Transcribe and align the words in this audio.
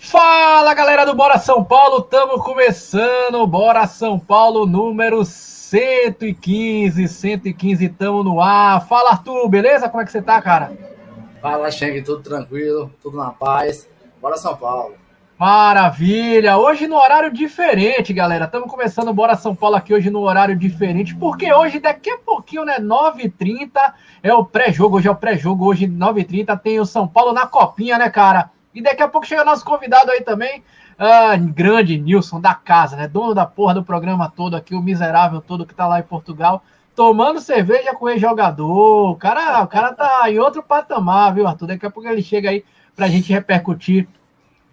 Fala 0.00 0.72
galera 0.74 1.04
do 1.04 1.12
Bora 1.12 1.38
São 1.38 1.64
Paulo, 1.64 1.98
estamos 1.98 2.40
começando 2.44 3.44
Bora 3.48 3.84
São 3.88 4.16
Paulo 4.16 4.64
número 4.64 5.24
115, 5.24 7.08
115, 7.08 7.84
estamos 7.84 8.24
no 8.24 8.40
ar. 8.40 8.86
Fala 8.86 9.10
Arthur, 9.10 9.48
beleza? 9.48 9.88
Como 9.88 10.00
é 10.00 10.06
que 10.06 10.12
você 10.12 10.22
tá, 10.22 10.40
cara? 10.40 10.72
Fala, 11.42 11.68
Cheng, 11.72 12.00
tudo 12.02 12.22
tranquilo, 12.22 12.92
tudo 13.02 13.16
na 13.16 13.30
paz. 13.30 13.88
Bora 14.22 14.36
São 14.36 14.56
Paulo. 14.56 14.94
Maravilha! 15.36 16.56
Hoje 16.56 16.86
no 16.86 16.96
horário 16.96 17.32
diferente, 17.32 18.12
galera. 18.12 18.44
Estamos 18.44 18.70
começando 18.70 19.12
Bora 19.12 19.34
São 19.34 19.54
Paulo 19.54 19.76
aqui 19.76 19.92
hoje 19.92 20.10
no 20.10 20.20
horário 20.20 20.56
diferente, 20.56 21.14
porque 21.16 21.52
hoje, 21.52 21.80
daqui 21.80 22.10
a 22.10 22.18
pouquinho, 22.18 22.64
né, 22.64 22.78
9h30 22.78 23.70
é 24.22 24.32
o 24.32 24.44
pré-jogo. 24.44 24.96
Hoje 24.96 25.08
é 25.08 25.10
o 25.10 25.16
pré-jogo, 25.16 25.66
hoje 25.66 25.88
9h30 25.88 26.56
tem 26.60 26.78
o 26.78 26.86
São 26.86 27.06
Paulo 27.06 27.32
na 27.32 27.46
copinha, 27.46 27.98
né, 27.98 28.08
cara? 28.08 28.50
E 28.74 28.82
daqui 28.82 29.02
a 29.02 29.08
pouco 29.08 29.26
chega 29.26 29.44
nosso 29.44 29.64
convidado 29.64 30.10
aí 30.10 30.20
também, 30.20 30.62
uh, 30.98 31.52
grande 31.52 31.98
Nilson 31.98 32.40
da 32.40 32.54
casa, 32.54 32.96
né? 32.96 33.08
Dono 33.08 33.34
da 33.34 33.46
porra 33.46 33.74
do 33.74 33.84
programa 33.84 34.32
todo 34.34 34.56
aqui, 34.56 34.74
o 34.74 34.82
miserável 34.82 35.40
todo 35.40 35.66
que 35.66 35.74
tá 35.74 35.86
lá 35.86 36.00
em 36.00 36.04
Portugal, 36.04 36.62
tomando 36.94 37.40
cerveja 37.40 37.94
com 37.94 38.06
o 38.06 38.18
jogador. 38.18 39.10
O 39.10 39.16
cara, 39.16 39.62
o 39.62 39.66
cara 39.66 39.92
tá 39.92 40.30
em 40.30 40.38
outro 40.38 40.62
patamar, 40.62 41.34
viu, 41.34 41.46
Arthur? 41.46 41.68
Daqui 41.68 41.86
a 41.86 41.90
pouco 41.90 42.08
ele 42.08 42.22
chega 42.22 42.50
aí 42.50 42.64
pra 42.94 43.08
gente 43.08 43.32
repercutir 43.32 44.08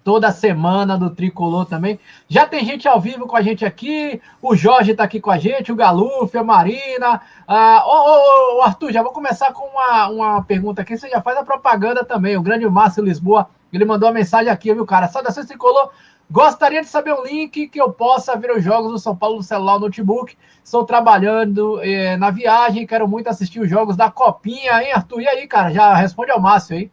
toda 0.05 0.31
semana 0.31 0.97
do 0.99 1.09
Tricolor 1.09 1.65
também. 1.65 1.99
Já 2.29 2.45
tem 2.45 2.63
gente 2.63 2.87
ao 2.87 3.01
vivo 3.01 3.25
com 3.25 3.35
a 3.35 3.41
gente 3.41 3.65
aqui, 3.65 4.21
o 4.39 4.55
Jorge 4.55 4.91
está 4.91 5.03
aqui 5.03 5.19
com 5.19 5.31
a 5.31 5.37
gente, 5.39 5.71
o 5.71 5.75
Galuf, 5.75 6.37
a 6.37 6.43
Marina. 6.43 7.19
Ah, 7.47 7.83
ô, 7.83 8.61
Arthur, 8.61 8.91
já 8.91 9.01
vou 9.01 9.11
começar 9.11 9.51
com 9.51 9.65
uma, 9.65 10.07
uma 10.09 10.43
pergunta 10.43 10.83
aqui, 10.83 10.95
você 10.95 11.09
já 11.09 11.19
faz 11.21 11.35
a 11.39 11.43
propaganda 11.43 12.05
também. 12.05 12.37
O 12.37 12.43
grande 12.43 12.69
Márcio 12.69 13.03
Lisboa, 13.03 13.49
ele 13.77 13.85
mandou 13.85 14.07
uma 14.07 14.15
mensagem 14.15 14.51
aqui, 14.51 14.73
viu, 14.73 14.85
cara? 14.85 15.07
Saudações 15.07 15.45
Tricolor. 15.45 15.91
Gostaria 16.29 16.81
de 16.81 16.87
saber 16.87 17.13
um 17.13 17.23
link 17.23 17.67
que 17.67 17.79
eu 17.79 17.91
possa 17.91 18.35
ver 18.35 18.51
os 18.51 18.63
jogos 18.63 18.91
do 18.91 18.97
São 18.97 19.15
Paulo 19.15 19.37
no 19.37 19.43
celular, 19.43 19.75
no 19.75 19.81
notebook. 19.81 20.35
Estou 20.63 20.83
trabalhando 20.83 21.79
eh, 21.83 22.17
na 22.17 22.31
viagem, 22.31 22.87
quero 22.87 23.07
muito 23.07 23.27
assistir 23.27 23.59
os 23.59 23.69
jogos 23.69 23.95
da 23.95 24.09
Copinha, 24.09 24.81
hein, 24.81 24.91
Arthur? 24.91 25.21
E 25.21 25.27
aí, 25.27 25.47
cara? 25.47 25.71
Já 25.71 25.93
responde 25.93 26.31
ao 26.31 26.39
Márcio 26.39 26.75
aí. 26.75 26.91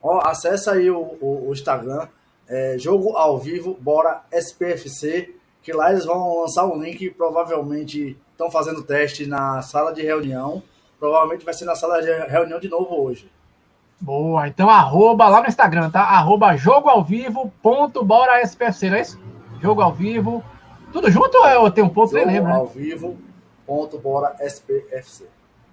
Ó, 0.00 0.20
acessa 0.24 0.72
aí 0.72 0.88
o, 0.90 1.00
o, 1.20 1.48
o 1.48 1.52
Instagram, 1.52 2.06
é, 2.48 2.76
jogo 2.78 3.16
ao 3.16 3.36
vivo, 3.36 3.76
bora 3.80 4.22
SPFC, 4.32 5.34
que 5.60 5.72
lá 5.72 5.90
eles 5.90 6.04
vão 6.04 6.40
lançar 6.40 6.64
um 6.64 6.80
link, 6.80 7.10
provavelmente 7.10 8.16
estão 8.30 8.50
fazendo 8.50 8.82
teste 8.82 9.26
na 9.26 9.60
sala 9.60 9.92
de 9.92 10.02
reunião, 10.02 10.62
provavelmente 10.98 11.44
vai 11.44 11.52
ser 11.52 11.64
na 11.64 11.74
sala 11.74 12.00
de 12.00 12.10
reunião 12.26 12.60
de 12.60 12.68
novo 12.68 12.94
hoje. 13.02 13.28
Boa, 14.00 14.46
então 14.46 14.70
arroba 14.70 15.28
lá 15.28 15.40
no 15.40 15.48
Instagram, 15.48 15.90
tá? 15.90 16.02
Arroba 16.02 16.56
jogo 16.56 16.88
ao 16.88 17.02
vivo 17.02 17.52
ponto 17.62 18.04
bora 18.04 18.40
SPFC, 18.42 18.90
não 18.90 18.96
é 18.96 19.00
isso? 19.00 19.20
Jogo 19.60 19.82
ao 19.82 19.92
vivo, 19.92 20.42
tudo 20.92 21.10
junto 21.10 21.36
ou 21.36 21.70
tem 21.70 21.82
um 21.82 21.88
ponto, 21.88 22.12
jogo 22.12 22.24
nem 22.24 22.36
lembro, 22.36 22.52
ao 22.52 22.64
né? 22.66 22.70
vivo 22.74 23.18
ponto 23.66 23.98
bora 23.98 24.36
SPFC. 24.40 25.26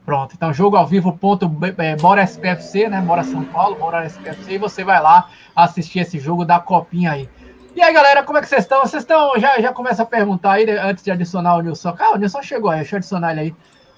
Pronto, 0.06 0.36
então 0.36 0.54
jogo 0.54 0.78
ao 0.78 0.86
vivo 0.86 1.18
ponto 1.18 1.52
é, 1.80 1.96
Bora 1.96 2.22
SPFC, 2.22 2.88
né? 2.88 3.02
Bora 3.02 3.24
São 3.24 3.44
Paulo, 3.44 3.76
Bora 3.76 4.06
SPFC, 4.06 4.54
e 4.54 4.58
você 4.60 4.84
vai 4.84 5.02
lá 5.02 5.30
assistir 5.56 6.00
esse 6.00 6.20
jogo 6.20 6.46
da 6.46 6.60
copinha 6.60 7.12
aí. 7.12 7.28
E 7.76 7.82
aí, 7.82 7.92
galera, 7.92 8.24
como 8.24 8.38
é 8.38 8.42
que 8.42 8.48
vocês 8.48 8.62
estão? 8.62 8.82
Vocês 8.82 9.02
estão. 9.02 9.38
Já, 9.40 9.60
já 9.60 9.74
começa 9.74 10.04
a 10.04 10.06
perguntar 10.06 10.54
aí 10.54 10.66
né, 10.66 10.78
antes 10.78 11.04
de 11.04 11.10
adicionar 11.10 11.58
o 11.58 11.62
Nilson. 11.62 11.96
Ah, 11.98 12.12
o 12.14 12.18
Nilson 12.18 12.42
chegou 12.44 12.70
aí, 12.70 12.80
deixa 12.80 12.96
eu 12.96 12.98
adicionar 12.98 13.32
ele 13.32 13.40
aí. 13.40 13.56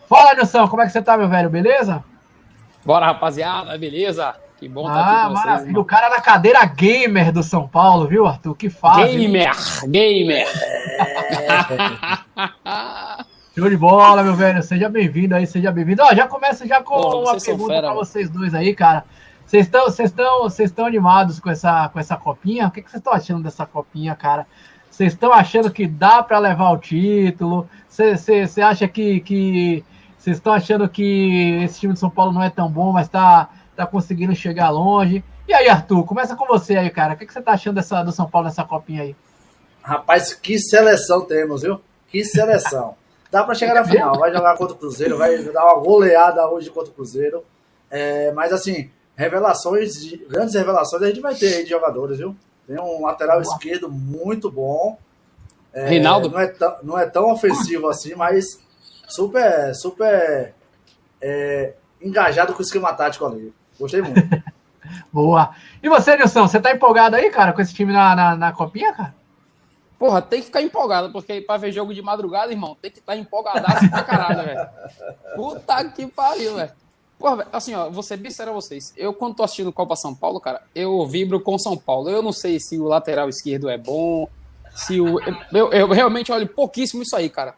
Fala, 0.07 0.33
Nilson, 0.33 0.67
como 0.69 0.81
é 0.81 0.85
que 0.85 0.93
você 0.93 1.01
tá, 1.01 1.17
meu 1.17 1.27
velho? 1.27 1.49
Beleza? 1.49 2.03
Bora, 2.87 3.05
rapaziada, 3.07 3.77
beleza? 3.77 4.33
Que 4.57 4.69
bom 4.69 4.87
estar 4.87 4.93
tá 4.93 5.01
ah, 5.01 5.11
aqui 5.11 5.27
com 5.27 5.33
vocês. 5.33 5.45
Maravilha. 5.45 5.79
O 5.81 5.83
cara 5.83 6.09
na 6.09 6.21
cadeira 6.21 6.63
gamer 6.63 7.33
do 7.33 7.43
São 7.43 7.67
Paulo, 7.67 8.07
viu, 8.07 8.25
Arthur? 8.25 8.55
Que 8.55 8.69
fase. 8.69 9.11
Gamer, 9.11 9.51
gamer. 9.89 10.47
Show 13.53 13.69
de 13.69 13.75
bola, 13.75 14.23
meu 14.23 14.35
velho. 14.35 14.63
Seja 14.63 14.87
bem-vindo 14.87 15.35
aí, 15.35 15.45
seja 15.45 15.69
bem-vindo. 15.69 16.01
Ó, 16.01 16.15
já 16.15 16.29
começa 16.29 16.65
já 16.65 16.81
com 16.81 16.95
Pô, 16.95 17.23
uma 17.23 17.37
pergunta 17.37 17.81
para 17.81 17.93
vocês 17.93 18.29
dois 18.29 18.55
aí, 18.55 18.73
cara. 18.73 19.03
Vocês 19.45 19.65
estão, 19.65 19.83
vocês 19.83 20.09
estão, 20.09 20.43
vocês 20.43 20.69
estão 20.69 20.85
animados 20.85 21.41
com 21.41 21.49
essa, 21.49 21.89
com 21.89 21.99
essa 21.99 22.15
copinha? 22.15 22.67
O 22.67 22.71
que, 22.71 22.81
que 22.81 22.89
vocês 22.89 23.01
estão 23.01 23.11
achando 23.11 23.43
dessa 23.43 23.65
copinha, 23.65 24.15
cara? 24.15 24.47
Vocês 24.89 25.11
estão 25.11 25.33
achando 25.33 25.69
que 25.69 25.87
dá 25.87 26.23
para 26.23 26.39
levar 26.39 26.71
o 26.71 26.77
título? 26.77 27.67
Você 27.89 28.61
acha 28.61 28.87
que, 28.87 29.19
que 29.19 29.83
vocês 30.17 30.37
estão 30.37 30.53
achando 30.53 30.89
que 30.89 31.61
esse 31.63 31.79
time 31.79 31.93
de 31.93 31.99
São 31.99 32.09
Paulo 32.09 32.33
não 32.33 32.43
é 32.43 32.49
tão 32.49 32.69
bom, 32.69 32.91
mas 32.91 33.07
está 33.07 33.49
tá 33.75 33.85
conseguindo 33.85 34.35
chegar 34.35 34.69
longe? 34.69 35.23
E 35.47 35.53
aí, 35.53 35.69
Arthur, 35.69 36.03
começa 36.03 36.35
com 36.35 36.45
você 36.45 36.75
aí, 36.75 36.89
cara. 36.89 37.13
O 37.13 37.17
que, 37.17 37.25
que 37.25 37.31
você 37.31 37.39
está 37.39 37.53
achando 37.53 37.75
dessa, 37.75 38.03
do 38.03 38.11
São 38.11 38.29
Paulo 38.29 38.47
nessa 38.47 38.63
copinha 38.63 39.03
aí? 39.03 39.15
Rapaz, 39.81 40.33
que 40.33 40.59
seleção 40.59 41.21
temos, 41.21 41.61
viu? 41.61 41.79
Que 42.09 42.25
seleção. 42.25 42.95
Dá 43.31 43.43
para 43.43 43.55
chegar 43.55 43.73
na 43.73 43.85
final. 43.85 44.17
Vai 44.17 44.33
jogar 44.33 44.57
contra 44.57 44.75
o 44.75 44.77
Cruzeiro, 44.77 45.17
vai 45.17 45.37
dar 45.43 45.65
uma 45.65 45.81
goleada 45.81 46.49
hoje 46.49 46.69
contra 46.69 46.91
o 46.91 46.93
Cruzeiro. 46.93 47.43
É, 47.89 48.31
mas 48.33 48.51
assim, 48.51 48.89
revelações, 49.15 49.95
grandes 50.27 50.55
revelações 50.55 51.03
a 51.03 51.07
gente 51.07 51.21
vai 51.21 51.35
ter 51.35 51.55
aí 51.55 51.63
de 51.63 51.69
jogadores, 51.69 52.17
viu? 52.17 52.35
Tem 52.65 52.79
um 52.79 53.05
lateral 53.05 53.41
esquerdo 53.41 53.89
muito 53.89 54.51
bom. 54.51 54.97
É, 55.73 55.87
Reinaldo. 55.87 56.29
Não 56.29 56.39
é, 56.39 56.47
tão, 56.47 56.75
não 56.83 56.99
é 56.99 57.05
tão 57.05 57.31
ofensivo 57.31 57.87
assim, 57.87 58.13
mas 58.15 58.59
super, 59.07 59.73
super 59.73 60.53
é, 61.21 61.73
engajado 62.01 62.53
com 62.53 62.59
o 62.59 62.61
esquema 62.61 62.93
tático 62.93 63.25
ali. 63.25 63.53
Gostei 63.79 64.01
muito. 64.01 64.43
Boa. 65.11 65.55
E 65.81 65.89
você, 65.89 66.15
Nilson, 66.15 66.47
você 66.47 66.59
tá 66.59 66.71
empolgado 66.71 67.15
aí, 67.15 67.29
cara, 67.29 67.53
com 67.53 67.61
esse 67.61 67.73
time 67.73 67.91
na, 67.91 68.15
na, 68.15 68.35
na 68.35 68.51
copinha, 68.51 68.93
cara? 68.93 69.15
Porra, 69.97 70.21
tem 70.21 70.39
que 70.39 70.45
ficar 70.45 70.61
empolgado, 70.61 71.11
porque 71.11 71.41
pra 71.41 71.57
ver 71.57 71.71
jogo 71.71 71.93
de 71.93 72.01
madrugada, 72.03 72.51
irmão, 72.51 72.77
tem 72.79 72.91
que 72.91 72.99
estar 72.99 73.13
tá 73.13 73.17
empolgadaço 73.17 73.89
pra 73.89 74.03
caralho, 74.03 74.43
velho. 74.43 74.69
Puta 75.35 75.83
que 75.85 76.05
pariu, 76.05 76.55
velho. 76.55 76.71
Porra, 77.17 77.47
assim, 77.51 77.73
ó, 77.73 77.89
vou 77.89 78.03
ser 78.03 78.17
bem 78.17 78.29
sério 78.29 78.51
a 78.53 78.55
vocês. 78.55 78.93
Eu, 78.95 79.11
quando 79.11 79.35
tô 79.35 79.43
assistindo 79.43 79.73
Copa 79.73 79.95
São 79.95 80.13
Paulo, 80.13 80.39
cara, 80.39 80.61
eu 80.75 81.03
vibro 81.07 81.41
com 81.41 81.57
São 81.57 81.75
Paulo. 81.75 82.09
Eu 82.09 82.21
não 82.21 82.31
sei 82.31 82.59
se 82.59 82.77
o 82.77 82.83
lateral 82.83 83.27
esquerdo 83.27 83.69
é 83.69 83.77
bom, 83.77 84.29
se 84.75 85.01
o. 85.01 85.19
Eu, 85.51 85.71
eu 85.73 85.87
realmente 85.87 86.31
olho 86.31 86.47
pouquíssimo 86.47 87.01
isso 87.01 87.15
aí, 87.15 87.27
cara. 87.27 87.55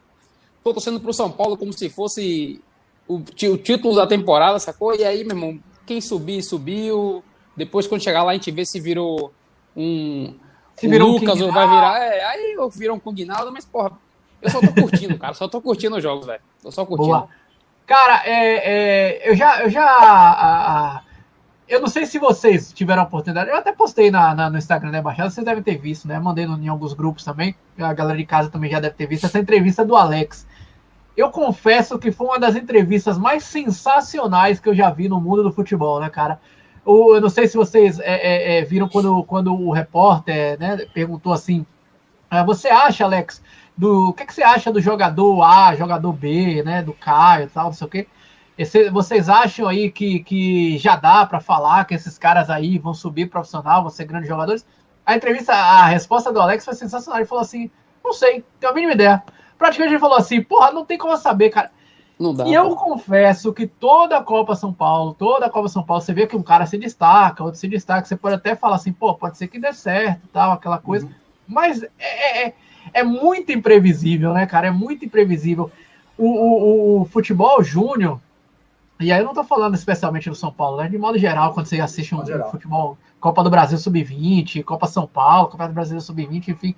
Tô 0.62 0.72
torcendo 0.72 1.00
pro 1.00 1.12
São 1.12 1.30
Paulo 1.30 1.56
como 1.56 1.72
se 1.72 1.88
fosse 1.88 2.60
o, 3.08 3.16
o 3.16 3.58
título 3.58 3.96
da 3.96 4.06
temporada, 4.06 4.58
sacou? 4.58 4.94
E 4.94 5.04
aí, 5.04 5.24
meu 5.24 5.36
irmão, 5.36 5.58
quem 5.86 6.00
subir, 6.00 6.42
subiu. 6.42 7.24
Depois, 7.56 7.86
quando 7.86 8.02
chegar 8.02 8.22
lá, 8.22 8.30
a 8.30 8.34
gente 8.34 8.50
vê 8.50 8.64
se 8.64 8.78
virou 8.78 9.32
um 9.76 10.34
se 10.80 10.86
o 10.86 11.06
Lucas 11.06 11.40
um 11.42 11.52
vai 11.52 11.68
virar. 11.68 11.98
É, 12.00 12.24
aí 12.24 12.52
eu 12.52 12.70
viro 12.70 12.94
um 12.94 12.98
Kugnaldo, 12.98 13.52
mas, 13.52 13.66
porra, 13.66 13.92
eu 14.40 14.50
só 14.50 14.60
tô 14.60 14.72
curtindo, 14.72 15.18
cara. 15.18 15.34
Só 15.34 15.46
tô 15.46 15.60
curtindo 15.60 15.96
os 15.96 16.02
jogos, 16.02 16.26
velho. 16.26 16.40
Tô 16.62 16.70
só 16.70 16.86
curtindo. 16.86 17.08
Boa. 17.10 17.28
Cara, 17.86 18.22
é, 18.24 19.18
é, 19.18 19.30
eu 19.30 19.36
já. 19.36 19.62
Eu 19.62 19.68
já 19.68 19.84
a, 19.84 20.96
a, 20.96 21.02
eu 21.70 21.80
não 21.80 21.86
sei 21.86 22.04
se 22.04 22.18
vocês 22.18 22.72
tiveram 22.72 23.02
a 23.02 23.04
oportunidade. 23.04 23.48
Eu 23.48 23.56
até 23.56 23.70
postei 23.70 24.10
na, 24.10 24.34
na, 24.34 24.50
no 24.50 24.58
Instagram 24.58 24.90
né, 24.90 24.98
Embaixada, 24.98 25.30
vocês 25.30 25.44
devem 25.44 25.62
ter 25.62 25.78
visto, 25.78 26.08
né? 26.08 26.18
Mandei 26.18 26.44
no, 26.44 26.60
em 26.60 26.66
alguns 26.66 26.92
grupos 26.92 27.24
também. 27.24 27.54
A 27.78 27.92
galera 27.92 28.18
de 28.18 28.26
casa 28.26 28.50
também 28.50 28.68
já 28.68 28.80
deve 28.80 28.96
ter 28.96 29.06
visto 29.06 29.24
essa 29.24 29.38
entrevista 29.38 29.84
do 29.84 29.94
Alex. 29.94 30.44
Eu 31.16 31.30
confesso 31.30 31.96
que 31.96 32.10
foi 32.10 32.26
uma 32.26 32.40
das 32.40 32.56
entrevistas 32.56 33.16
mais 33.16 33.44
sensacionais 33.44 34.58
que 34.58 34.68
eu 34.68 34.74
já 34.74 34.90
vi 34.90 35.08
no 35.08 35.20
mundo 35.20 35.44
do 35.44 35.52
futebol, 35.52 36.00
né, 36.00 36.10
cara? 36.10 36.40
Eu 36.84 37.20
não 37.20 37.28
sei 37.28 37.46
se 37.46 37.56
vocês 37.56 38.00
é, 38.00 38.14
é, 38.14 38.58
é, 38.58 38.64
viram 38.64 38.88
quando, 38.88 39.22
quando 39.22 39.54
o 39.54 39.70
repórter 39.70 40.58
né, 40.58 40.76
perguntou 40.92 41.32
assim: 41.32 41.64
ah, 42.28 42.42
você 42.42 42.68
acha, 42.68 43.04
Alex, 43.04 43.40
do 43.76 44.08
o 44.08 44.12
que, 44.12 44.26
que 44.26 44.34
você 44.34 44.42
acha 44.42 44.72
do 44.72 44.80
jogador 44.80 45.40
A, 45.42 45.76
jogador 45.76 46.12
B, 46.12 46.64
né, 46.64 46.82
do 46.82 46.92
Caio 46.94 47.44
e 47.44 47.48
tal, 47.48 47.66
não 47.66 47.72
sei 47.72 47.86
o 47.86 47.90
quê? 47.90 48.08
Esse, 48.60 48.90
vocês 48.90 49.30
acham 49.30 49.66
aí 49.66 49.90
que, 49.90 50.18
que 50.18 50.76
já 50.76 50.94
dá 50.94 51.24
para 51.24 51.40
falar 51.40 51.86
que 51.86 51.94
esses 51.94 52.18
caras 52.18 52.50
aí 52.50 52.76
vão 52.76 52.92
subir 52.92 53.30
profissional, 53.30 53.80
vão 53.80 53.90
ser 53.90 54.04
grandes 54.04 54.28
jogadores? 54.28 54.66
A 55.06 55.16
entrevista, 55.16 55.54
a 55.54 55.86
resposta 55.86 56.30
do 56.30 56.38
Alex 56.38 56.66
foi 56.66 56.74
sensacional. 56.74 57.20
Ele 57.20 57.26
falou 57.26 57.40
assim: 57.40 57.70
não 58.04 58.12
sei, 58.12 58.44
tenho 58.60 58.70
a 58.70 58.74
mínima 58.74 58.92
ideia. 58.92 59.22
Praticamente 59.56 59.94
ele 59.94 59.98
falou 59.98 60.18
assim: 60.18 60.42
porra, 60.42 60.72
não 60.72 60.84
tem 60.84 60.98
como 60.98 61.16
saber, 61.16 61.48
cara. 61.48 61.70
Não 62.18 62.34
dá. 62.34 62.44
E 62.44 62.52
eu 62.52 62.76
confesso 62.76 63.50
que 63.54 63.66
toda 63.66 64.18
a 64.18 64.22
Copa 64.22 64.54
São 64.54 64.74
Paulo, 64.74 65.14
toda 65.14 65.46
a 65.46 65.50
Copa 65.50 65.68
São 65.68 65.82
Paulo, 65.82 66.02
você 66.02 66.12
vê 66.12 66.26
que 66.26 66.36
um 66.36 66.42
cara 66.42 66.66
se 66.66 66.76
destaca, 66.76 67.42
outro 67.42 67.58
se 67.58 67.66
destaca, 67.66 68.06
você 68.06 68.14
pode 68.14 68.34
até 68.34 68.54
falar 68.54 68.76
assim, 68.76 68.92
pô, 68.92 69.14
pode 69.14 69.38
ser 69.38 69.48
que 69.48 69.58
dê 69.58 69.72
certo, 69.72 70.28
tal, 70.34 70.52
aquela 70.52 70.76
coisa. 70.76 71.06
Uhum. 71.06 71.12
Mas 71.48 71.82
é, 71.98 72.48
é, 72.48 72.54
é, 72.92 73.02
muito 73.02 73.52
imprevisível, 73.52 74.34
né, 74.34 74.44
cara? 74.44 74.66
É 74.66 74.70
muito 74.70 75.02
imprevisível. 75.06 75.70
O, 76.18 76.26
o, 76.26 77.00
o 77.00 77.04
futebol 77.06 77.62
júnior, 77.64 78.20
e 79.00 79.10
aí 79.10 79.20
eu 79.20 79.24
não 79.24 79.34
tô 79.34 79.42
falando 79.42 79.74
especialmente 79.74 80.28
do 80.28 80.36
São 80.36 80.52
Paulo, 80.52 80.76
né? 80.76 80.88
De 80.88 80.98
modo 80.98 81.18
geral, 81.18 81.54
quando 81.54 81.66
você 81.66 81.80
assiste 81.80 82.14
um, 82.14 82.20
um 82.20 82.50
futebol, 82.50 82.98
Copa 83.18 83.42
do 83.42 83.50
Brasil 83.50 83.78
Sub-20, 83.78 84.62
Copa 84.62 84.86
São 84.86 85.06
Paulo, 85.06 85.48
Copa 85.48 85.66
do 85.66 85.74
Brasil 85.74 86.00
Sub-20, 86.00 86.48
enfim 86.48 86.76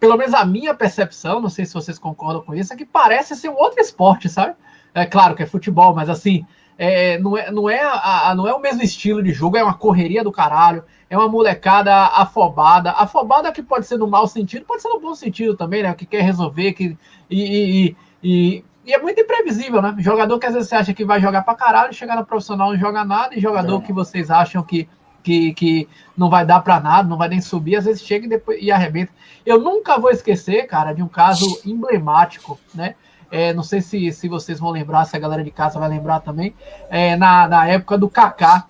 pelo 0.00 0.16
menos 0.16 0.34
a 0.34 0.44
minha 0.44 0.74
percepção, 0.74 1.40
não 1.40 1.48
sei 1.48 1.64
se 1.64 1.72
vocês 1.72 1.98
concordam 1.98 2.42
com 2.42 2.54
isso, 2.54 2.72
é 2.72 2.76
que 2.76 2.84
parece 2.84 3.36
ser 3.36 3.48
um 3.48 3.56
outro 3.56 3.80
esporte, 3.80 4.28
sabe? 4.28 4.56
É 4.92 5.06
claro 5.06 5.36
que 5.36 5.42
é 5.42 5.46
futebol, 5.46 5.94
mas 5.94 6.08
assim, 6.08 6.44
é, 6.76 7.18
não, 7.18 7.36
é, 7.36 7.50
não, 7.50 7.70
é 7.70 7.80
a, 7.80 8.34
não 8.34 8.48
é 8.48 8.52
o 8.52 8.60
mesmo 8.60 8.82
estilo 8.82 9.22
de 9.22 9.32
jogo, 9.32 9.56
é 9.56 9.62
uma 9.62 9.74
correria 9.74 10.24
do 10.24 10.32
caralho, 10.32 10.82
é 11.08 11.16
uma 11.16 11.28
molecada 11.28 11.94
afobada. 11.94 12.90
Afobada 12.90 13.52
que 13.52 13.62
pode 13.62 13.86
ser 13.86 13.98
no 13.98 14.08
mau 14.08 14.26
sentido, 14.26 14.64
pode 14.64 14.82
ser 14.82 14.88
no 14.88 15.00
bom 15.00 15.14
sentido 15.14 15.56
também, 15.56 15.82
né? 15.82 15.94
Que 15.94 16.06
quer 16.06 16.22
resolver, 16.22 16.72
que, 16.72 16.98
e, 17.30 17.40
e, 17.40 17.96
e, 18.22 18.64
e 18.86 18.94
é 18.94 18.98
muito 18.98 19.20
imprevisível, 19.20 19.82
né? 19.82 19.96
Jogador 19.98 20.38
que 20.38 20.46
às 20.46 20.54
vezes 20.54 20.68
você 20.68 20.76
acha 20.76 20.94
que 20.94 21.04
vai 21.04 21.20
jogar 21.20 21.42
pra 21.42 21.56
caralho, 21.56 21.92
chegar 21.92 22.14
no 22.14 22.24
profissional 22.24 22.70
não 22.70 22.78
joga 22.78 23.04
nada, 23.04 23.34
e 23.34 23.40
jogador 23.40 23.82
é. 23.82 23.84
que 23.84 23.92
vocês 23.92 24.30
acham 24.30 24.62
que, 24.62 24.88
que, 25.24 25.52
que 25.54 25.88
não 26.16 26.30
vai 26.30 26.46
dar 26.46 26.60
para 26.60 26.78
nada, 26.78 27.08
não 27.08 27.16
vai 27.16 27.28
nem 27.28 27.40
subir, 27.40 27.74
às 27.74 27.84
vezes 27.84 28.02
chega 28.02 28.26
e, 28.26 28.28
depois, 28.28 28.62
e 28.62 28.70
arrebenta. 28.70 29.10
Eu 29.44 29.60
nunca 29.60 29.98
vou 29.98 30.10
esquecer, 30.10 30.68
cara, 30.68 30.92
de 30.92 31.02
um 31.02 31.08
caso 31.08 31.44
emblemático, 31.66 32.60
né? 32.72 32.94
É, 33.28 33.52
não 33.52 33.64
sei 33.64 33.80
se, 33.80 34.12
se 34.12 34.28
vocês 34.28 34.60
vão 34.60 34.70
lembrar, 34.70 35.04
se 35.04 35.16
a 35.16 35.18
galera 35.18 35.42
de 35.42 35.50
casa 35.50 35.80
vai 35.80 35.88
lembrar 35.88 36.20
também, 36.20 36.54
é, 36.88 37.16
na, 37.16 37.48
na 37.48 37.66
época 37.66 37.98
do 37.98 38.08
Kaká. 38.08 38.66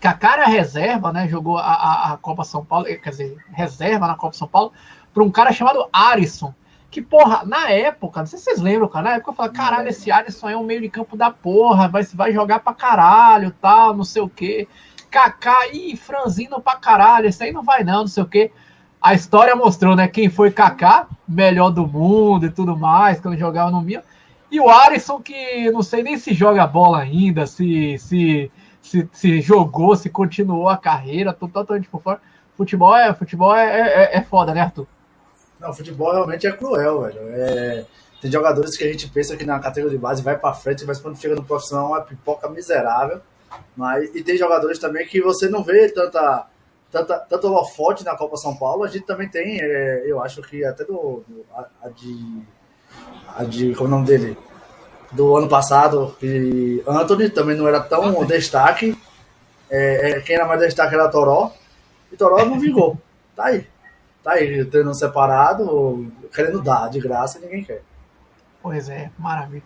Kaká 0.00 0.34
era 0.34 0.46
reserva, 0.46 1.12
né? 1.12 1.26
Jogou 1.26 1.58
a, 1.58 1.62
a, 1.62 2.12
a, 2.12 2.16
Copa 2.16 2.44
São 2.44 2.64
Paulo, 2.64 2.84
quer 2.84 3.10
dizer, 3.10 3.36
reserva 3.52 4.06
na 4.06 4.14
Copa 4.14 4.36
São 4.36 4.46
Paulo, 4.46 4.72
para 5.12 5.24
um 5.24 5.30
cara 5.30 5.52
chamado 5.52 5.88
Arisson. 5.92 6.54
Que, 6.90 7.00
porra, 7.00 7.44
na 7.44 7.70
época, 7.70 8.20
não 8.20 8.26
sei 8.26 8.38
se 8.38 8.46
vocês 8.46 8.60
lembram, 8.60 8.88
cara, 8.88 9.10
na 9.10 9.16
época 9.16 9.30
eu 9.30 9.34
falei, 9.34 9.52
caralho, 9.52 9.88
esse 9.88 10.10
Arisson 10.10 10.48
é 10.48 10.56
um 10.56 10.64
meio 10.64 10.80
de 10.80 10.88
campo 10.88 11.16
da 11.16 11.30
porra, 11.30 11.86
vai, 11.88 12.02
vai 12.02 12.32
jogar 12.32 12.60
pra 12.60 12.74
caralho, 12.74 13.54
tal, 13.60 13.94
não 13.94 14.04
sei 14.04 14.22
o 14.22 14.28
quê. 14.28 14.66
Kaká, 15.10 15.68
ih, 15.72 15.96
franzino 15.96 16.60
pra 16.60 16.76
caralho, 16.76 17.28
esse 17.28 17.44
aí 17.44 17.52
não 17.52 17.62
vai 17.62 17.84
não, 17.84 18.00
não 18.00 18.06
sei 18.08 18.22
o 18.22 18.26
quê 18.26 18.50
a 19.00 19.14
história 19.14 19.56
mostrou, 19.56 19.96
né? 19.96 20.06
Quem 20.06 20.28
foi 20.28 20.50
Kaká, 20.50 21.08
melhor 21.26 21.70
do 21.70 21.86
mundo 21.86 22.44
e 22.46 22.50
tudo 22.50 22.76
mais, 22.76 23.18
quando 23.18 23.38
jogava 23.38 23.70
no 23.70 23.80
Milan. 23.80 24.02
E 24.50 24.60
o 24.60 24.68
Alisson, 24.68 25.20
que 25.20 25.70
não 25.70 25.82
sei 25.82 26.02
nem 26.02 26.18
se 26.18 26.34
joga 26.34 26.66
bola 26.66 27.00
ainda, 27.00 27.46
se, 27.46 27.96
se, 27.98 28.50
se, 28.82 29.08
se 29.12 29.40
jogou, 29.40 29.96
se 29.96 30.10
continuou 30.10 30.68
a 30.68 30.76
carreira, 30.76 31.32
tô 31.32 31.48
totalmente 31.48 31.88
por 31.88 32.02
fora. 32.02 32.20
Futebol 32.56 32.94
é, 32.94 33.14
futebol 33.14 33.54
é, 33.56 33.64
é, 33.64 34.18
é 34.18 34.20
foda, 34.22 34.52
né, 34.52 34.60
Arthur? 34.60 34.86
Não, 35.60 35.74
futebol 35.74 36.12
realmente 36.12 36.46
é 36.46 36.52
cruel, 36.52 37.02
velho. 37.02 37.20
É, 37.28 37.84
tem 38.20 38.32
jogadores 38.32 38.76
que 38.76 38.84
a 38.84 38.90
gente 38.90 39.08
pensa 39.08 39.36
que 39.36 39.44
na 39.44 39.58
categoria 39.58 39.96
de 39.96 40.02
base 40.02 40.22
vai 40.22 40.38
para 40.38 40.54
frente, 40.54 40.84
mas 40.84 40.98
quando 40.98 41.20
chega 41.20 41.34
no 41.34 41.44
profissional 41.44 41.96
é 41.96 42.00
pipoca 42.00 42.48
miserável. 42.48 43.20
Mas, 43.76 44.14
e 44.14 44.22
tem 44.22 44.36
jogadores 44.36 44.78
também 44.78 45.06
que 45.06 45.20
você 45.20 45.48
não 45.48 45.62
vê 45.62 45.88
tanta 45.90 46.46
tanto, 46.90 47.14
tanto 47.28 47.46
holofote 47.46 48.04
na 48.04 48.16
Copa 48.16 48.36
São 48.36 48.56
Paulo, 48.56 48.82
a 48.82 48.88
gente 48.88 49.06
também 49.06 49.28
tem, 49.28 49.60
é, 49.60 50.04
eu 50.06 50.22
acho 50.22 50.42
que 50.42 50.64
até 50.64 50.84
do, 50.84 51.22
do 51.26 51.44
a, 51.54 51.66
a, 51.84 51.88
de. 51.88 52.42
A 53.36 53.44
de. 53.44 53.74
Como 53.74 53.88
é 53.88 53.88
o 53.88 53.90
nome 53.96 54.06
dele? 54.06 54.36
Do 55.12 55.36
ano 55.36 55.48
passado, 55.48 56.14
que 56.18 56.82
Anthony 56.86 57.30
também 57.30 57.56
não 57.56 57.66
era 57.66 57.80
tão 57.80 58.24
destaque. 58.24 58.96
É, 59.68 60.10
é, 60.10 60.20
quem 60.20 60.36
era 60.36 60.46
mais 60.46 60.60
destaque 60.60 60.94
era 60.94 61.08
Toró. 61.08 61.52
E 62.12 62.16
Toró 62.16 62.44
não 62.44 62.58
vingou. 62.58 62.96
Tá 63.34 63.46
aí. 63.46 63.66
Tá 64.22 64.32
aí, 64.32 64.64
tendo 64.66 64.92
separado, 64.94 66.12
querendo 66.34 66.62
dar 66.62 66.90
de 66.90 67.00
graça, 67.00 67.38
ninguém 67.38 67.64
quer. 67.64 67.82
Pois 68.62 68.88
é, 68.88 69.10
maravilha. 69.18 69.62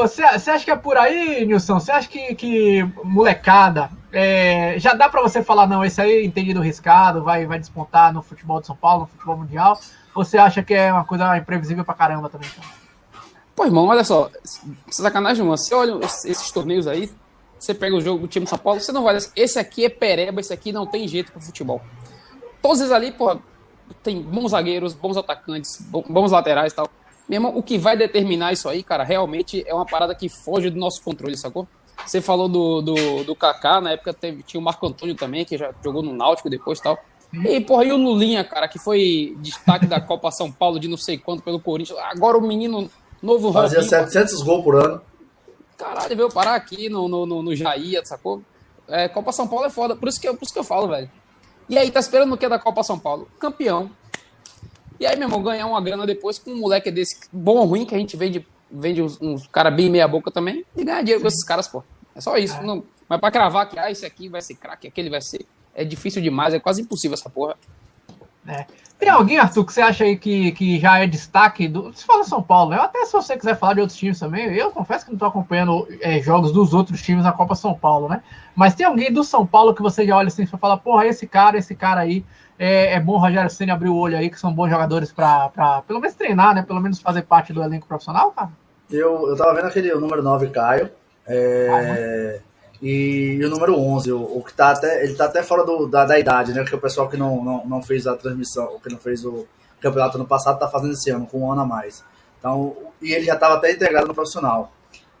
Você 0.00 0.50
acha 0.50 0.64
que 0.64 0.70
é 0.70 0.76
por 0.76 0.96
aí, 0.96 1.46
Nilson? 1.46 1.78
Você 1.78 1.92
acha 1.92 2.08
que, 2.08 2.34
que 2.34 2.82
molecada 3.04 3.88
é, 4.12 4.76
já 4.78 4.94
dá 4.94 5.08
para 5.08 5.22
você 5.22 5.42
falar, 5.44 5.68
não, 5.68 5.84
esse 5.84 6.00
aí 6.00 6.10
é 6.10 6.24
entendido 6.24 6.60
riscado, 6.60 7.22
vai, 7.22 7.46
vai 7.46 7.58
despontar 7.58 8.12
no 8.12 8.22
futebol 8.22 8.60
de 8.60 8.66
São 8.66 8.74
Paulo, 8.76 9.02
no 9.02 9.06
futebol 9.06 9.36
mundial? 9.36 9.78
Ou 10.14 10.24
você 10.24 10.38
acha 10.38 10.62
que 10.62 10.74
é 10.74 10.92
uma 10.92 11.04
coisa 11.04 11.36
imprevisível 11.36 11.84
pra 11.84 11.94
caramba 11.94 12.28
também? 12.28 12.48
Então? 12.52 12.68
Pô, 13.54 13.64
irmão, 13.64 13.86
olha 13.86 14.02
só, 14.02 14.28
sacanagem, 14.88 15.44
mano. 15.44 15.56
Você 15.56 15.74
olha 15.74 16.04
esses 16.04 16.50
torneios 16.50 16.88
aí, 16.88 17.08
você 17.56 17.72
pega 17.72 17.94
o 17.94 18.00
jogo 18.00 18.20
do 18.20 18.28
time 18.28 18.44
de 18.44 18.50
São 18.50 18.58
Paulo, 18.58 18.80
você 18.80 18.90
não 18.90 19.04
vai. 19.04 19.16
Esse 19.36 19.58
aqui 19.58 19.84
é 19.84 19.88
pereba, 19.88 20.40
esse 20.40 20.52
aqui 20.52 20.72
não 20.72 20.86
tem 20.86 21.06
jeito 21.06 21.30
pro 21.30 21.40
futebol. 21.40 21.80
Todos 22.64 22.80
eles 22.80 22.92
ali, 22.92 23.12
pô, 23.12 23.36
tem 24.02 24.22
bons 24.22 24.52
zagueiros, 24.52 24.94
bons 24.94 25.18
atacantes, 25.18 25.86
bons 26.08 26.32
laterais 26.32 26.72
e 26.72 26.76
tal. 26.76 26.88
Meu 27.28 27.36
irmão, 27.36 27.54
o 27.54 27.62
que 27.62 27.76
vai 27.76 27.94
determinar 27.94 28.54
isso 28.54 28.70
aí, 28.70 28.82
cara, 28.82 29.04
realmente 29.04 29.62
é 29.66 29.74
uma 29.74 29.84
parada 29.84 30.14
que 30.14 30.30
foge 30.30 30.70
do 30.70 30.78
nosso 30.78 31.02
controle, 31.02 31.36
sacou? 31.36 31.68
Você 32.06 32.22
falou 32.22 32.48
do, 32.48 32.80
do, 32.80 33.24
do 33.24 33.36
Kaká, 33.36 33.82
na 33.82 33.90
época 33.90 34.14
teve, 34.14 34.42
tinha 34.42 34.58
o 34.58 34.64
Marco 34.64 34.86
Antônio 34.86 35.14
também, 35.14 35.44
que 35.44 35.58
já 35.58 35.74
jogou 35.84 36.02
no 36.02 36.14
Náutico 36.14 36.48
depois 36.48 36.78
e 36.78 36.82
tal. 36.84 36.98
E, 37.34 37.60
porra, 37.60 37.84
e 37.84 37.92
o 37.92 37.98
Lulinha, 37.98 38.42
cara, 38.42 38.66
que 38.66 38.78
foi 38.78 39.36
destaque 39.40 39.86
da 39.86 40.00
Copa 40.02 40.30
São 40.30 40.50
Paulo 40.50 40.80
de 40.80 40.88
não 40.88 40.96
sei 40.96 41.18
quanto 41.18 41.42
pelo 41.42 41.60
Corinthians. 41.60 41.98
Agora 41.98 42.38
o 42.38 42.40
menino 42.40 42.90
novo 43.22 43.52
Fazia 43.52 43.80
Robinho, 43.80 43.90
700 43.90 44.42
gols 44.42 44.64
por 44.64 44.76
ano. 44.76 45.02
Caralho, 45.76 46.16
veio 46.16 46.30
parar 46.30 46.54
aqui 46.54 46.88
no, 46.88 47.08
no, 47.08 47.26
no, 47.26 47.42
no 47.42 47.54
Jair, 47.54 48.00
sacou? 48.06 48.40
É, 48.88 49.06
Copa 49.06 49.32
São 49.32 49.46
Paulo 49.46 49.66
é 49.66 49.70
foda, 49.70 49.94
por 49.94 50.08
isso, 50.08 50.18
que, 50.18 50.32
por 50.32 50.44
isso 50.44 50.52
que 50.54 50.58
eu 50.58 50.64
falo, 50.64 50.88
velho. 50.88 51.10
E 51.68 51.78
aí, 51.78 51.90
tá 51.90 52.00
esperando 52.00 52.32
o 52.34 52.36
que 52.36 52.48
da 52.48 52.58
Copa 52.58 52.82
São 52.82 52.98
Paulo? 52.98 53.28
Campeão. 53.38 53.90
E 55.00 55.06
aí, 55.06 55.16
meu 55.16 55.26
irmão, 55.26 55.42
ganhar 55.42 55.66
uma 55.66 55.80
grana 55.80 56.06
depois 56.06 56.38
com 56.38 56.50
um 56.50 56.58
moleque 56.58 56.90
desse 56.90 57.28
bom 57.32 57.56
ou 57.56 57.64
ruim, 57.64 57.84
que 57.84 57.94
a 57.94 57.98
gente 57.98 58.16
vende, 58.16 58.46
vende 58.70 59.02
uns, 59.02 59.20
uns 59.20 59.46
caras 59.46 59.74
bem 59.74 59.90
meia 59.90 60.06
boca 60.06 60.30
também, 60.30 60.64
e 60.76 60.84
ganhar 60.84 61.02
dinheiro 61.02 61.20
com 61.20 61.28
esses 61.28 61.44
caras, 61.44 61.66
pô. 61.66 61.82
É 62.14 62.20
só 62.20 62.36
isso. 62.36 62.56
É. 62.56 62.62
Não, 62.62 62.84
mas 63.08 63.20
pra 63.20 63.30
cravar 63.30 63.68
que, 63.68 63.78
ah, 63.78 63.90
esse 63.90 64.06
aqui 64.06 64.28
vai 64.28 64.40
ser 64.40 64.54
craque, 64.54 64.86
aquele 64.86 65.10
vai 65.10 65.20
ser. 65.20 65.46
É 65.74 65.84
difícil 65.84 66.22
demais, 66.22 66.54
é 66.54 66.60
quase 66.60 66.82
impossível 66.82 67.14
essa 67.14 67.28
porra. 67.28 67.56
É. 68.46 68.66
Tem 68.98 69.08
alguém, 69.08 69.38
Arthur, 69.38 69.66
que 69.66 69.72
você 69.72 69.82
acha 69.82 70.04
aí 70.04 70.16
que, 70.16 70.52
que 70.52 70.78
já 70.78 70.98
é 70.98 71.06
destaque 71.06 71.66
do. 71.66 71.92
Se 71.92 72.04
fala 72.04 72.24
São 72.24 72.42
Paulo, 72.42 72.70
né? 72.70 72.78
Até 72.78 73.04
se 73.04 73.12
você 73.12 73.36
quiser 73.36 73.56
falar 73.56 73.74
de 73.74 73.80
outros 73.80 73.98
times 73.98 74.18
também, 74.18 74.54
eu 74.54 74.70
confesso 74.70 75.04
que 75.04 75.10
não 75.10 75.16
estou 75.16 75.28
acompanhando 75.28 75.86
é, 76.00 76.20
jogos 76.20 76.52
dos 76.52 76.72
outros 76.72 77.02
times 77.02 77.24
na 77.24 77.32
Copa 77.32 77.54
São 77.54 77.74
Paulo, 77.74 78.08
né? 78.08 78.22
Mas 78.54 78.74
tem 78.74 78.86
alguém 78.86 79.12
do 79.12 79.24
São 79.24 79.46
Paulo 79.46 79.74
que 79.74 79.82
você 79.82 80.06
já 80.06 80.16
olha 80.16 80.28
assim 80.28 80.44
e 80.44 80.46
fala, 80.46 80.78
porra, 80.78 81.06
esse 81.06 81.26
cara, 81.26 81.58
esse 81.58 81.74
cara 81.74 82.00
aí 82.00 82.24
é, 82.58 82.94
é 82.94 83.00
bom 83.00 83.14
o 83.14 83.18
Rogério 83.18 83.50
Senna 83.50 83.74
abrir 83.74 83.88
o 83.88 83.96
olho 83.96 84.16
aí, 84.16 84.30
que 84.30 84.38
são 84.38 84.52
bons 84.54 84.70
jogadores 84.70 85.12
para 85.12 85.82
pelo 85.86 86.00
menos 86.00 86.16
treinar, 86.16 86.54
né? 86.54 86.62
Pelo 86.62 86.80
menos 86.80 87.00
fazer 87.00 87.22
parte 87.22 87.52
do 87.52 87.62
elenco 87.62 87.88
profissional, 87.88 88.30
cara? 88.30 88.50
Eu, 88.90 89.28
eu 89.28 89.36
tava 89.36 89.54
vendo 89.54 89.66
aquele 89.66 89.92
número 89.94 90.22
9, 90.22 90.48
Caio. 90.48 90.90
É, 91.26 92.40
ah, 92.40 92.53
e, 92.84 93.38
e, 93.40 93.44
o 93.46 93.48
número 93.48 93.78
11, 93.78 94.12
o, 94.12 94.20
o, 94.38 94.44
que 94.44 94.52
tá 94.52 94.70
até. 94.70 95.02
Ele 95.02 95.14
tá 95.14 95.24
até 95.24 95.42
fora 95.42 95.64
do, 95.64 95.86
da, 95.86 96.04
da 96.04 96.18
idade, 96.18 96.52
né? 96.52 96.62
Que 96.64 96.74
o 96.74 96.80
pessoal 96.80 97.08
que 97.08 97.16
não, 97.16 97.42
não, 97.42 97.66
não 97.66 97.82
fez 97.82 98.06
a 98.06 98.14
transmissão, 98.14 98.78
que 98.78 98.90
não 98.90 98.98
fez 98.98 99.24
o 99.24 99.46
campeonato 99.80 100.18
no 100.18 100.26
passado, 100.26 100.58
tá 100.58 100.68
fazendo 100.68 100.92
esse 100.92 101.08
ano, 101.08 101.26
com 101.26 101.40
um 101.40 101.50
ano 101.50 101.62
a 101.62 101.66
mais. 101.66 102.04
Então, 102.38 102.76
e 103.00 103.12
ele 103.14 103.24
já 103.24 103.36
tava 103.36 103.54
até 103.54 103.72
integrado 103.72 104.06
no 104.06 104.14
profissional. 104.14 104.70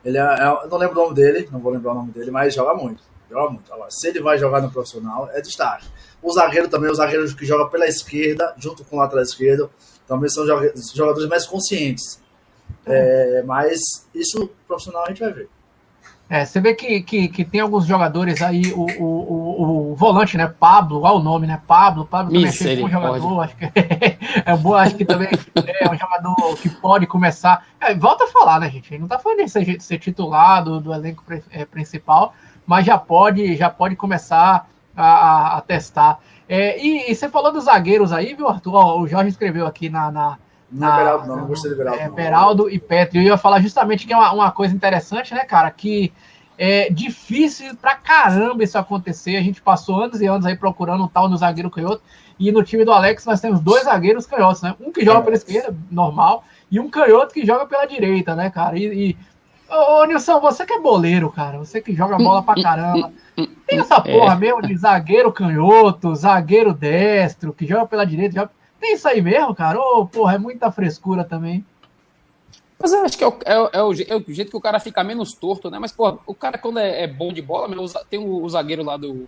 Ele 0.04 0.18
é, 0.18 0.20
é, 0.20 0.66
não 0.70 0.76
lembro 0.76 1.00
o 1.00 1.04
nome 1.04 1.14
dele, 1.14 1.48
não 1.50 1.58
vou 1.58 1.72
lembrar 1.72 1.92
o 1.92 1.94
nome 1.94 2.12
dele, 2.12 2.30
mas 2.30 2.52
joga 2.52 2.74
muito. 2.74 3.02
Joga 3.30 3.50
muito. 3.50 3.72
Agora, 3.72 3.90
se 3.90 4.08
ele 4.08 4.20
vai 4.20 4.36
jogar 4.36 4.60
no 4.60 4.70
profissional, 4.70 5.30
é 5.32 5.40
destaque. 5.40 5.86
O 6.22 6.30
zagueiro 6.32 6.68
também, 6.68 6.90
os 6.90 6.98
zagueiros 6.98 7.32
que 7.32 7.46
jogam 7.46 7.70
pela 7.70 7.86
esquerda, 7.86 8.54
junto 8.58 8.84
com 8.84 8.96
o 8.96 8.98
lateral 8.98 9.22
esquerdo, 9.22 9.70
também 10.06 10.28
são 10.28 10.46
jogadores 10.94 11.28
mais 11.30 11.46
conscientes. 11.46 12.22
É, 12.84 13.42
mas 13.46 13.80
isso 14.14 14.50
profissional 14.68 15.04
a 15.04 15.08
gente 15.08 15.20
vai 15.20 15.32
ver. 15.32 15.48
É, 16.28 16.44
você 16.44 16.58
vê 16.58 16.74
que, 16.74 17.02
que, 17.02 17.28
que, 17.28 17.44
tem 17.44 17.60
alguns 17.60 17.86
jogadores 17.86 18.40
aí, 18.40 18.72
o, 18.72 18.86
o, 18.98 19.04
o, 19.04 19.92
o 19.92 19.94
volante, 19.94 20.38
né? 20.38 20.46
Pablo, 20.46 21.02
olha 21.02 21.16
o 21.16 21.22
nome, 21.22 21.46
né? 21.46 21.60
Pablo, 21.66 22.06
Pablo 22.06 22.32
também 22.32 22.80
é 22.80 22.84
um 22.84 22.88
jogador, 22.88 23.40
acho 23.42 23.56
que 23.56 23.64
é 24.44 24.56
bom, 24.56 24.74
acho 24.74 24.96
que 24.96 25.04
também 25.04 25.28
é 25.80 25.90
um 25.90 25.96
jogador 25.96 26.56
que 26.56 26.70
pode 26.70 27.06
começar. 27.06 27.66
É, 27.78 27.94
volta 27.94 28.24
a 28.24 28.28
falar, 28.28 28.58
né, 28.58 28.70
gente? 28.70 28.96
Não 28.96 29.06
tá 29.06 29.18
falando 29.18 29.44
de 29.44 29.48
ser, 29.50 29.80
ser 29.80 29.98
titular 29.98 30.64
do, 30.64 30.80
do 30.80 30.94
elenco 30.94 31.22
é, 31.50 31.64
principal, 31.66 32.34
mas 32.66 32.86
já 32.86 32.96
pode, 32.96 33.54
já 33.54 33.68
pode 33.68 33.94
começar 33.94 34.66
a, 34.96 35.58
a 35.58 35.60
testar. 35.60 36.20
É, 36.48 36.82
e, 36.82 37.10
e, 37.10 37.14
você 37.14 37.28
falou 37.28 37.52
dos 37.52 37.64
zagueiros 37.64 38.12
aí, 38.12 38.34
viu, 38.34 38.48
Arthur? 38.48 38.74
Ó, 38.74 39.00
o 39.00 39.06
Jorge 39.06 39.28
escreveu 39.28 39.66
aqui 39.66 39.88
na. 39.88 40.10
na, 40.10 40.38
não 40.70 40.92
é 40.92 40.96
Beraldo, 40.96 41.26
não, 41.26 41.36
não 41.36 41.46
gostei 41.46 41.70
de 41.70 41.76
Beraldo. 41.76 42.00
É, 42.00 42.08
Beraldo 42.08 42.70
e 42.70 42.78
Petri. 42.78 43.18
Eu 43.18 43.24
ia 43.24 43.36
falar 43.36 43.60
justamente 43.60 44.06
que 44.06 44.12
é 44.12 44.16
uma, 44.16 44.32
uma 44.32 44.50
coisa 44.50 44.74
interessante, 44.74 45.34
né, 45.34 45.44
cara? 45.44 45.70
Que 45.70 46.12
é 46.56 46.90
difícil 46.90 47.76
pra 47.76 47.94
caramba 47.94 48.64
isso 48.64 48.78
acontecer. 48.78 49.36
A 49.36 49.42
gente 49.42 49.60
passou 49.60 50.02
anos 50.02 50.20
e 50.20 50.26
anos 50.26 50.46
aí 50.46 50.56
procurando 50.56 51.04
um 51.04 51.08
tal 51.08 51.28
no 51.28 51.36
zagueiro 51.36 51.70
canhoto. 51.70 52.02
E 52.38 52.50
no 52.50 52.62
time 52.62 52.84
do 52.84 52.92
Alex 52.92 53.24
nós 53.24 53.40
temos 53.40 53.60
dois 53.60 53.84
zagueiros 53.84 54.26
canhotos, 54.26 54.62
né? 54.62 54.74
Um 54.80 54.90
que 54.90 55.04
joga 55.04 55.20
é. 55.20 55.22
pela 55.22 55.36
esquerda, 55.36 55.76
normal, 55.90 56.44
e 56.70 56.80
um 56.80 56.90
canhoto 56.90 57.32
que 57.32 57.46
joga 57.46 57.66
pela 57.66 57.86
direita, 57.86 58.34
né, 58.34 58.50
cara? 58.50 58.76
E, 58.76 59.10
e 59.10 59.16
Ô, 59.68 60.02
ô, 60.02 60.04
Nilson, 60.04 60.40
você 60.40 60.66
que 60.66 60.72
é 60.72 60.80
boleiro, 60.80 61.30
cara, 61.30 61.58
você 61.58 61.80
que 61.80 61.94
joga 61.94 62.16
bola 62.16 62.42
pra 62.42 62.60
caramba. 62.60 63.12
Tem 63.66 63.78
essa 63.78 63.98
porra 64.02 64.34
é. 64.34 64.36
mesmo 64.36 64.62
de 64.62 64.76
zagueiro 64.76 65.32
canhoto, 65.32 66.14
zagueiro 66.14 66.72
destro, 66.72 67.52
que 67.52 67.66
joga 67.66 67.86
pela 67.86 68.04
direita. 68.04 68.34
Joga... 68.34 68.50
Tem 68.84 68.92
isso 68.92 69.08
aí 69.08 69.22
mesmo, 69.22 69.54
cara? 69.54 69.80
Ô, 69.80 70.04
porra, 70.04 70.34
é 70.34 70.38
muita 70.38 70.70
frescura 70.70 71.24
também. 71.24 71.64
Mas 72.78 72.92
eu 72.92 73.02
acho 73.02 73.16
que 73.16 73.24
é 73.24 73.26
o, 73.26 73.38
é, 73.46 73.54
é, 73.54 73.82
o, 73.82 73.92
é 73.94 74.14
o, 74.14 74.24
jeito 74.28 74.50
que 74.50 74.56
o 74.58 74.60
cara 74.60 74.78
fica 74.78 75.02
menos 75.02 75.32
torto, 75.32 75.70
né? 75.70 75.78
Mas, 75.78 75.90
pô, 75.90 76.18
o 76.26 76.34
cara, 76.34 76.58
quando 76.58 76.80
é, 76.80 77.04
é 77.04 77.06
bom 77.06 77.32
de 77.32 77.40
bola, 77.40 77.74
tem 78.10 78.18
o, 78.18 78.42
o, 78.42 78.48
zagueiro 78.50 78.84
lá 78.84 78.98
do, 78.98 79.26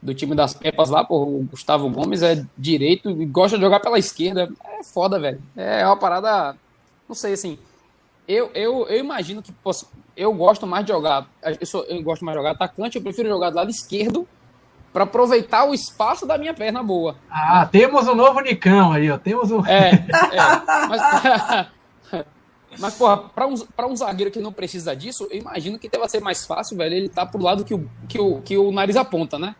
do 0.00 0.14
time 0.14 0.34
das 0.34 0.54
Pepas 0.54 0.88
lá, 0.88 1.04
pô, 1.04 1.22
o 1.22 1.46
Gustavo 1.50 1.90
Gomes 1.90 2.22
é 2.22 2.42
direito 2.56 3.10
e 3.10 3.26
gosta 3.26 3.58
de 3.58 3.62
jogar 3.62 3.80
pela 3.80 3.98
esquerda. 3.98 4.48
É 4.64 4.82
foda, 4.82 5.20
velho. 5.20 5.42
É 5.54 5.84
uma 5.84 5.98
parada. 5.98 6.56
Não 7.06 7.14
sei, 7.14 7.34
assim 7.34 7.58
eu, 8.28 8.50
eu, 8.54 8.86
eu 8.88 8.98
imagino 8.98 9.42
que 9.42 9.50
posso, 9.50 9.90
eu 10.14 10.32
gosto 10.34 10.66
mais 10.66 10.84
de 10.84 10.92
jogar. 10.92 11.26
Eu, 11.42 11.66
sou, 11.66 11.82
eu 11.84 12.02
gosto 12.02 12.24
mais 12.24 12.36
de 12.36 12.40
jogar 12.40 12.50
atacante, 12.50 12.96
eu 12.96 13.02
prefiro 13.02 13.28
jogar 13.28 13.48
do 13.48 13.56
lado 13.56 13.70
esquerdo 13.70 14.28
para 14.98 15.04
aproveitar 15.04 15.64
o 15.64 15.72
espaço 15.72 16.26
da 16.26 16.36
minha 16.36 16.52
perna 16.52 16.82
boa. 16.82 17.14
Ah, 17.30 17.60
né? 17.60 17.68
temos 17.70 18.08
um 18.08 18.16
novo 18.16 18.40
Nicão 18.40 18.90
aí, 18.90 19.08
ó. 19.08 19.16
Temos 19.16 19.52
um. 19.52 19.64
É, 19.64 19.90
é. 20.32 20.88
Mas, 20.88 21.66
mas 22.80 22.94
porra, 22.96 23.18
para 23.18 23.46
um, 23.46 23.54
pra 23.54 23.86
um 23.86 23.94
zagueiro 23.94 24.32
que 24.32 24.40
não 24.40 24.52
precisa 24.52 24.96
disso, 24.96 25.28
eu 25.30 25.38
imagino 25.38 25.78
que 25.78 25.88
deve 25.88 26.08
ser 26.08 26.20
mais 26.20 26.44
fácil, 26.44 26.76
velho, 26.76 26.96
ele 26.96 27.08
tá 27.08 27.24
pro 27.24 27.40
lado 27.40 27.64
que 27.64 27.74
o, 27.74 27.88
que 28.08 28.20
o, 28.20 28.40
que 28.40 28.58
o 28.58 28.72
nariz 28.72 28.96
aponta, 28.96 29.38
né? 29.38 29.54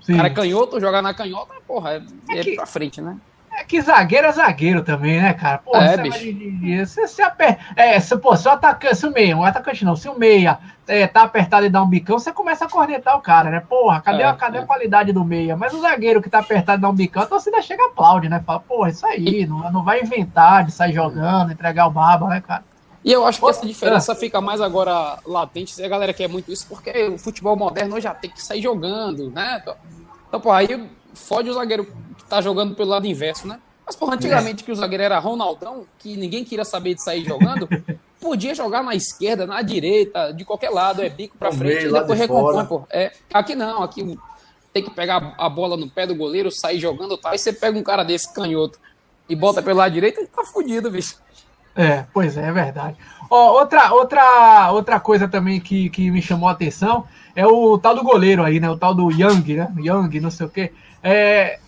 Sim. 0.00 0.12
O 0.12 0.16
cara 0.16 0.28
é 0.28 0.32
canhoto, 0.32 0.78
jogar 0.78 1.02
na 1.02 1.12
canhota, 1.12 1.54
porra, 1.66 1.94
é, 1.94 2.02
é, 2.28 2.38
é 2.38 2.44
que... 2.44 2.54
pra 2.54 2.66
frente, 2.66 3.00
né? 3.00 3.16
É 3.64 3.66
que 3.66 3.80
zagueiro 3.80 4.26
é 4.26 4.32
zagueiro 4.32 4.82
também, 4.82 5.20
né, 5.20 5.32
cara? 5.32 5.56
Pô, 5.56 5.74
é, 5.74 5.96
bicho. 5.96 6.18
De, 6.18 6.84
você 6.84 7.08
se 7.08 7.22
aperta. 7.22 7.64
É, 7.74 7.98
se, 7.98 8.14
pô, 8.18 8.36
se 8.36 8.46
o 8.46 8.50
atacante, 8.50 8.96
se 8.96 9.06
o 9.06 9.10
meia, 9.10 9.34
um 9.34 9.42
atacante 9.42 9.86
não, 9.86 9.96
se 9.96 10.06
o 10.06 10.18
meia 10.18 10.58
é, 10.86 11.06
tá 11.06 11.22
apertado 11.22 11.64
e 11.64 11.70
dá 11.70 11.82
um 11.82 11.88
bicão, 11.88 12.18
você 12.18 12.30
começa 12.30 12.66
a 12.66 12.68
cornetar 12.68 13.16
o 13.16 13.22
cara, 13.22 13.50
né? 13.50 13.60
Porra, 13.60 14.02
cadê, 14.02 14.22
é, 14.22 14.26
a, 14.26 14.34
cadê 14.34 14.58
é. 14.58 14.60
a 14.60 14.66
qualidade 14.66 15.12
do 15.12 15.24
meia? 15.24 15.56
Mas 15.56 15.72
o 15.72 15.80
zagueiro 15.80 16.20
que 16.20 16.28
tá 16.28 16.40
apertado 16.40 16.78
e 16.78 16.82
dá 16.82 16.90
um 16.90 16.94
bicão, 16.94 17.22
então 17.22 17.40
você 17.40 17.50
chega 17.62 17.82
e 17.82 17.86
aplaude, 17.86 18.28
né? 18.28 18.42
Fala, 18.44 18.60
porra, 18.60 18.90
isso 18.90 19.06
aí, 19.06 19.46
não, 19.46 19.72
não 19.72 19.82
vai 19.82 20.02
inventar 20.02 20.64
de 20.64 20.70
sair 20.70 20.92
jogando, 20.92 21.50
entregar 21.50 21.86
o 21.86 21.90
baba, 21.90 22.28
né, 22.28 22.42
cara? 22.42 22.62
E 23.02 23.12
eu 23.12 23.26
acho 23.26 23.40
que 23.40 23.48
essa 23.48 23.66
diferença 23.66 24.14
fica 24.14 24.40
mais 24.42 24.60
agora 24.60 25.18
latente, 25.26 25.82
a 25.82 25.88
galera 25.88 26.12
quer 26.12 26.28
muito 26.28 26.52
isso, 26.52 26.66
porque 26.66 27.08
o 27.08 27.18
futebol 27.18 27.56
moderno 27.56 27.98
já 27.98 28.14
tem 28.14 28.30
que 28.30 28.42
sair 28.42 28.60
jogando, 28.60 29.30
né? 29.30 29.62
Então, 30.28 30.40
pô, 30.40 30.50
aí 30.50 30.66
fode 31.14 31.50
o 31.50 31.54
zagueiro 31.54 31.86
que 32.16 32.24
tá 32.24 32.40
jogando 32.40 32.74
pelo 32.74 32.90
lado 32.90 33.06
inverso, 33.06 33.46
né? 33.46 33.60
Mas, 33.86 33.96
porra, 33.96 34.14
antigamente 34.14 34.62
é. 34.62 34.66
que 34.66 34.72
o 34.72 34.74
zagueiro 34.74 35.02
era 35.02 35.18
Ronaldão, 35.18 35.86
que 35.98 36.16
ninguém 36.16 36.44
queria 36.44 36.64
saber 36.64 36.94
de 36.94 37.02
sair 37.02 37.24
jogando, 37.24 37.68
podia 38.20 38.54
jogar 38.54 38.82
na 38.82 38.94
esquerda, 38.94 39.46
na 39.46 39.60
direita, 39.60 40.32
de 40.32 40.44
qualquer 40.44 40.70
lado, 40.70 41.02
é 41.02 41.08
bico 41.08 41.36
pra 41.36 41.52
frente, 41.52 41.86
e 41.86 41.92
depois 41.92 42.18
de 42.18 42.26
recompõe, 42.26 42.64
pô. 42.64 42.82
É, 42.90 43.12
aqui 43.32 43.54
não, 43.54 43.82
aqui 43.82 44.18
tem 44.72 44.82
que 44.82 44.90
pegar 44.90 45.34
a 45.38 45.48
bola 45.48 45.76
no 45.76 45.88
pé 45.90 46.06
do 46.06 46.14
goleiro, 46.14 46.50
sair 46.50 46.80
jogando, 46.80 47.18
tá? 47.18 47.30
Aí 47.30 47.38
você 47.38 47.52
pega 47.52 47.78
um 47.78 47.82
cara 47.82 48.02
desse 48.02 48.32
canhoto 48.32 48.78
e 49.28 49.36
bota 49.36 49.62
pelo 49.62 49.78
lado 49.78 49.92
direito, 49.92 50.20
e 50.20 50.26
tá 50.26 50.44
fudido, 50.44 50.90
bicho. 50.90 51.22
É, 51.76 52.04
pois 52.14 52.36
é, 52.36 52.48
é 52.48 52.52
verdade. 52.52 52.96
Ó, 53.28 53.58
outra, 53.58 53.92
outra, 53.92 54.70
outra 54.72 55.00
coisa 55.00 55.28
também 55.28 55.60
que, 55.60 55.90
que 55.90 56.10
me 56.10 56.22
chamou 56.22 56.48
a 56.48 56.52
atenção 56.52 57.04
é 57.34 57.46
o 57.46 57.76
tal 57.76 57.94
do 57.94 58.02
goleiro 58.02 58.44
aí, 58.44 58.60
né? 58.60 58.70
O 58.70 58.76
tal 58.76 58.94
do 58.94 59.10
Young, 59.10 59.54
né? 59.54 59.72
Young, 59.78 60.20
não 60.20 60.30
sei 60.30 60.46
o 60.46 60.50
quê. 60.50 60.72
É, 61.06 61.58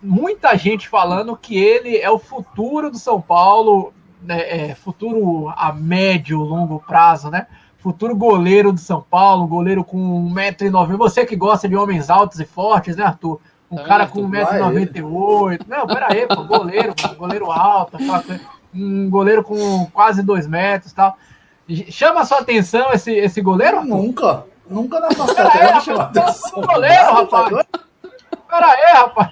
muita 0.00 0.56
gente 0.56 0.88
falando 0.88 1.36
que 1.36 1.58
ele 1.58 1.96
é 1.96 2.08
o 2.08 2.18
futuro 2.18 2.92
do 2.92 2.98
São 2.98 3.20
Paulo, 3.20 3.92
né, 4.22 4.70
é, 4.70 4.74
futuro 4.76 5.52
a 5.56 5.72
médio, 5.72 6.38
longo 6.38 6.78
prazo, 6.78 7.28
né? 7.28 7.48
Futuro 7.78 8.14
goleiro 8.14 8.72
do 8.72 8.78
São 8.78 9.02
Paulo, 9.02 9.48
goleiro 9.48 9.82
com 9.82 9.98
1,90m. 10.32 10.96
Você 10.96 11.26
que 11.26 11.34
gosta 11.34 11.68
de 11.68 11.74
homens 11.74 12.08
altos 12.08 12.38
e 12.38 12.44
fortes, 12.44 12.96
né, 12.96 13.04
Arthur? 13.04 13.40
Um 13.68 13.80
é, 13.80 13.84
cara 13.84 14.06
com 14.06 14.22
1,98m. 14.30 15.60
Não, 15.66 15.86
pera 15.86 16.06
aí, 16.10 16.26
pô, 16.28 16.44
goleiro, 16.44 16.94
goleiro 17.16 17.50
alto, 17.50 17.98
um 18.72 19.10
goleiro 19.10 19.42
com 19.42 19.86
quase 19.92 20.22
2 20.22 20.46
metros 20.46 20.92
e 20.92 20.94
tal. 20.94 21.16
Chama 21.90 22.20
a 22.20 22.24
sua 22.24 22.38
atenção 22.38 22.92
esse, 22.92 23.12
esse 23.12 23.40
goleiro? 23.40 23.84
Nunca. 23.84 24.44
Nunca 24.70 25.00
na 25.00 25.08
nossa 25.08 25.80
chama 25.80 26.02
atenção. 26.04 26.62
Goleiro, 26.62 27.12
rapaz. 27.12 27.66
Pera 28.48 28.66
aí, 28.66 28.92
rapaz. 28.94 29.30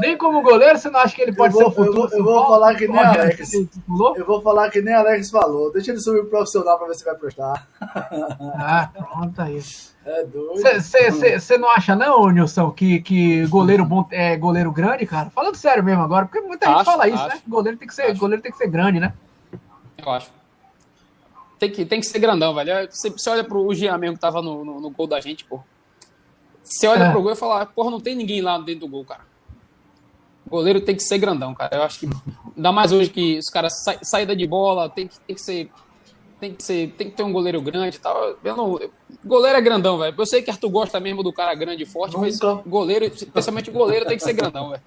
nem 0.00 0.16
como 0.16 0.40
goleiro, 0.40 0.78
você 0.78 0.88
não 0.88 1.00
acha 1.00 1.14
que 1.14 1.22
ele 1.22 1.34
pode 1.34 1.52
vou, 1.52 1.62
ser 1.62 1.68
o 1.68 1.72
futuro? 1.72 2.08
Eu 2.12 2.24
vou, 2.24 2.34
eu 2.34 2.40
vou 2.40 2.46
falar 2.46 2.74
que 2.74 2.88
nem 2.88 2.98
Alex. 2.98 3.52
Eu 3.52 4.26
vou 4.26 4.40
falar 4.40 4.70
que 4.70 4.80
nem 4.80 4.94
Alex 4.94 5.30
falou. 5.30 5.70
Deixa 5.72 5.90
ele 5.90 6.00
subir 6.00 6.24
profissional 6.24 6.78
pra 6.78 6.86
ver 6.88 6.94
se 6.94 7.04
vai 7.04 7.14
prestar. 7.14 7.66
Ah, 8.56 8.88
pronto 8.94 9.42
aí. 9.42 9.60
É 10.06 10.24
doido. 10.24 10.62
Você 10.62 11.58
não 11.58 11.70
acha, 11.70 11.94
não, 11.94 12.30
Nilson, 12.30 12.70
que, 12.70 13.00
que 13.00 13.46
goleiro 13.46 13.84
bom 13.84 14.06
é 14.10 14.36
goleiro 14.36 14.72
grande, 14.72 15.06
cara? 15.06 15.30
Falando 15.30 15.56
sério 15.56 15.84
mesmo 15.84 16.02
agora, 16.02 16.26
porque 16.26 16.40
muita 16.40 16.66
acho, 16.66 16.76
gente 16.76 16.84
fala 16.84 17.08
isso, 17.08 17.18
acho. 17.18 17.36
né? 17.36 17.42
Goleiro 17.46 17.78
tem, 17.78 17.88
que 17.88 17.94
ser, 17.94 18.16
goleiro 18.16 18.42
tem 18.42 18.52
que 18.52 18.58
ser 18.58 18.68
grande, 18.68 19.00
né? 19.00 19.12
Eu 19.98 20.10
acho 20.10 20.30
tem 21.58 21.70
que, 21.70 21.84
tem 21.84 22.00
que 22.00 22.06
ser 22.06 22.18
grandão, 22.18 22.54
velho. 22.54 22.88
Você, 22.90 23.10
você 23.10 23.30
olha 23.30 23.44
pro 23.44 23.72
Jean 23.74 23.96
mesmo 23.98 24.16
que 24.16 24.20
tava 24.20 24.42
no, 24.42 24.64
no, 24.64 24.80
no 24.80 24.90
gol 24.90 25.06
da 25.06 25.20
gente, 25.20 25.44
pô. 25.44 25.60
Você 26.62 26.86
olha 26.86 27.04
é. 27.04 27.10
pro 27.10 27.22
gol 27.22 27.32
e 27.32 27.36
fala, 27.36 27.66
porra, 27.66 27.90
não 27.90 28.00
tem 28.00 28.14
ninguém 28.14 28.40
lá 28.40 28.58
dentro 28.58 28.80
do 28.80 28.88
gol, 28.88 29.04
cara. 29.04 29.22
O 30.46 30.50
goleiro 30.50 30.80
tem 30.80 30.94
que 30.96 31.02
ser 31.02 31.18
grandão, 31.18 31.54
cara. 31.54 31.76
Eu 31.76 31.82
acho 31.82 32.00
que. 32.00 32.08
Ainda 32.56 32.72
mais 32.72 32.92
hoje 32.92 33.10
que 33.10 33.38
os 33.38 33.46
caras 33.46 33.82
sa 33.82 33.98
saída 34.02 34.34
de 34.36 34.46
bola, 34.46 34.88
tem 34.88 35.08
que, 35.08 35.18
tem 35.20 35.36
que 35.36 35.42
ser. 35.42 35.70
Tem 36.40 36.52
que, 36.52 36.62
ser, 36.62 36.90
tem 36.98 37.08
que 37.08 37.16
ter 37.16 37.22
um 37.22 37.32
goleiro 37.32 37.60
grande 37.62 37.96
e 37.96 38.00
tal. 38.00 38.36
Eu 38.44 38.56
não, 38.56 38.78
goleiro 39.24 39.56
é 39.56 39.62
grandão, 39.62 39.98
velho. 39.98 40.14
Eu 40.16 40.26
sei 40.26 40.42
que 40.42 40.50
Arthur 40.50 40.68
gosta 40.68 41.00
mesmo 41.00 41.22
do 41.22 41.32
cara 41.32 41.54
grande 41.54 41.84
e 41.84 41.86
forte, 41.86 42.14
Nunca. 42.14 42.26
mas 42.26 42.62
goleiro, 42.66 43.06
especialmente 43.06 43.70
goleiro, 43.70 44.04
tem 44.04 44.16
que 44.16 44.22
ser 44.22 44.34
grandão, 44.34 44.70
velho. 44.70 44.82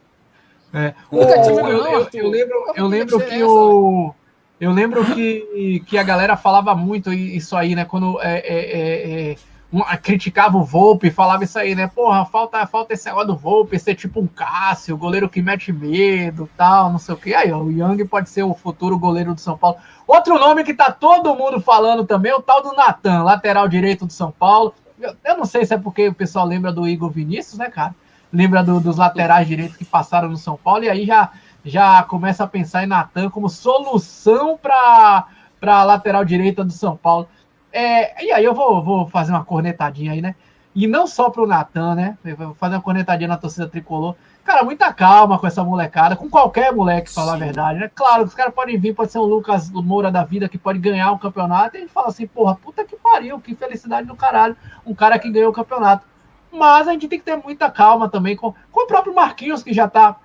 É. 0.73 0.93
eu, 1.11 1.21
eu, 1.21 2.07
eu, 2.13 2.29
lembro, 2.29 2.73
eu 2.75 2.87
lembro 2.87 3.19
que 3.19 3.43
o. 3.43 4.13
Eu 4.59 4.71
lembro 4.71 5.05
que, 5.13 5.83
que 5.85 5.97
a 5.97 6.03
galera 6.03 6.35
falava 6.35 6.73
muito 6.75 7.13
isso 7.13 7.55
aí, 7.55 7.75
né? 7.75 7.85
Quando 7.85 8.19
é, 8.21 8.39
é, 8.39 8.55
é, 8.55 9.31
é 9.31 9.35
um, 9.71 9.81
criticava 10.01 10.57
o 10.57 10.63
Volpe, 10.63 11.11
falava 11.11 11.43
isso 11.43 11.59
aí, 11.59 11.75
né? 11.75 11.87
Porra, 11.87 12.25
falta, 12.25 12.65
falta 12.65 12.93
esse 12.93 13.05
negócio 13.05 13.27
do 13.27 13.35
Volpe 13.35 13.77
ser 13.77 13.95
tipo 13.95 14.19
um 14.19 14.27
Cássio, 14.27 14.97
goleiro 14.97 15.29
que 15.29 15.41
mete 15.41 15.71
medo 15.71 16.49
tal, 16.57 16.91
não 16.91 16.97
sei 16.97 17.13
o 17.13 17.17
que. 17.17 17.35
Aí, 17.35 17.51
ó, 17.51 17.59
o 17.59 17.71
Young 17.71 18.03
pode 18.07 18.29
ser 18.29 18.43
o 18.43 18.53
futuro 18.53 18.97
goleiro 18.97 19.35
do 19.35 19.41
São 19.41 19.57
Paulo. 19.57 19.77
Outro 20.07 20.39
nome 20.39 20.63
que 20.63 20.73
tá 20.73 20.91
todo 20.91 21.35
mundo 21.35 21.59
falando 21.59 22.05
também 22.05 22.31
é 22.31 22.35
o 22.35 22.41
tal 22.41 22.63
do 22.63 22.73
Natan, 22.73 23.23
lateral 23.23 23.67
direito 23.67 24.05
do 24.05 24.13
São 24.13 24.31
Paulo. 24.31 24.73
Eu, 24.99 25.15
eu, 25.23 25.37
não 25.37 25.45
sei 25.45 25.65
se 25.65 25.73
é 25.73 25.77
porque 25.77 26.07
o 26.07 26.13
pessoal 26.13 26.47
lembra 26.47 26.71
do 26.71 26.87
Igor 26.87 27.11
Vinícius, 27.11 27.59
né, 27.59 27.69
cara? 27.69 27.93
Lembra 28.33 28.63
do, 28.63 28.79
dos 28.79 28.97
laterais 28.97 29.47
direitos 29.47 29.77
que 29.77 29.85
passaram 29.85 30.29
no 30.29 30.37
São 30.37 30.57
Paulo, 30.57 30.83
e 30.83 30.89
aí 30.89 31.05
já 31.05 31.31
já 31.67 32.01
começa 32.03 32.43
a 32.43 32.47
pensar 32.47 32.83
em 32.83 32.87
Natan 32.87 33.29
como 33.29 33.49
solução 33.49 34.57
para 34.57 35.27
a 35.61 35.83
lateral 35.83 36.23
direita 36.23 36.63
do 36.63 36.71
São 36.71 36.95
Paulo. 36.95 37.27
É, 37.71 38.25
e 38.25 38.31
aí 38.31 38.43
eu 38.43 38.53
vou, 38.53 38.81
vou 38.81 39.07
fazer 39.07 39.33
uma 39.33 39.43
cornetadinha 39.43 40.13
aí, 40.13 40.21
né? 40.21 40.33
E 40.73 40.87
não 40.87 41.05
só 41.05 41.29
para 41.29 41.43
o 41.43 41.47
Natan, 41.47 41.95
né? 41.95 42.17
vou 42.37 42.53
fazer 42.53 42.75
uma 42.75 42.81
cornetadinha 42.81 43.27
na 43.27 43.35
torcida 43.35 43.67
tricolor. 43.67 44.15
Cara, 44.45 44.63
muita 44.63 44.93
calma 44.93 45.37
com 45.37 45.45
essa 45.45 45.63
molecada, 45.63 46.15
com 46.15 46.29
qualquer 46.29 46.71
moleque, 46.71 47.11
falar 47.11 47.33
a 47.33 47.37
verdade, 47.37 47.79
né? 47.79 47.91
Claro, 47.93 48.23
os 48.23 48.33
caras 48.33 48.53
podem 48.53 48.77
vir, 48.77 48.93
pode 48.95 49.11
ser 49.11 49.17
um 49.17 49.23
Lucas 49.23 49.69
Moura 49.71 50.09
da 50.09 50.23
vida 50.23 50.47
que 50.47 50.57
pode 50.57 50.79
ganhar 50.79 51.11
um 51.11 51.17
campeonato, 51.17 51.75
e 51.75 51.79
a 51.79 51.81
gente 51.81 51.91
fala 51.91 52.07
assim, 52.07 52.25
porra, 52.27 52.55
puta 52.55 52.85
que 52.85 52.95
pariu, 52.95 53.41
que 53.41 53.55
felicidade 53.55 54.07
do 54.07 54.15
caralho, 54.15 54.55
um 54.85 54.93
cara 54.93 55.19
que 55.19 55.29
ganhou 55.29 55.49
o 55.49 55.53
campeonato. 55.53 56.05
Mas 56.49 56.87
a 56.87 56.93
gente 56.93 57.07
tem 57.07 57.19
que 57.19 57.25
ter 57.25 57.35
muita 57.35 57.69
calma 57.69 58.07
também 58.07 58.37
com, 58.37 58.53
com 58.71 58.83
o 58.83 58.87
próprio 58.87 59.13
Marquinhos, 59.13 59.63
que 59.63 59.73
já 59.73 59.87
tá 59.87 60.15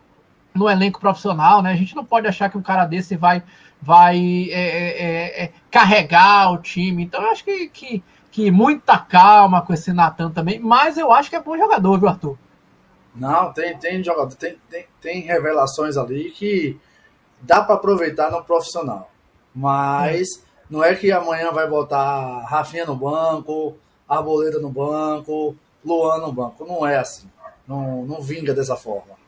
no 0.55 0.69
elenco 0.69 1.01
profissional, 1.01 1.63
né? 1.63 1.73
A 1.73 1.77
gente 1.77 1.97
não 1.97 2.05
pode 2.05 2.27
achar 2.27 2.51
que 2.51 2.59
um 2.59 2.63
cara 2.63 2.85
desse 2.85 3.17
vai, 3.17 3.43
vai 3.81 4.19
é, 4.51 4.53
é, 4.53 5.05
é, 5.05 5.45
é, 5.45 5.53
carregar 5.71 6.53
o 6.53 6.59
time. 6.59 7.05
Então, 7.05 7.23
eu 7.23 7.31
acho 7.31 7.45
que, 7.45 7.69
que, 7.69 8.05
que 8.31 8.51
muita 8.51 8.99
calma 8.99 9.63
com 9.63 9.73
esse 9.73 9.93
Natan 9.93 10.31
também, 10.31 10.59
mas 10.59 10.99
eu 10.99 11.13
acho 11.13 11.31
que 11.31 11.37
é 11.37 11.43
bom 11.43 11.57
jogador, 11.57 11.99
viu, 11.99 12.09
Arthur? 12.09 12.39
Não, 13.15 13.53
tem, 13.53 13.77
tem 13.79 14.03
jogador, 14.03 14.35
tem, 14.35 14.57
tem, 14.71 14.87
tem 15.01 15.21
revelações 15.21 15.97
ali 15.97 16.31
que 16.31 16.79
dá 17.41 17.63
para 17.63 17.75
aproveitar 17.75 18.31
no 18.31 18.43
profissional. 18.43 19.11
Mas 19.55 20.43
não 20.71 20.83
é 20.83 20.95
que 20.95 21.13
amanhã 21.13 21.51
vai 21.51 21.69
botar 21.69 22.45
Rafinha 22.47 22.87
no 22.87 22.97
banco, 22.97 23.77
Arboleda 24.09 24.59
no 24.59 24.71
banco, 24.71 25.55
Luan 25.85 26.19
no 26.19 26.33
banco. 26.33 26.65
Não 26.65 26.87
é 26.87 26.99
assim. 26.99 27.29
Não, 27.67 28.05
não 28.05 28.21
vinga 28.21 28.55
dessa 28.55 28.77
forma. 28.77 29.22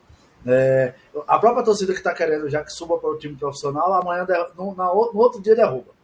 É, 0.45 0.93
a 1.27 1.39
própria 1.39 1.63
torcida 1.63 1.91
que 1.91 1.97
está 1.97 2.13
querendo 2.13 2.49
já 2.49 2.63
que 2.63 2.71
suba 2.71 2.97
para 2.97 3.09
o 3.09 3.17
time 3.17 3.35
profissional, 3.35 3.93
amanhã, 3.93 4.25
no, 4.55 4.75
na, 4.75 4.85
no 4.85 5.17
outro 5.17 5.41
dia 5.41 5.55
derruba. 5.55 5.95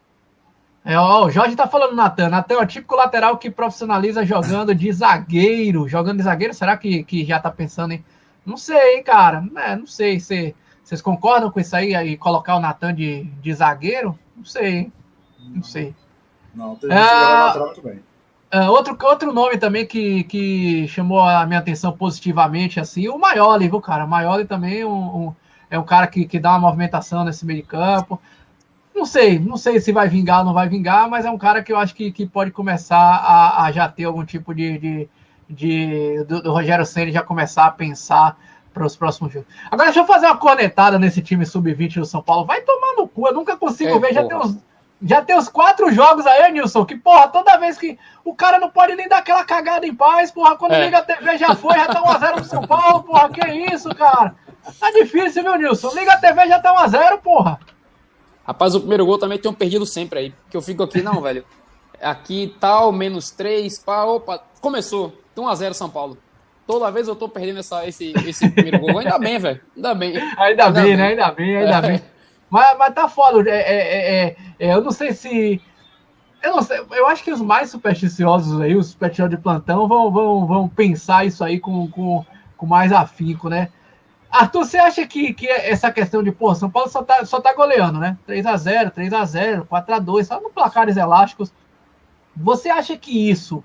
É, 0.84 0.98
ó, 0.98 1.26
o 1.26 1.30
Jorge 1.30 1.56
tá 1.56 1.68
falando, 1.68 1.96
Natan. 1.96 2.30
Natan 2.30 2.56
é 2.56 2.58
o 2.58 2.66
típico 2.66 2.96
lateral 2.96 3.38
que 3.38 3.52
profissionaliza 3.52 4.26
jogando 4.26 4.74
de 4.74 4.92
zagueiro. 4.92 5.88
Jogando 5.88 6.18
de 6.18 6.24
zagueiro, 6.24 6.54
será 6.54 6.76
que, 6.76 7.04
que 7.04 7.24
já 7.24 7.40
tá 7.40 7.52
pensando 7.52 7.94
em. 7.94 8.04
Não 8.44 8.58
sei, 8.58 9.04
cara. 9.04 9.46
É, 9.58 9.76
não 9.76 9.86
sei. 9.86 10.20
se 10.20 10.56
vocês 10.84 11.02
concordam 11.02 11.52
com 11.52 11.60
isso 11.60 11.76
aí? 11.76 11.94
E 11.94 12.18
colocar 12.18 12.56
o 12.56 12.60
Natan 12.60 12.96
de, 12.96 13.24
de 13.24 13.54
zagueiro? 13.54 14.18
Não 14.36 14.44
sei. 14.44 14.92
Não 15.40 15.62
sei. 15.62 15.96
Não, 16.54 16.76
tem 16.76 16.90
jogar 16.90 17.46
lateral 17.46 17.74
também. 17.74 18.11
Uh, 18.54 18.70
outro, 18.70 18.98
outro 19.04 19.32
nome 19.32 19.58
também 19.58 19.86
que, 19.86 20.26
que 20.26 20.86
chamou 20.90 21.22
a 21.22 21.46
minha 21.46 21.60
atenção 21.60 21.94
positivamente, 21.94 22.82
assim, 22.82 23.08
o 23.08 23.18
Maioli, 23.18 23.70
viu, 23.70 23.80
cara? 23.80 24.04
O 24.04 24.08
Maioli 24.10 24.44
também 24.44 24.84
um, 24.84 24.92
um, 25.28 25.36
é 25.70 25.80
um 25.80 25.84
cara 25.84 26.06
que, 26.06 26.26
que 26.26 26.38
dá 26.38 26.52
uma 26.52 26.60
movimentação 26.60 27.24
nesse 27.24 27.46
meio 27.46 27.62
de 27.62 27.68
campo. 27.68 28.20
Não 28.94 29.06
sei, 29.06 29.40
não 29.40 29.56
sei 29.56 29.80
se 29.80 29.94
vai 29.94 30.10
vingar 30.10 30.40
ou 30.40 30.46
não 30.46 30.54
vai 30.54 30.68
vingar, 30.68 31.10
mas 31.10 31.24
é 31.24 31.32
um 31.32 31.38
cara 31.38 31.64
que 31.64 31.72
eu 31.72 31.78
acho 31.78 31.96
que, 31.96 32.12
que 32.12 32.26
pode 32.26 32.52
começar 32.52 32.98
a, 32.98 33.64
a 33.64 33.72
já 33.72 33.88
ter 33.88 34.04
algum 34.04 34.26
tipo 34.26 34.54
de. 34.54 34.78
de, 34.78 35.10
de 35.50 36.24
do, 36.26 36.42
do 36.42 36.52
Rogério 36.52 36.86
Senna 36.86 37.10
já 37.10 37.24
começar 37.24 37.68
a 37.68 37.72
pensar 37.72 38.38
para 38.74 38.86
os 38.86 38.98
próximos 38.98 39.32
jogos. 39.32 39.48
Agora, 39.70 39.88
deixa 39.88 40.02
eu 40.02 40.06
fazer 40.06 40.26
uma 40.26 40.38
cornetada 40.38 41.00
nesse 41.00 41.22
time 41.22 41.46
sub-20 41.46 42.00
do 42.00 42.06
São 42.06 42.22
Paulo. 42.22 42.46
Vai 42.46 42.62
tomar 42.62 42.96
no 42.98 43.08
cu, 43.08 43.28
eu 43.28 43.34
nunca 43.34 43.56
consigo 43.56 43.92
é, 43.92 44.00
ver. 44.00 44.14
Já 44.14 44.26
tem, 44.26 44.36
uns, 44.38 44.58
já 45.04 45.22
tem 45.22 45.38
uns 45.38 45.50
quatro 45.50 45.92
jogos 45.92 46.26
aí, 46.28 46.52
Nilson, 46.52 46.86
que, 46.86 46.96
porra, 46.96 47.28
toda 47.28 47.58
vez 47.58 47.78
que 47.78 47.98
o 48.24 48.36
cara 48.36 48.60
não 48.60 48.70
pode 48.70 48.96
nem 48.96 49.08
dar 49.08 49.18
aquela 49.18 49.44
cagada 49.44 49.86
em 49.86 49.96
paz, 49.96 50.32
porra, 50.32 50.56
quando 50.56 50.74
é. 50.74 50.86
liga 50.86 51.00
a 51.00 51.02
TV 51.02 51.38
já 51.38 51.56
foi, 51.56 51.76
já 51.76 51.88
tá 51.88 52.02
1x0 52.02 52.34
pro 52.34 52.46
São 52.46 52.68
Paulo, 52.68 53.04
porra, 53.04 53.30
que 53.30 53.48
isso, 53.74 53.90
cara? 53.96 54.36
Tá 54.80 54.92
difícil, 54.92 55.44
viu, 55.44 55.58
Nilson? 55.58 55.92
Liga 55.96 56.14
a 56.14 56.18
TV 56.18 56.48
já 56.48 56.60
tá 56.60 56.76
1x0, 56.86 57.18
porra. 57.20 57.60
Rapaz, 58.46 58.76
o 58.76 58.80
primeiro 58.80 59.06
gol 59.06 59.18
também 59.18 59.40
tem 59.40 59.50
um 59.50 59.56
perdido 59.56 59.86
sempre 59.86 60.20
aí, 60.20 60.34
que 60.50 60.58
eu 60.58 60.62
fico 60.62 60.84
aqui, 60.84 61.02
não, 61.02 61.20
velho. 61.22 61.44
Aqui 62.00 62.56
tal, 62.60 62.92
menos 62.92 63.32
3, 63.32 63.80
pá, 63.80 64.04
opa, 64.04 64.44
começou. 64.60 65.16
1x0 65.36 65.74
São 65.74 65.90
Paulo. 65.90 66.18
Toda 66.68 66.92
vez 66.92 67.08
eu 67.08 67.16
tô 67.16 67.28
perdendo 67.28 67.60
essa, 67.60 67.88
esse, 67.88 68.14
esse 68.28 68.50
primeiro 68.50 68.80
gol. 68.80 69.00
Ainda 69.00 69.18
bem, 69.18 69.40
velho. 69.40 69.60
Ainda 69.76 69.94
bem. 69.94 70.18
Ainda, 70.18 70.42
ainda 70.42 70.70
bem, 70.70 70.84
bem, 70.84 70.98
né? 70.98 71.08
Ainda 71.08 71.32
bem, 71.32 71.58
ainda 71.58 71.78
é. 71.78 71.82
bem. 71.82 72.11
Mas, 72.52 72.78
mas 72.78 72.94
tá 72.94 73.08
foda. 73.08 73.50
É, 73.50 73.56
é, 73.56 74.26
é, 74.26 74.36
é, 74.60 74.74
eu 74.76 74.82
não 74.82 74.92
sei 74.92 75.14
se. 75.14 75.62
Eu 76.44 76.56
não 76.58 76.62
sei. 76.62 76.86
Eu 76.92 77.08
acho 77.08 77.24
que 77.24 77.32
os 77.32 77.42
mais 77.42 77.72
supersticiosos 77.72 78.60
aí, 78.60 78.76
os 78.76 78.88
supersticiosos 78.88 79.36
de 79.38 79.42
plantão, 79.42 79.88
vão, 79.88 80.12
vão, 80.12 80.46
vão 80.46 80.68
pensar 80.68 81.26
isso 81.26 81.44
aí 81.46 81.60
com, 81.60 81.88
com, 81.90 82.26
com 82.58 82.66
mais 82.66 82.92
afinco, 82.92 83.48
né? 83.48 83.70
Arthur, 84.30 84.66
você 84.66 84.78
acha 84.78 85.08
que, 85.08 85.34
que 85.34 85.48
essa 85.48 85.92
questão 85.92 86.22
de, 86.24 86.32
pô, 86.32 86.54
São 86.54 86.70
Paulo 86.70 86.90
só 86.90 87.04
tá, 87.04 87.26
só 87.26 87.40
tá 87.40 87.54
goleando, 87.54 88.00
né? 88.00 88.18
3x0, 88.28 88.92
3x0, 88.92 89.68
4x2, 89.68 90.24
só 90.26 90.42
no 90.42 90.50
placares 90.50 90.98
elásticos. 90.98 91.54
Você 92.36 92.70
acha 92.70 92.98
que 92.98 93.30
isso 93.30 93.64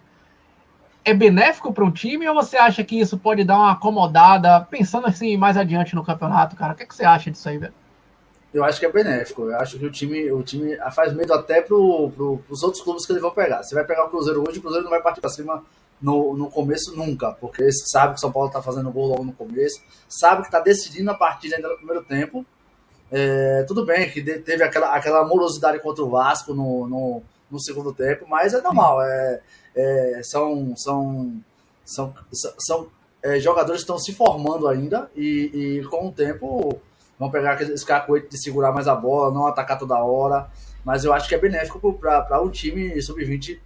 é 1.05 1.15
benéfico 1.15 1.73
para 1.73 1.85
um 1.85 1.91
time 1.91 2.29
ou 2.29 2.35
você 2.35 2.57
acha 2.57 2.83
que 2.83 2.99
isso 2.99 3.17
pode 3.17 3.45
dar 3.45 3.59
uma 3.59 3.73
acomodada, 3.73 4.61
pensando 4.63 5.07
assim 5.07 5.37
mais 5.37 5.57
adiante 5.57 5.95
no 5.95 6.05
campeonato, 6.05 6.57
cara? 6.57 6.73
O 6.73 6.77
que, 6.77 6.83
é 6.83 6.87
que 6.87 6.95
você 6.95 7.05
acha 7.05 7.31
disso 7.31 7.49
aí, 7.49 7.59
velho? 7.59 7.75
Eu 8.57 8.65
acho 8.65 8.81
que 8.81 8.87
é 8.87 8.91
benéfico. 8.91 9.43
Eu 9.43 9.57
acho 9.59 9.79
que 9.79 9.85
o 9.85 9.91
time, 9.91 10.31
o 10.33 10.43
time 10.43 10.77
faz 10.93 11.13
medo 11.13 11.33
até 11.35 11.61
pro, 11.61 12.11
pro, 12.11 12.39
pros 12.39 12.63
outros 12.63 12.83
clubes 12.83 13.05
que 13.05 13.13
eles 13.13 13.23
vão 13.23 13.31
pegar. 13.31 13.63
Você 13.63 13.75
vai 13.75 13.85
pegar 13.85 14.07
o 14.07 14.09
Cruzeiro 14.09 14.43
hoje, 14.47 14.59
o 14.59 14.63
Cruzeiro 14.63 14.85
não 14.85 14.91
vai 14.91 15.03
partir 15.03 15.21
para 15.21 15.31
cima 15.31 15.63
no, 16.01 16.37
no 16.37 16.51
começo 16.51 16.95
nunca, 16.97 17.33
porque 17.33 17.71
sabe 17.73 18.15
que 18.15 18.19
o 18.19 18.21
São 18.21 18.33
Paulo 18.33 18.51
tá 18.51 18.63
fazendo 18.63 18.91
gol 18.91 19.09
logo 19.09 19.25
no 19.25 19.33
começo, 19.33 19.83
sabe 20.09 20.43
que 20.43 20.51
tá 20.51 20.61
decidindo 20.61 21.11
a 21.11 21.15
partida 21.15 21.57
ainda 21.57 21.69
no 21.69 21.77
primeiro 21.77 22.03
tempo. 22.05 22.45
É, 23.11 23.65
tudo 23.69 23.85
bem 23.85 24.11
que 24.11 24.23
teve 24.23 24.63
aquela, 24.63 24.95
aquela 24.95 25.25
morosidade 25.25 25.79
contra 25.81 26.03
o 26.03 26.11
Vasco 26.11 26.53
no, 26.53 26.89
no, 26.89 27.23
no 27.51 27.61
segundo 27.61 27.93
tempo, 27.93 28.27
mas 28.29 28.53
é 28.53 28.61
normal. 28.61 29.03
É, 29.03 29.41
é, 29.75 30.21
são 30.25 30.75
são, 30.77 31.43
são, 31.85 32.15
são 32.59 32.89
é, 33.23 33.39
jogadores 33.39 33.83
que 33.83 33.85
estão 33.85 33.99
se 33.99 34.13
formando 34.13 34.69
ainda 34.69 35.11
e, 35.15 35.81
e, 35.83 35.85
com 35.89 36.09
o 36.09 36.13
tempo 36.13 36.81
vão 37.19 37.31
pegar 37.31 37.53
aquele 37.53 37.79
cacoete 37.81 38.29
de 38.29 38.39
segurar 38.39 38.73
mais 38.73 38.89
a 38.89 38.95
bola, 38.95 39.33
não 39.33 39.47
atacar 39.47 39.79
toda 39.79 39.99
hora. 39.99 40.49
Mas 40.85 41.05
eu 41.05 41.13
acho 41.13 41.29
que 41.29 41.35
é 41.35 41.39
benéfico 41.39 41.93
para 41.95 42.41
um 42.41 42.49
time 42.49 43.01
sub-20 43.01 43.59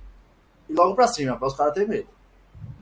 e 0.68 0.72
logo 0.72 0.94
para 0.94 1.06
cima, 1.06 1.36
para 1.36 1.48
os 1.48 1.54
caras 1.54 1.74
terem 1.74 1.88
medo. 1.88 2.08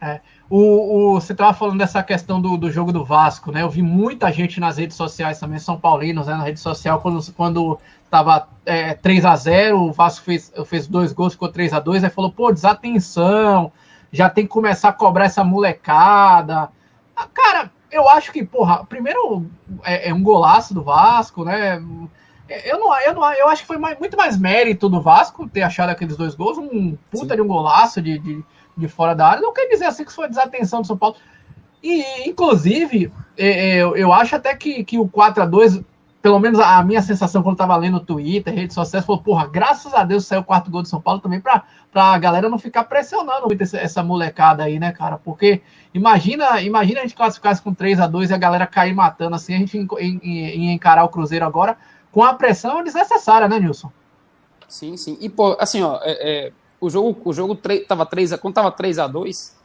É. 0.01 0.21
O, 0.49 1.17
o, 1.17 1.21
você 1.21 1.33
estava 1.33 1.53
falando 1.53 1.79
dessa 1.79 2.03
questão 2.03 2.41
do, 2.41 2.57
do 2.57 2.71
jogo 2.71 2.93
do 2.93 3.05
Vasco, 3.05 3.51
né? 3.51 3.63
Eu 3.63 3.71
vi 3.71 3.83
muita 3.83 4.31
gente 4.33 4.61
nas 4.61 4.79
redes 4.79 4.97
sociais 4.97 5.41
também, 5.41 5.59
São 5.59 5.79
Paulinos, 5.79 6.27
né? 6.27 6.35
Na 6.35 6.45
rede 6.45 6.61
social, 6.61 7.01
quando, 7.01 7.33
quando 7.33 7.79
tava 8.09 8.49
é, 8.65 8.95
3 8.95 9.25
a 9.25 9.37
0 9.37 9.79
o 9.81 9.93
Vasco 9.93 10.25
fez, 10.25 10.53
fez 10.67 10.87
dois 10.87 11.13
gols, 11.13 11.33
ficou 11.33 11.49
3 11.49 11.73
a 11.73 11.81
2 11.81 12.05
aí 12.05 12.11
falou, 12.11 12.31
pô, 12.31 12.53
desatenção, 12.53 13.73
já 14.13 14.31
tem 14.31 14.45
que 14.45 14.51
começar 14.51 14.91
a 14.91 14.93
cobrar 14.93 15.25
essa 15.25 15.43
molecada. 15.43 16.71
Ah, 17.15 17.27
cara, 17.35 17.71
eu 17.90 18.09
acho 18.09 18.33
que, 18.33 18.45
porra, 18.45 18.85
primeiro 18.85 19.47
é, 19.85 20.11
é, 20.11 20.14
um 20.14 20.23
golaço 20.23 20.75
do 20.75 20.83
Vasco, 20.83 21.45
né? 21.45 21.83
Eu 22.64 22.78
não, 22.78 23.00
eu 23.00 23.14
não, 23.14 23.33
eu 23.33 23.49
acho 23.49 23.62
que 23.62 23.68
foi 23.68 23.76
mais, 23.76 23.99
muito 23.99 24.16
mais 24.16 24.38
mérito 24.38 24.88
do 24.88 25.00
Vasco 25.00 25.49
ter 25.49 25.62
achado 25.62 25.90
aqueles 25.90 26.16
dois 26.16 26.35
gols, 26.35 26.57
um 26.57 26.97
puta 27.11 27.28
Sim. 27.28 27.37
de 27.37 27.42
um 27.42 27.47
golaço 27.47 28.00
de, 28.00 28.18
de, 28.18 28.45
de, 28.76 28.88
fora 28.88 29.14
da 29.14 29.28
área. 29.28 29.42
Não 29.42 29.52
quer 29.52 29.68
dizer 29.68 29.85
assim 29.85 30.04
que 30.04 30.12
foi 30.12 30.28
desatenção 30.28 30.80
do 30.80 30.87
São 30.87 30.97
Paulo. 30.97 31.16
E, 31.83 32.28
inclusive, 32.28 33.12
é, 33.37 33.48
é 33.48 33.77
eu, 33.77 33.96
eu 33.96 34.12
acho 34.12 34.35
até 34.35 34.55
que, 34.55 34.83
que 34.83 34.98
o 34.98 35.09
4 35.09 35.42
a 35.42 35.46
2 35.46 35.81
pelo 36.20 36.38
menos 36.38 36.59
a 36.59 36.83
minha 36.83 37.00
sensação 37.00 37.42
quando 37.42 37.54
eu 37.54 37.59
tava 37.59 37.76
lendo 37.76 38.00
Twitter, 38.00 38.52
redes 38.52 38.74
sociais, 38.74 39.07
falou, 39.07 39.22
porra, 39.22 39.46
graças 39.46 39.94
a 39.94 40.02
Deus 40.04 40.26
saiu 40.26 40.40
o 40.40 40.44
quarto 40.44 40.70
gol 40.70 40.83
de 40.83 40.88
São 40.88 41.00
Paulo 41.00 41.20
também 41.20 41.40
pra, 41.40 41.62
pra 41.92 42.18
galera 42.18 42.48
não 42.48 42.59
ficar 42.59 42.85
pressionando 42.85 43.46
muito 43.46 43.62
essa, 43.62 44.02
molecada 44.02 44.64
aí, 44.64 44.78
né, 44.81 44.90
cara? 44.90 45.16
Porque 45.16 45.62
imagina, 45.94 46.61
imagina 46.61 47.00
a 47.00 47.02
gente 47.02 47.14
classificasse 47.14 47.62
com 47.62 47.72
3 47.72 48.00
a 48.00 48.07
2 48.07 48.31
e 48.31 48.35
a 48.35 48.38
galera 48.38 48.66
cair 48.66 48.94
matando 48.94 49.37
assim, 49.37 49.54
a 49.54 49.59
gente 49.59 49.78
ia 49.78 50.72
encarar 50.72 51.04
o 51.04 51.09
Cruzeiro 51.09 51.44
agora 51.44 51.76
com 52.11 52.24
a 52.24 52.35
pressão 52.35 52.83
desnecessária, 52.83 53.48
né, 53.48 53.61
Nilson? 53.61 53.92
Sim, 54.66 54.96
sim. 54.96 55.16
E, 55.20 55.28
pô, 55.28 55.57
assim, 55.61 55.83
ó, 55.83 55.98
é, 56.02 56.46
é, 56.48 56.52
o 56.81 56.90
jogo, 56.90 57.16
o 57.24 57.33
jogo 57.33 57.54
3, 57.54 57.87
tava 57.87 58.04
3 58.04 58.33
a, 58.33 58.38
quando 58.38 58.54
tava 58.54 58.72
3 58.72 58.98
a 58.98 59.07
2 59.07 59.57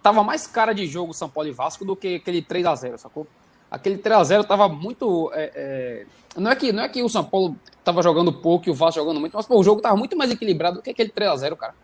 tava 0.00 0.22
mais 0.22 0.46
cara 0.46 0.72
de 0.72 0.86
jogo 0.86 1.12
São 1.12 1.28
Paulo 1.28 1.48
e 1.48 1.52
Vasco 1.52 1.84
do 1.84 1.96
que 1.96 2.16
aquele 2.16 2.40
3 2.40 2.66
a 2.66 2.74
0 2.74 2.98
sacou? 2.98 3.26
Aquele 3.70 3.98
3x0 3.98 4.42
estava 4.42 4.68
muito. 4.68 5.30
É, 5.34 5.52
é... 5.54 6.06
Não, 6.36 6.50
é 6.50 6.56
que, 6.56 6.72
não 6.72 6.82
é 6.82 6.88
que 6.88 7.02
o 7.02 7.08
São 7.08 7.24
Paulo 7.24 7.56
estava 7.78 8.02
jogando 8.02 8.32
pouco 8.32 8.68
e 8.68 8.70
o 8.70 8.74
Vasco 8.74 9.00
jogando 9.00 9.18
muito, 9.18 9.36
mas 9.36 9.46
pô, 9.46 9.58
o 9.58 9.64
jogo 9.64 9.78
estava 9.78 9.96
muito 9.96 10.16
mais 10.16 10.30
equilibrado 10.30 10.76
do 10.76 10.82
que 10.82 10.90
aquele 10.90 11.10
3x0, 11.10 11.56
cara. 11.56 11.74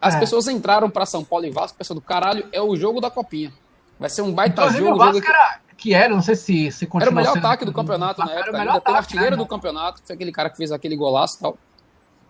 As 0.00 0.14
é. 0.14 0.20
pessoas 0.20 0.48
entraram 0.48 0.90
para 0.90 1.06
São 1.06 1.24
Paulo 1.24 1.46
e 1.46 1.50
Vasco 1.50 1.78
pensando, 1.78 2.00
caralho, 2.00 2.46
é 2.52 2.60
o 2.60 2.76
jogo 2.76 3.00
da 3.00 3.10
Copinha. 3.10 3.52
Vai 3.98 4.10
ser 4.10 4.22
um 4.22 4.32
baita 4.32 4.62
Inclusive, 4.62 4.84
jogo. 4.84 4.96
O 4.96 4.98
Vasco 4.98 5.14
jogo 5.14 5.28
era, 5.28 5.60
que 5.76 5.94
era, 5.94 6.14
não 6.14 6.22
sei 6.22 6.36
se, 6.36 6.70
se 6.72 6.88
Era 7.00 7.10
o 7.10 7.14
melhor 7.14 7.36
ataque 7.36 7.64
do 7.64 7.72
campeonato 7.72 8.20
na 8.20 8.32
época. 8.32 8.40
Era 8.40 8.50
o 8.50 8.58
melhor 8.58 8.76
ataque, 8.76 8.98
artilheiro 8.98 9.30
né, 9.32 9.36
do 9.36 9.46
campeonato, 9.46 10.02
foi 10.04 10.14
aquele 10.14 10.32
cara 10.32 10.50
que 10.50 10.56
fez 10.56 10.72
aquele 10.72 10.96
golaço 10.96 11.38
e 11.38 11.40
tal. 11.40 11.58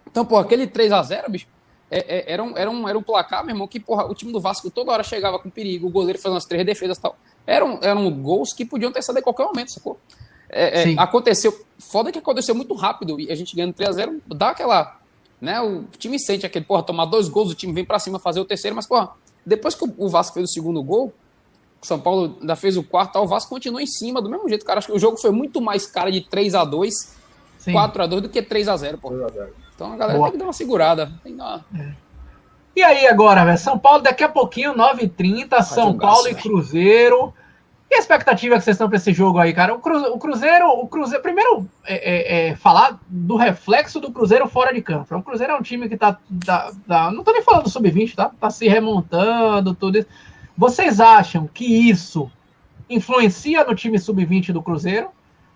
Então, 0.07 0.25
pô, 0.25 0.39
aquele 0.39 0.67
3x0, 0.67 1.29
bicho, 1.29 1.47
é, 1.91 1.99
é, 1.99 2.33
era, 2.33 2.43
um, 2.43 2.57
era, 2.57 2.71
um, 2.71 2.89
era 2.89 2.99
um 2.99 3.03
placar, 3.03 3.45
meu 3.45 3.55
irmão, 3.55 3.69
que 3.69 3.79
porra, 3.79 4.07
o 4.07 4.15
time 4.15 4.33
do 4.33 4.41
Vasco 4.41 4.71
toda 4.71 4.93
hora 4.93 5.03
chegava 5.03 5.39
com 5.39 5.51
perigo, 5.51 5.87
o 5.87 5.91
goleiro 5.91 6.19
fazendo 6.19 6.39
as 6.39 6.45
três 6.45 6.65
defesas 6.65 6.99
e 6.99 7.01
tal. 7.01 7.17
Eram, 7.47 7.79
eram 7.83 8.11
gols 8.11 8.53
que 8.53 8.65
podiam 8.65 8.91
ter 8.91 9.03
saído 9.03 9.21
a 9.21 9.23
qualquer 9.23 9.45
momento, 9.45 9.73
sacou? 9.73 9.99
É, 10.49 10.93
é, 10.93 10.95
aconteceu, 10.99 11.57
foda 11.79 12.13
que 12.13 12.19
aconteceu 12.19 12.55
muito 12.55 12.75
rápido 12.75 13.21
e 13.21 13.31
a 13.31 13.35
gente 13.35 13.55
ganhando 13.55 13.75
3x0, 13.75 14.21
dá 14.29 14.51
aquela. 14.51 15.01
Né, 15.41 15.61
o 15.61 15.85
time 15.99 16.19
sente 16.19 16.47
aquele, 16.47 16.65
porra, 16.65 16.83
tomar 16.83 17.05
dois 17.05 17.29
gols, 17.29 17.53
o 17.53 17.55
time 17.55 17.73
vem 17.73 17.85
para 17.85 17.99
cima 17.99 18.19
fazer 18.19 18.41
o 18.41 18.45
terceiro, 18.45 18.75
mas, 18.75 18.87
porra, 18.87 19.11
depois 19.45 19.75
que 19.75 19.85
o 19.99 20.09
Vasco 20.09 20.35
fez 20.35 20.49
o 20.49 20.53
segundo 20.53 20.83
gol, 20.83 21.13
o 21.83 21.87
São 21.87 22.01
Paulo 22.01 22.39
ainda 22.41 22.57
fez 22.57 22.77
o 22.77 22.83
quarto, 22.83 23.19
o 23.19 23.27
Vasco 23.27 23.51
continua 23.51 23.83
em 23.83 23.87
cima 23.87 24.23
do 24.23 24.31
mesmo 24.31 24.49
jeito, 24.49 24.65
cara. 24.65 24.79
Acho 24.79 24.89
que 24.89 24.95
o 24.95 24.99
jogo 24.99 25.19
foi 25.19 25.31
muito 25.31 25.61
mais 25.61 25.87
cara 25.87 26.11
de 26.11 26.23
3 26.23 26.55
a 26.55 26.65
2 26.65 27.17
4 27.73 28.03
a 28.03 28.07
2 28.07 28.23
do 28.23 28.29
que 28.29 28.43
3 28.43 28.69
a 28.69 28.77
0 28.77 28.99
pô. 28.99 29.13
Então 29.75 29.93
a 29.93 29.97
galera 29.97 30.19
Boa. 30.19 30.29
tem 30.29 30.33
que 30.33 30.39
dar 30.39 30.47
uma 30.47 30.53
segurada. 30.53 31.13
Tem 31.23 31.33
que 31.33 31.39
dar 31.39 31.65
uma... 31.73 31.85
é. 31.85 32.06
E 32.77 32.83
aí 32.83 33.07
agora, 33.07 33.43
velho? 33.43 33.57
São 33.57 33.79
Paulo 33.79 34.03
daqui 34.03 34.23
a 34.23 34.29
pouquinho, 34.29 34.75
9h30, 34.75 35.63
São 35.63 35.93
um 35.93 35.99
Paulo 35.99 36.29
e 36.29 36.35
Cruzeiro. 36.35 37.33
E 37.91 37.95
a 37.95 37.99
expectativa 37.99 38.59
que 38.59 38.65
vocês 38.65 38.75
estão 38.75 38.87
para 38.87 38.99
esse 38.99 39.15
jogo 39.15 39.39
aí, 39.39 39.55
cara? 39.55 39.75
O, 39.75 39.79
Cruzeiro, 39.79 40.15
o 40.15 40.19
Cruzeiro, 40.19 40.69
o 40.69 40.87
Cruzeiro 40.87 41.23
primeiro, 41.23 41.67
é, 41.87 41.95
é, 41.95 42.49
é, 42.49 42.57
falar 42.57 43.01
do 43.09 43.35
reflexo 43.37 43.99
do 43.99 44.13
Cruzeiro 44.13 44.47
fora 44.47 44.75
de 44.75 44.83
campo. 44.83 45.17
O 45.17 45.23
Cruzeiro 45.23 45.55
é 45.55 45.57
um 45.57 45.63
time 45.63 45.89
que 45.89 45.97
tá, 45.97 46.19
tá, 46.45 46.71
tá 46.87 47.11
não 47.11 47.25
tô 47.25 47.33
nem 47.33 47.41
falando 47.41 47.63
do 47.63 47.71
sub-20, 47.71 48.15
tá? 48.15 48.31
Tá 48.39 48.51
se 48.51 48.69
remontando, 48.69 49.75
tudo 49.75 49.97
isso. 49.97 50.09
Vocês 50.55 51.01
acham 51.01 51.47
que 51.47 51.65
isso 51.65 52.31
influencia 52.91 53.65
no 53.65 53.75
time 53.75 53.99
sub-20 53.99 54.53
do 54.53 54.63
Cruzeiro? 54.63 55.09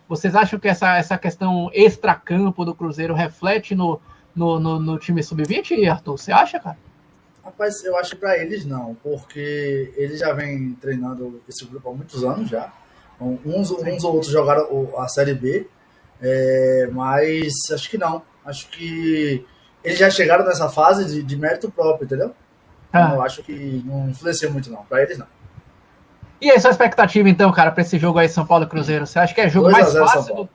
Vocês 0.08 0.34
acham 0.34 0.58
que 0.58 0.68
essa, 0.68 0.96
essa 0.96 1.18
questão 1.18 1.70
extra-campo 1.74 2.64
do 2.64 2.74
Cruzeiro 2.74 3.12
reflete 3.12 3.74
no, 3.74 4.00
no, 4.34 4.58
no, 4.58 4.80
no 4.80 4.98
time 4.98 5.22
sub-20, 5.22 5.86
Arthur? 5.86 6.16
Você 6.16 6.32
acha, 6.32 6.58
cara? 6.58 6.78
Rapaz, 7.50 7.84
eu 7.84 7.96
acho 7.96 8.10
que 8.10 8.16
para 8.16 8.38
eles 8.38 8.64
não, 8.64 8.94
porque 9.02 9.92
eles 9.96 10.20
já 10.20 10.32
vêm 10.32 10.72
treinando 10.80 11.42
esse 11.48 11.64
grupo 11.64 11.90
há 11.90 11.92
muitos 11.92 12.22
anos 12.22 12.48
já. 12.48 12.72
Uns, 13.20 13.70
uns 13.72 14.04
ou 14.04 14.14
outros 14.14 14.30
jogaram 14.30 14.88
a 14.96 15.08
Série 15.08 15.34
B, 15.34 15.66
é, 16.22 16.88
mas 16.92 17.52
acho 17.72 17.90
que 17.90 17.98
não. 17.98 18.22
Acho 18.46 18.68
que 18.68 19.44
eles 19.82 19.98
já 19.98 20.08
chegaram 20.08 20.44
nessa 20.44 20.68
fase 20.68 21.04
de, 21.06 21.22
de 21.24 21.36
mérito 21.36 21.70
próprio, 21.70 22.06
entendeu? 22.06 22.32
Ah. 22.92 23.00
Então, 23.00 23.14
eu 23.16 23.22
acho 23.22 23.42
que 23.42 23.82
não 23.84 24.08
influencia 24.08 24.48
muito, 24.48 24.70
não. 24.70 24.84
Para 24.84 25.02
eles, 25.02 25.18
não. 25.18 25.26
E 26.40 26.50
aí, 26.50 26.60
sua 26.60 26.70
expectativa, 26.70 27.28
então, 27.28 27.50
cara, 27.52 27.72
para 27.72 27.82
esse 27.82 27.98
jogo 27.98 28.18
aí, 28.18 28.28
São 28.28 28.46
Paulo 28.46 28.64
e 28.64 28.68
Cruzeiro? 28.68 29.06
Você 29.06 29.18
acha 29.18 29.34
que 29.34 29.40
é 29.40 29.48
jogo 29.48 29.70
mais 29.70 29.92
fácil? 29.92 30.48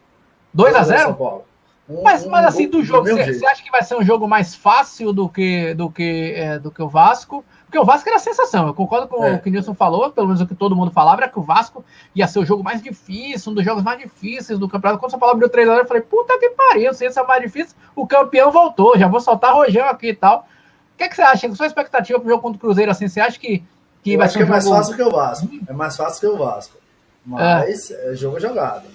Do... 0.53 0.63
2x0? 0.63 0.97
São 0.97 1.13
Paulo. 1.13 1.45
Mas, 1.87 2.25
mas 2.25 2.45
assim, 2.47 2.67
do 2.67 2.83
jogo, 2.83 3.07
você, 3.07 3.33
você, 3.33 3.45
acha 3.45 3.61
que 3.61 3.69
vai 3.69 3.83
ser 3.83 3.95
um 3.95 4.03
jogo 4.03 4.27
mais 4.27 4.55
fácil 4.55 5.13
do 5.13 5.29
que, 5.29 5.75
do 5.75 5.87
que, 5.87 6.33
é, 6.35 6.57
do 6.57 6.71
que 6.71 6.81
o 6.81 6.89
Vasco? 6.89 7.45
Porque 7.65 7.77
o 7.77 7.85
Vasco 7.85 8.09
era 8.09 8.17
a 8.17 8.19
sensação. 8.19 8.65
Eu 8.65 8.73
concordo 8.73 9.07
com 9.07 9.23
é. 9.23 9.35
o 9.35 9.39
que 9.39 9.49
o 9.49 9.51
Nilson 9.51 9.75
falou, 9.75 10.09
pelo 10.11 10.25
menos 10.27 10.41
o 10.41 10.47
que 10.47 10.55
todo 10.55 10.75
mundo 10.75 10.89
falava, 10.89 11.21
era 11.21 11.31
que 11.31 11.37
o 11.37 11.43
Vasco 11.43 11.85
ia 12.15 12.27
ser 12.27 12.39
o 12.39 12.45
jogo 12.45 12.63
mais 12.63 12.81
difícil, 12.81 13.51
um 13.51 13.55
dos 13.55 13.63
jogos 13.63 13.83
mais 13.83 13.99
difíceis 13.99 14.57
do 14.57 14.67
campeonato. 14.67 14.99
Quando 14.99 15.09
o 15.09 15.11
São 15.11 15.19
Paulo 15.19 15.33
abriu 15.33 15.47
o 15.47 15.51
treinador, 15.51 15.81
eu 15.81 15.87
falei, 15.87 16.01
puta 16.01 16.39
que 16.39 16.49
pariu, 16.51 16.91
se 16.93 17.05
esse 17.05 17.19
é 17.19 17.21
o 17.21 17.27
mais 17.27 17.41
difícil, 17.43 17.75
o 17.95 18.07
campeão 18.07 18.51
voltou, 18.51 18.97
já 18.97 19.07
vou 19.07 19.19
soltar 19.19 19.53
rojão 19.53 19.87
aqui 19.87 20.09
e 20.09 20.15
tal. 20.15 20.47
O 20.95 20.97
que, 20.97 21.03
é 21.03 21.09
que 21.09 21.15
você 21.15 21.21
acha? 21.21 21.53
Sua 21.53 21.67
expectativa 21.67 22.19
pro 22.19 22.29
jogo 22.29 22.41
contra 22.41 22.57
o 22.57 22.59
Cruzeiro? 22.59 22.89
Assim, 22.89 23.07
você 23.07 23.19
acha 23.19 23.37
que, 23.37 23.63
que 24.01 24.13
eu 24.13 24.17
vai 24.17 24.25
acho 24.25 24.33
ser 24.33 24.39
que 24.39 24.45
um 24.45 24.47
é 24.47 24.49
mais 24.49 24.63
jogo... 24.63 24.75
fácil 24.75 24.95
que 24.95 25.03
o 25.03 25.11
Vasco. 25.11 25.49
É 25.67 25.73
mais 25.73 25.97
fácil 25.97 26.19
que 26.21 26.35
o 26.35 26.37
Vasco. 26.37 26.77
Mas 27.25 27.91
é, 27.91 28.15
jogo 28.15 28.39
jogado. 28.39 28.87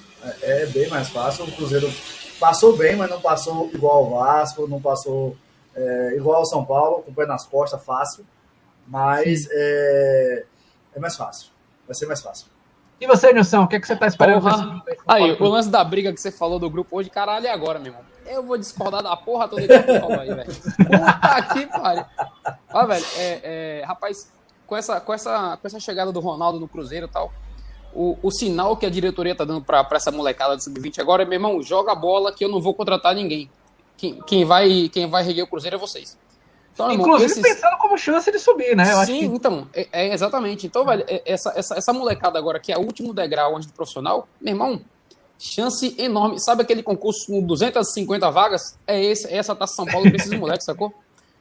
É, 0.42 0.62
é, 0.62 0.66
bem 0.66 0.88
mais 0.88 1.09
fácil. 1.09 1.44
O 1.44 1.53
Cruzeiro 1.53 1.90
passou 2.40 2.76
bem, 2.76 2.96
mas 2.96 3.11
não 3.11 3.20
passou 3.20 3.70
igual 3.72 4.07
o 4.07 4.11
Vasco, 4.11 4.66
não 4.66 4.81
passou 4.81 5.37
é, 5.76 6.16
igual 6.16 6.38
ao 6.38 6.46
São 6.46 6.64
Paulo, 6.64 7.03
com 7.03 7.11
o 7.11 7.14
pé 7.14 7.26
nas 7.26 7.46
costas, 7.46 7.85
fácil. 7.85 8.24
Mas 8.88 9.46
é, 9.50 10.44
é 10.96 10.98
mais 10.98 11.16
fácil. 11.16 11.50
Vai 11.87 11.94
ser 11.94 12.07
mais 12.07 12.20
fácil. 12.20 12.46
E 13.00 13.07
você, 13.07 13.33
Nilson, 13.33 13.62
o 13.62 13.68
que, 13.68 13.76
é 13.76 13.81
que 13.81 13.87
você 13.87 13.96
tá 13.96 14.07
esperando? 14.07 14.42
Porra. 14.42 14.83
Aí, 15.07 15.33
o 15.33 15.48
lance 15.48 15.70
da 15.70 15.83
briga 15.83 16.12
que 16.12 16.20
você 16.20 16.31
falou 16.31 16.59
do 16.59 16.68
grupo 16.68 16.98
hoje, 16.98 17.09
caralho, 17.09 17.46
é 17.46 17.50
agora, 17.50 17.79
meu 17.79 17.92
irmão. 17.92 18.05
Eu 18.26 18.42
vou 18.42 18.59
discordar 18.59 19.03
da 19.03 19.16
porra 19.16 19.48
toda 19.48 19.62
que 19.62 19.68
você 19.68 20.00
falou 20.00 20.20
aí, 20.20 20.35
velho. 20.35 20.53
Puta 20.53 21.55
que 21.55 21.66
pariu. 21.66 22.05
Ó, 22.72 22.87
velho, 22.87 23.07
é, 23.16 23.40
é, 23.42 23.85
rapaz, 23.87 24.31
com 24.66 24.76
essa, 24.76 25.00
com, 25.00 25.14
essa, 25.14 25.57
com 25.57 25.66
essa 25.66 25.81
chegada 25.81 26.12
do 26.12 26.20
Ronaldo 26.20 26.61
no 26.61 26.68
Cruzeiro 26.68 27.07
e 27.07 27.09
tal, 27.09 27.33
o, 27.94 28.18
o 28.22 28.31
sinal 28.31 28.76
que 28.76 28.87
a 28.87 28.90
diretoria 28.90 29.35
tá 29.35 29.44
dando 29.44 29.62
pra, 29.62 29.83
pra 29.85 29.96
essa 29.96 30.11
molecada 30.11 30.57
do 30.57 30.62
Sub-20 30.62 30.98
agora 31.00 31.22
é, 31.22 31.26
meu 31.26 31.37
irmão, 31.37 31.62
joga 31.62 31.92
a 31.92 31.94
bola 31.94 32.33
que 32.33 32.44
eu 32.44 32.48
não 32.48 32.61
vou 32.61 32.74
contratar 32.74 33.14
ninguém. 33.14 33.50
Quem, 33.96 34.20
quem, 34.26 34.44
vai, 34.44 34.88
quem 34.92 35.07
vai 35.07 35.22
reguer 35.22 35.42
o 35.42 35.46
Cruzeiro 35.46 35.76
é 35.76 35.79
vocês. 35.79 36.16
Então, 36.72 36.90
Inclusive 36.90 37.33
esses... 37.33 37.42
pensando 37.42 37.76
como 37.79 37.98
chance 37.98 38.31
de 38.31 38.38
subir, 38.38 38.74
né? 38.74 38.92
Eu 38.92 39.05
Sim, 39.05 39.18
que... 39.18 39.24
então, 39.37 39.68
é, 39.74 39.88
é, 39.92 40.14
exatamente. 40.14 40.66
Então, 40.66 40.85
velho, 40.85 41.05
é, 41.07 41.22
essa, 41.26 41.53
essa, 41.55 41.74
essa 41.76 41.92
molecada 41.92 42.38
agora, 42.38 42.59
que 42.59 42.72
é 42.72 42.79
o 42.79 42.81
último 42.81 43.12
degrau 43.12 43.57
antes 43.57 43.66
do 43.66 43.74
profissional, 43.74 44.26
meu 44.40 44.53
irmão, 44.55 44.81
chance 45.38 45.94
enorme. 45.98 46.40
Sabe 46.40 46.62
aquele 46.62 46.83
concurso 46.83 47.26
com 47.26 47.42
250 47.42 48.31
vagas? 48.31 48.79
É 48.87 49.03
esse, 49.03 49.26
é 49.26 49.37
essa 49.37 49.55
Taça 49.55 49.74
São 49.74 49.85
Paulo 49.85 50.09
para 50.09 50.16
esses 50.16 50.33
moleques, 50.38 50.64
sacou? 50.64 50.94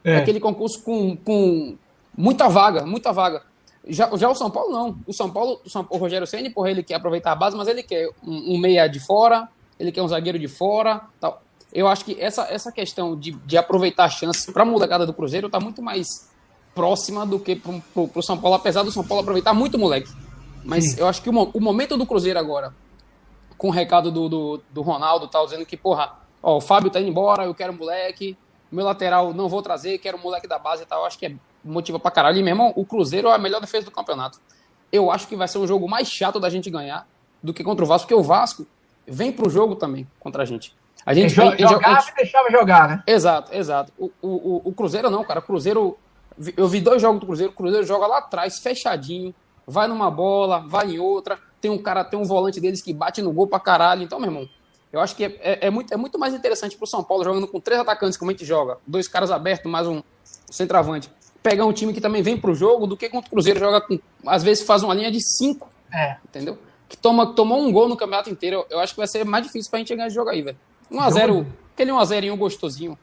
É. 0.04 0.16
aquele 0.18 0.40
concurso 0.40 0.82
com, 0.82 1.16
com 1.18 1.78
muita 2.18 2.48
vaga, 2.48 2.86
muita 2.86 3.12
vaga. 3.12 3.44
Já, 3.88 4.16
já 4.18 4.30
o 4.30 4.36
São 4.36 4.52
Paulo 4.52 4.72
não. 4.72 5.00
O 5.08 5.14
São 5.14 5.30
Paulo, 5.30 5.62
o, 5.66 5.70
São, 5.70 5.86
o 5.90 5.98
Rogério 5.98 6.28
Ceni, 6.28 6.50
porra, 6.50 6.70
ele 6.70 6.84
quer 6.84 6.96
aproveitar 6.96 7.32
a 7.32 7.36
base, 7.36 7.56
mas 7.56 7.68
ele 7.68 7.84
quer 7.84 8.10
um, 8.24 8.56
um 8.56 8.58
meia 8.58 8.88
de 8.88 9.00
fora, 9.00 9.48
ele 9.80 9.92
quer 9.92 10.02
um 10.02 10.08
zagueiro 10.08 10.38
de 10.38 10.48
fora, 10.48 11.02
tal 11.20 11.42
eu 11.72 11.88
acho 11.88 12.04
que 12.04 12.20
essa, 12.20 12.44
essa 12.52 12.72
questão 12.72 13.18
de, 13.18 13.32
de 13.32 13.58
aproveitar 13.58 14.06
a 14.06 14.10
chance 14.10 14.52
para 14.52 14.64
a 14.64 14.66
molecada 14.66 15.06
do 15.06 15.14
Cruzeiro 15.14 15.48
está 15.48 15.60
muito 15.60 15.82
mais 15.82 16.30
próxima 16.74 17.26
do 17.26 17.40
que 17.40 17.56
para 17.56 17.72
o 18.02 18.22
São 18.22 18.38
Paulo, 18.38 18.56
apesar 18.56 18.84
do 18.84 18.92
São 18.92 19.06
Paulo 19.06 19.22
aproveitar 19.22 19.54
muito 19.54 19.76
o 19.76 19.80
moleque. 19.80 20.12
Mas 20.64 20.92
Sim. 20.92 21.02
eu 21.02 21.08
acho 21.08 21.22
que 21.22 21.30
o, 21.30 21.34
o, 21.54 21.62
momento 21.62 21.98
do 21.98 22.06
Cruzeiro 22.06 22.40
agora, 22.40 22.74
com 23.58 23.68
o 23.68 23.72
recado 23.72 24.12
do, 24.12 24.28
do, 24.28 24.62
do 24.72 24.82
Ronaldo, 24.82 25.28
tal, 25.28 25.46
dizendo 25.46 25.66
que, 25.66 25.78
porra, 25.78 26.14
ó, 26.42 26.58
o 26.58 26.62
Fábio 26.62 26.90
tá 26.90 27.00
indo 27.00 27.10
embora, 27.10 27.46
eu 27.46 27.54
quero 27.54 27.74
moleque, 27.74 28.38
meu 28.72 28.86
lateral 28.86 29.34
não 29.34 29.48
vou 29.48 29.62
trazer, 29.62 29.98
quero 30.00 30.18
moleque 30.18 30.48
da 30.48 30.58
base 30.58 30.84
e 30.84 30.86
tal, 30.86 31.06
acho 31.06 31.18
que 31.18 31.28
é 31.28 31.36
motiva 31.64 32.00
pra 32.00 32.12
caralho. 32.12 32.38
E, 32.38 32.44
meu 32.44 32.52
irmão, 32.52 32.74
o 32.76 32.86
Cruzeiro 32.86 33.28
é 33.28 33.36
a 33.36 33.38
melhor 33.38 33.62
defesa 33.62 33.86
do 33.86 33.92
campeonato. 33.92 34.40
Eu 34.92 35.12
acho 35.12 35.28
que 35.28 35.36
vai 35.36 35.48
ser 35.48 35.58
um 35.58 35.68
jogo 35.68 35.88
mais 35.88 36.10
chato 36.10 36.40
da 36.40 36.50
gente 36.50 36.70
ganhar 36.70 37.08
do 37.42 37.54
que 37.54 37.64
contra 37.64 37.84
o 37.84 37.88
Vasco, 37.88 38.08
porque 38.08 38.20
o 38.20 38.24
Vasco 38.24 38.66
vem 39.08 39.32
pro 39.32 39.50
jogo 39.50 39.76
também 39.76 40.08
contra 40.20 40.44
a 40.44 40.46
gente. 40.46 40.76
A 41.06 41.14
gente 41.14 41.34
jogava 41.34 41.56
e 41.56 42.16
deixava 42.16 42.52
jogar, 42.52 42.90
né? 42.90 43.04
Exato, 43.08 43.56
exato. 43.56 43.94
O, 43.98 44.12
o, 44.22 44.62
o 44.66 44.74
Cruzeiro 44.74 45.10
não, 45.10 45.24
cara. 45.24 45.40
O 45.40 45.44
Cruzeiro. 45.44 45.98
Eu 46.56 46.68
vi 46.68 46.80
dois 46.82 47.02
jogos 47.02 47.20
do 47.20 47.26
Cruzeiro. 47.26 47.52
O 47.52 47.56
Cruzeiro 47.56 47.86
joga 47.86 48.06
lá 48.06 48.20
atrás, 48.20 48.60
fechadinho. 48.60 49.34
Vai 49.66 49.88
numa 49.88 50.10
bola, 50.12 50.60
vai 50.68 50.92
em 50.92 51.00
outra. 51.00 51.40
Tem 51.62 51.70
um 51.72 51.78
cara, 51.78 52.04
tem 52.04 52.20
um 52.20 52.26
volante 52.26 52.60
deles 52.60 52.82
que 52.82 52.94
bate 52.94 53.22
no 53.22 53.32
gol 53.32 53.48
pra 53.48 53.60
caralho. 53.60 54.04
Então, 54.04 54.20
meu 54.20 54.30
irmão, 54.30 54.50
eu 54.92 55.00
acho 55.00 55.16
que 55.16 55.24
é, 55.24 55.38
é, 55.40 55.68
é 55.68 55.70
muito, 55.70 55.94
é 55.94 55.98
muito 55.98 56.18
mais 56.18 56.34
interessante 56.34 56.78
pro 56.78 56.88
São 56.88 57.04
Paulo 57.04 57.24
jogando 57.24 57.48
com 57.48 57.60
três 57.60 57.80
atacantes, 57.80 58.18
como 58.18 58.32
a 58.32 58.34
gente 58.34 58.46
joga. 58.46 58.78
Dois 58.86 59.08
caras 59.08 59.32
abertos, 59.32 59.70
mais 59.70 59.88
um 59.88 60.02
centroavante. 60.50 61.10
Pegar 61.42 61.66
um 61.66 61.74
time 61.74 61.94
que 61.94 62.02
também 62.02 62.22
vem 62.22 62.38
pro 62.38 62.54
jogo 62.54 62.86
do 62.86 62.98
que 62.98 63.10
contra 63.10 63.28
o 63.28 63.32
Cruzeiro 63.32 63.60
joga 63.60 63.82
com. 63.82 64.00
Às 64.28 64.44
vezes 64.44 64.64
faz 64.64 64.84
uma 64.84 64.94
linha 64.94 65.12
de 65.12 65.22
cinco. 65.22 65.70
É. 65.94 66.18
Entendeu? 66.28 66.58
Que 66.88 66.98
toma, 66.98 67.34
tomou 67.34 67.62
um 67.62 67.72
gol 67.72 67.88
no 67.88 67.96
campeonato 67.96 68.30
inteiro. 68.30 68.66
Eu, 68.70 68.80
acho 68.80 68.94
que 68.94 69.00
vai 69.00 69.08
ser 69.08 69.24
mais 69.24 69.46
difícil 69.46 69.70
pra 69.70 69.80
gente 69.80 69.96
ganhar 69.96 70.08
esse 70.08 70.16
jogo 70.16 70.30
aí, 70.30 70.42
velho. 70.42 70.58
1x0, 70.92 71.46
aquele 71.74 71.92
1x0 71.92 72.36
gostosinho. 72.36 72.98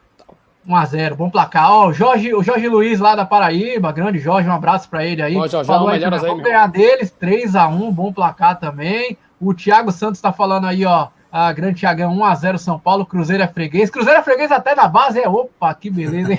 1x0, 0.68 1.14
bom 1.14 1.30
placar. 1.30 1.70
Ó, 1.72 1.88
o 1.88 1.92
Jorge, 1.92 2.34
o 2.34 2.42
Jorge 2.42 2.68
Luiz 2.68 2.98
lá 2.98 3.14
da 3.14 3.24
Paraíba, 3.24 3.92
grande 3.92 4.18
Jorge, 4.18 4.48
um 4.48 4.52
abraço 4.52 4.88
para 4.88 5.06
ele 5.06 5.22
aí. 5.22 5.36
Ó, 5.36 5.46
Jorge, 5.46 5.68
Falou 5.68 5.88
aí, 5.88 6.04
aí, 6.04 6.42
ganhar 6.42 6.66
deles, 6.66 7.14
3x1, 7.20 7.92
bom 7.92 8.12
placar 8.12 8.58
também. 8.58 9.16
O 9.40 9.54
Thiago 9.54 9.92
Santos 9.92 10.20
tá 10.20 10.32
falando 10.32 10.66
aí, 10.66 10.84
ó, 10.84 11.08
a 11.36 11.52
grande 11.52 11.80
Thiagão, 11.80 12.16
1x0 12.16 12.56
São 12.56 12.78
Paulo, 12.78 13.04
Cruzeiro 13.04 13.42
é 13.42 13.46
freguês. 13.46 13.90
Cruzeiro 13.90 14.18
é 14.18 14.22
freguês 14.22 14.50
até 14.50 14.74
na 14.74 14.88
base, 14.88 15.20
é, 15.20 15.28
opa, 15.28 15.74
que 15.74 15.90
beleza, 15.90 16.32
hein? 16.32 16.38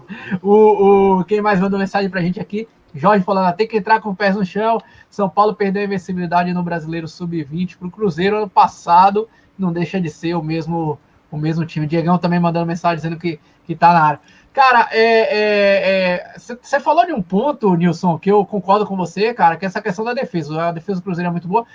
o, 0.42 1.18
o, 1.18 1.24
quem 1.24 1.42
mais 1.42 1.60
mandou 1.60 1.78
mensagem 1.78 2.08
pra 2.08 2.22
gente 2.22 2.40
aqui? 2.40 2.66
Jorge 2.94 3.22
falando, 3.24 3.54
tem 3.54 3.68
que 3.68 3.76
entrar 3.76 4.00
com 4.00 4.10
os 4.10 4.16
pés 4.16 4.34
no 4.34 4.46
chão. 4.46 4.80
São 5.10 5.28
Paulo 5.28 5.54
perdeu 5.54 5.82
a 5.82 5.84
invencibilidade 5.84 6.52
no 6.54 6.62
Brasileiro 6.62 7.06
Sub-20 7.06 7.76
pro 7.76 7.90
Cruzeiro 7.90 8.36
ano 8.38 8.48
passado 8.48 9.28
não 9.58 9.72
deixa 9.72 10.00
de 10.00 10.08
ser 10.08 10.34
o 10.34 10.42
mesmo 10.42 10.98
o 11.30 11.36
mesmo 11.36 11.66
time. 11.66 11.86
Diegão 11.86 12.16
também 12.16 12.40
mandando 12.40 12.64
mensagem 12.64 12.96
dizendo 12.96 13.18
que, 13.18 13.38
que 13.66 13.74
tá 13.74 13.92
na 13.92 14.02
área. 14.02 14.20
Cara, 14.54 14.88
você 14.88 16.54
é, 16.54 16.76
é, 16.76 16.80
falou 16.80 17.04
de 17.04 17.12
um 17.12 17.20
ponto, 17.20 17.74
Nilson, 17.74 18.18
que 18.18 18.32
eu 18.32 18.46
concordo 18.46 18.86
com 18.86 18.96
você, 18.96 19.34
cara, 19.34 19.56
que 19.56 19.66
é 19.66 19.68
essa 19.68 19.82
questão 19.82 20.04
da 20.04 20.14
defesa. 20.14 20.68
A 20.68 20.72
defesa 20.72 21.00
do 21.00 21.04
Cruzeiro 21.04 21.28
é 21.28 21.30
muito 21.30 21.46
boa. 21.46 21.66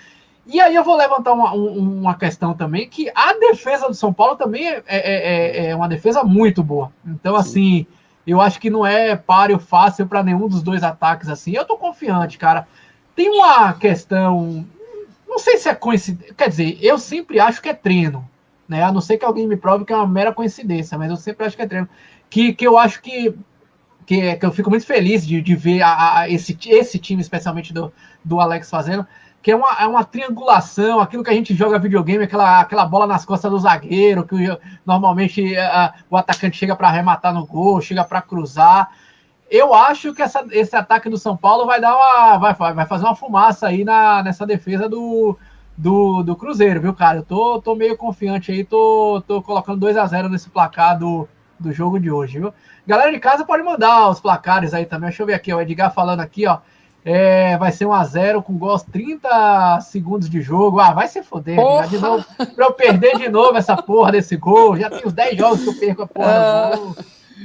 E 0.45 0.59
aí 0.59 0.75
eu 0.75 0.83
vou 0.83 0.97
levantar 0.97 1.33
uma, 1.33 1.53
uma 1.53 2.15
questão 2.15 2.53
também, 2.53 2.89
que 2.89 3.09
a 3.15 3.33
defesa 3.33 3.87
do 3.87 3.93
São 3.93 4.11
Paulo 4.11 4.35
também 4.35 4.67
é, 4.67 4.83
é, 4.87 5.65
é, 5.65 5.65
é 5.67 5.75
uma 5.75 5.87
defesa 5.87 6.23
muito 6.23 6.61
boa. 6.61 6.91
Então, 7.05 7.33
Sim. 7.35 7.39
assim, 7.39 7.87
eu 8.27 8.41
acho 8.41 8.59
que 8.59 8.69
não 8.69 8.85
é 8.85 9.15
páreo 9.15 9.57
fácil 9.57 10.05
para 10.05 10.23
nenhum 10.23 10.47
dos 10.47 10.61
dois 10.61 10.83
ataques, 10.83 11.29
assim. 11.29 11.53
Eu 11.55 11.65
tô 11.65 11.77
confiante, 11.77 12.37
cara. 12.37 12.67
Tem 13.15 13.29
uma 13.29 13.73
questão 13.73 14.65
não 15.33 15.39
sei 15.39 15.57
se 15.57 15.67
é 15.67 15.73
coincidência. 15.73 16.33
Quer 16.35 16.47
dizer, 16.47 16.77
eu 16.79 16.99
sempre 16.99 17.39
acho 17.39 17.59
que 17.59 17.67
é 17.67 17.73
treino. 17.73 18.29
Né? 18.69 18.83
A 18.83 18.91
não 18.91 19.01
ser 19.01 19.17
que 19.17 19.25
alguém 19.25 19.47
me 19.47 19.57
prove 19.57 19.83
que 19.83 19.91
é 19.91 19.95
uma 19.95 20.07
mera 20.07 20.31
coincidência, 20.31 20.95
mas 20.95 21.09
eu 21.09 21.17
sempre 21.17 21.45
acho 21.45 21.55
que 21.55 21.63
é 21.63 21.67
treino. 21.67 21.89
Que, 22.29 22.53
que 22.53 22.65
eu 22.65 22.77
acho 22.77 23.01
que, 23.01 23.33
que, 24.05 24.35
que 24.35 24.45
eu 24.45 24.51
fico 24.51 24.69
muito 24.69 24.85
feliz 24.85 25.25
de, 25.25 25.41
de 25.41 25.55
ver 25.55 25.81
a, 25.81 26.19
a, 26.19 26.29
esse, 26.29 26.55
esse 26.67 26.99
time, 26.99 27.19
especialmente 27.19 27.73
do, 27.73 27.91
do 28.23 28.39
Alex, 28.39 28.69
fazendo. 28.69 29.07
Que 29.43 29.51
é 29.51 29.55
uma, 29.55 29.71
é 29.79 29.85
uma 29.85 30.03
triangulação, 30.03 30.99
aquilo 30.99 31.23
que 31.23 31.29
a 31.29 31.33
gente 31.33 31.53
joga 31.53 31.77
videogame, 31.77 32.23
aquela, 32.23 32.61
aquela 32.61 32.85
bola 32.85 33.05
nas 33.05 33.25
costas 33.25 33.51
do 33.51 33.59
zagueiro, 33.59 34.25
que 34.25 34.35
normalmente 34.85 35.55
a, 35.57 35.93
o 36.09 36.17
atacante 36.17 36.57
chega 36.57 36.75
para 36.75 36.87
arrematar 36.87 37.33
no 37.33 37.45
gol, 37.45 37.81
chega 37.81 38.03
para 38.03 38.21
cruzar 38.21 38.89
eu 39.53 39.71
acho 39.71 40.15
que 40.15 40.21
essa, 40.23 40.43
esse 40.49 40.75
ataque 40.75 41.07
do 41.07 41.17
São 41.17 41.37
Paulo 41.37 41.67
vai 41.67 41.79
dar 41.79 41.95
uma. 41.95 42.37
Vai, 42.39 42.73
vai 42.73 42.85
fazer 42.87 43.05
uma 43.05 43.15
fumaça 43.15 43.67
aí 43.67 43.83
na, 43.83 44.23
nessa 44.23 44.47
defesa 44.47 44.89
do, 44.89 45.37
do, 45.77 46.23
do 46.23 46.35
Cruzeiro, 46.35 46.81
viu, 46.81 46.91
cara? 46.91 47.19
Eu 47.19 47.23
tô, 47.23 47.61
tô 47.61 47.75
meio 47.75 47.95
confiante 47.95 48.51
aí, 48.51 48.63
tô, 48.63 49.23
tô 49.27 49.43
colocando 49.43 49.79
2 49.79 49.95
a 49.95 50.07
0 50.07 50.27
nesse 50.27 50.49
placar 50.49 50.97
do, 50.97 51.29
do 51.59 51.71
jogo 51.71 51.99
de 51.99 52.09
hoje, 52.09 52.39
viu? 52.39 52.51
Galera 52.87 53.11
de 53.11 53.19
casa 53.19 53.45
pode 53.45 53.61
mandar 53.61 54.09
os 54.09 54.19
placares 54.19 54.73
aí 54.73 54.87
também. 54.87 55.09
Deixa 55.09 55.21
eu 55.21 55.27
ver 55.27 55.35
aqui, 55.35 55.53
o 55.53 55.61
Edgar 55.61 55.93
falando 55.93 56.21
aqui, 56.21 56.47
ó. 56.47 56.57
É, 57.05 57.57
vai 57.57 57.71
ser 57.71 57.85
1x0 57.85 58.41
com 58.43 58.57
gols 58.57 58.83
30 58.83 59.81
segundos 59.81 60.29
de 60.29 60.41
jogo. 60.41 60.79
Ah, 60.79 60.93
vai 60.93 61.07
se 61.07 61.21
foder, 61.21 61.57
de 61.89 61.97
novo. 61.97 62.25
Pra 62.55 62.65
eu 62.65 62.73
perder 62.73 63.17
de 63.17 63.27
novo 63.27 63.57
essa 63.57 63.75
porra 63.75 64.13
desse 64.13 64.37
gol. 64.37 64.77
Já 64.77 64.89
tem 64.89 65.05
uns 65.05 65.13
10 65.13 65.37
jogos 65.37 65.63
que 65.63 65.69
eu 65.69 65.79
perco 65.79 66.01
a 66.03 66.07
porra 66.07 66.71
do 66.75 66.81
gol. 66.81 66.95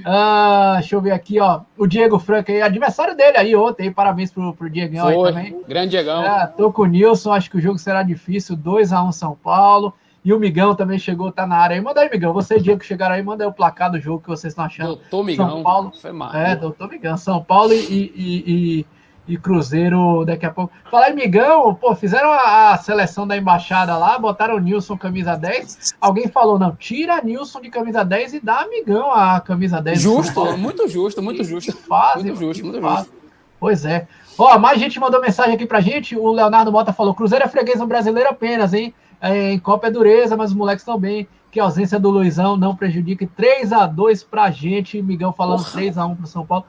Ah, 0.04 0.76
deixa 0.78 0.94
eu 0.94 1.00
ver 1.00 1.10
aqui, 1.10 1.40
ó. 1.40 1.62
O 1.76 1.86
Diego 1.86 2.18
Franco 2.18 2.52
aí, 2.52 2.62
adversário 2.62 3.16
dele 3.16 3.36
aí 3.36 3.56
ontem. 3.56 3.90
Parabéns 3.90 4.30
pro, 4.30 4.54
pro 4.54 4.70
Diegão 4.70 5.06
Foi. 5.06 5.14
aí 5.14 5.22
também. 5.22 5.62
Grande 5.66 5.90
Diegão. 5.90 6.22
É, 6.22 6.46
tô 6.46 6.72
com 6.72 6.82
o 6.82 6.86
Nilson, 6.86 7.32
acho 7.32 7.50
que 7.50 7.56
o 7.56 7.60
jogo 7.60 7.78
será 7.78 8.02
difícil. 8.02 8.56
2x1 8.56 9.12
São 9.12 9.34
Paulo. 9.34 9.92
E 10.24 10.32
o 10.32 10.38
Migão 10.38 10.74
também 10.74 10.98
chegou, 10.98 11.32
tá 11.32 11.46
na 11.46 11.56
área 11.56 11.74
aí. 11.74 11.80
Manda 11.80 12.00
aí, 12.00 12.10
Migão. 12.10 12.32
Você 12.32 12.56
e 12.56 12.60
Diego 12.60 12.84
chegaram 12.84 13.14
aí, 13.14 13.22
manda 13.22 13.44
aí 13.44 13.48
o 13.48 13.52
placar 13.52 13.90
do 13.90 13.98
jogo 13.98 14.20
que 14.20 14.28
vocês 14.28 14.52
estão 14.52 14.64
achando. 14.64 14.96
Doutor 14.96 15.24
Migão. 15.24 15.50
São 15.50 15.62
Paulo. 15.62 15.92
Foi 16.00 16.12
mal. 16.12 16.34
É, 16.34 16.54
doutor 16.54 16.88
Migão. 16.88 17.16
São 17.16 17.42
Paulo 17.42 17.72
e, 17.72 17.76
e, 17.76 18.44
e 18.46 18.86
e 19.28 19.36
Cruzeiro 19.36 20.24
daqui 20.24 20.46
a 20.46 20.50
pouco. 20.50 20.72
Falar 20.90 21.10
em 21.10 21.14
Migão, 21.14 21.74
pô, 21.74 21.94
fizeram 21.94 22.32
a, 22.32 22.72
a, 22.72 22.78
seleção 22.78 23.26
da 23.26 23.36
embaixada 23.36 23.96
lá, 23.96 24.18
botaram 24.18 24.56
o 24.56 24.58
Nilson 24.58 24.96
camisa 24.96 25.36
10. 25.36 25.96
Alguém 26.00 26.26
falou, 26.28 26.58
não, 26.58 26.74
tira 26.74 27.20
Nilson 27.22 27.60
de 27.60 27.68
camisa 27.68 28.02
10 28.02 28.34
e 28.34 28.40
dá 28.40 28.66
Migão 28.66 29.12
a 29.12 29.38
camisa 29.40 29.82
10. 29.82 30.00
Justo, 30.00 30.56
muito 30.56 30.88
justo, 30.88 31.22
muito 31.22 31.44
justo. 31.44 31.76
Fazem, 31.76 32.32
muito 32.32 32.40
justo, 32.40 32.64
muito 32.64 32.80
justo. 32.80 33.12
Pois 33.60 33.84
é. 33.84 34.08
Ó, 34.38 34.58
mais 34.58 34.78
gente 34.78 34.98
mandou 34.98 35.20
mensagem 35.20 35.54
aqui 35.54 35.66
pra 35.66 35.80
gente. 35.80 36.16
O 36.16 36.32
Leonardo 36.32 36.72
Mota 36.72 36.92
falou: 36.92 37.14
Cruzeiro 37.14 37.44
é 37.44 37.48
freguês 37.48 37.80
no 37.80 37.86
brasileiro 37.86 38.30
apenas, 38.30 38.72
hein? 38.72 38.94
É, 39.20 39.52
em 39.52 39.58
Copa 39.58 39.88
é 39.88 39.90
dureza, 39.90 40.36
mas 40.36 40.50
os 40.50 40.56
moleques 40.56 40.82
estão 40.82 40.98
bem. 40.98 41.28
Que 41.50 41.58
a 41.58 41.64
ausência 41.64 41.98
do 41.98 42.10
Luizão 42.10 42.56
não 42.56 42.76
prejudique. 42.76 43.26
3 43.26 43.72
a 43.72 43.86
2 43.86 44.22
pra 44.22 44.50
gente. 44.50 45.02
Migão 45.02 45.32
falando 45.32 45.64
3 45.64 45.98
a 45.98 46.06
1 46.06 46.16
pro 46.16 46.26
São 46.26 46.46
Paulo. 46.46 46.66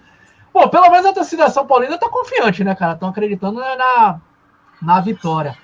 Pô, 0.51 0.67
pelo 0.69 0.89
menos 0.89 1.05
a 1.05 1.13
torcida 1.13 1.49
São 1.49 1.65
Paulina 1.65 1.97
tá 1.97 2.09
confiante, 2.09 2.63
né, 2.63 2.75
cara? 2.75 2.93
Estão 2.93 3.09
acreditando 3.09 3.59
na, 3.59 4.19
na 4.81 4.99
vitória. 4.99 5.57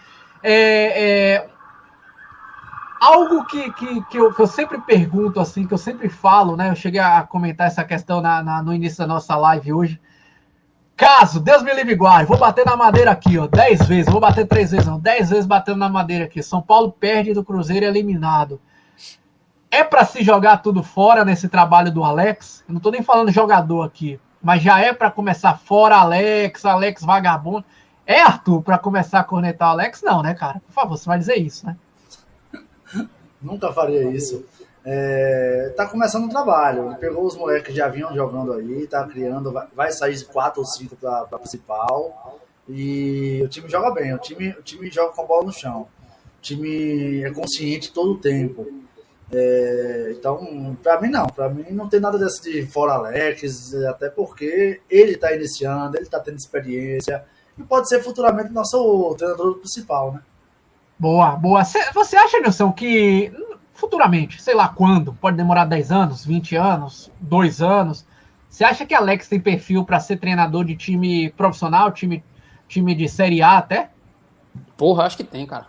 É, 0.43 1.33
é, 1.33 1.49
algo 2.99 3.45
que, 3.45 3.71
que, 3.73 4.01
que, 4.05 4.17
eu, 4.17 4.33
que 4.33 4.41
eu 4.41 4.47
sempre 4.47 4.79
pergunto, 4.79 5.39
assim, 5.39 5.65
que 5.67 5.73
eu 5.73 5.77
sempre 5.77 6.09
falo, 6.09 6.55
né? 6.55 6.69
Eu 6.69 6.75
cheguei 6.75 6.99
a 6.99 7.23
comentar 7.23 7.67
essa 7.67 7.83
questão 7.83 8.21
na, 8.21 8.43
na, 8.43 8.61
no 8.61 8.73
início 8.73 8.99
da 8.99 9.07
nossa 9.07 9.35
live 9.35 9.73
hoje. 9.73 10.01
Caso, 10.95 11.41
Deus 11.41 11.61
me 11.61 11.73
livre 11.73 11.93
guarde, 11.93 12.29
vou 12.29 12.37
bater 12.37 12.65
na 12.65 12.77
madeira 12.77 13.11
aqui, 13.11 13.37
ó, 13.37 13.47
10 13.47 13.85
vezes, 13.85 14.11
vou 14.11 14.21
bater 14.21 14.47
3 14.47 14.71
vezes, 14.71 14.87
não, 14.87 14.97
10 14.97 15.29
vezes 15.29 15.45
batendo 15.45 15.77
na 15.77 15.89
madeira 15.89 16.23
aqui. 16.23 16.41
São 16.41 16.61
Paulo 16.61 16.89
perde 16.91 17.33
do 17.33 17.43
Cruzeiro 17.43 17.85
eliminado. 17.85 18.61
É 19.69 19.83
para 19.83 20.05
se 20.05 20.23
jogar 20.23 20.57
tudo 20.57 20.81
fora 20.81 21.25
nesse 21.25 21.49
trabalho 21.49 21.91
do 21.91 22.01
Alex? 22.01 22.63
Eu 22.65 22.73
não 22.73 22.79
tô 22.79 22.91
nem 22.91 23.03
falando 23.03 23.29
jogador 23.29 23.83
aqui, 23.83 24.17
mas 24.45 24.61
já 24.61 24.79
é 24.79 24.93
para 24.93 25.09
começar 25.09 25.57
fora 25.57 25.95
Alex, 25.95 26.63
Alex 26.65 27.01
vagabundo. 27.01 27.65
É, 28.05 28.21
Arthur, 28.21 28.61
para 28.61 28.77
começar 28.77 29.21
a 29.21 29.23
cornetar 29.23 29.69
o 29.69 29.71
Alex? 29.71 30.03
Não, 30.03 30.21
né, 30.21 30.35
cara? 30.35 30.61
Por 30.67 30.71
favor, 30.71 30.95
você 30.95 31.07
vai 31.07 31.17
dizer 31.17 31.37
isso, 31.37 31.65
né? 31.65 31.75
Nunca 33.41 33.73
faria 33.73 34.03
isso. 34.03 34.45
É, 34.85 35.73
tá 35.75 35.87
começando 35.87 36.25
o 36.25 36.29
trabalho. 36.29 36.89
Ele 36.89 36.95
pegou 36.97 37.25
os 37.25 37.35
moleques 37.35 37.69
que 37.71 37.75
já 37.75 37.87
vinham 37.87 38.13
jogando 38.13 38.53
aí, 38.53 38.85
tá 38.85 39.03
criando, 39.07 39.51
vai, 39.75 39.91
sair 39.91 40.23
quatro 40.25 40.59
ou 40.59 40.67
cinco 40.67 40.95
para 40.95 41.25
principal. 41.39 42.39
E 42.69 43.41
o 43.43 43.47
time 43.47 43.67
joga 43.67 43.89
bem, 43.95 44.13
o 44.13 44.19
time, 44.19 44.49
o 44.49 44.61
time 44.61 44.91
joga 44.91 45.11
com 45.11 45.23
a 45.23 45.25
bola 45.25 45.45
no 45.45 45.51
chão. 45.51 45.87
O 46.37 46.41
time 46.43 47.23
é 47.23 47.31
consciente 47.31 47.91
todo 47.91 48.11
o 48.11 48.19
tempo. 48.19 48.67
É, 49.31 50.13
então, 50.17 50.77
para 50.83 51.01
mim 51.01 51.09
não, 51.09 51.25
para 51.25 51.49
mim 51.49 51.65
não 51.71 51.89
tem 51.89 51.99
nada 51.99 52.17
desse 52.17 52.43
de 52.43 52.65
fora 52.67 52.93
Alex, 52.93 53.73
até 53.89 54.07
porque 54.09 54.81
ele 54.89 55.13
está 55.13 55.33
iniciando, 55.33 55.97
ele 55.97 56.03
está 56.03 56.19
tendo 56.19 56.37
experiência 56.37 57.25
e 57.57 57.63
pode 57.63 57.89
ser 57.89 58.03
futuramente 58.03 58.51
nosso 58.51 59.15
treinador 59.17 59.57
principal, 59.57 60.13
né? 60.13 60.21
Boa, 60.97 61.31
boa. 61.31 61.63
Você 61.63 62.15
acha, 62.15 62.39
Nilson, 62.39 62.71
que 62.71 63.31
futuramente, 63.73 64.41
sei 64.41 64.55
lá 64.55 64.69
quando, 64.69 65.13
pode 65.13 65.35
demorar 65.35 65.65
10 65.65 65.91
anos, 65.91 66.25
20 66.25 66.55
anos, 66.55 67.11
2 67.19 67.61
anos, 67.61 68.05
você 68.47 68.63
acha 68.63 68.85
que 68.85 68.93
Alex 68.93 69.27
tem 69.27 69.39
perfil 69.39 69.83
para 69.83 69.99
ser 69.99 70.17
treinador 70.17 70.63
de 70.63 70.77
time 70.77 71.29
profissional, 71.31 71.91
time, 71.91 72.23
time 72.69 72.95
de 72.95 73.09
Série 73.09 73.41
A 73.41 73.57
até? 73.57 73.89
Porra, 74.77 75.03
acho 75.03 75.17
que 75.17 75.23
tem, 75.25 75.45
cara. 75.45 75.67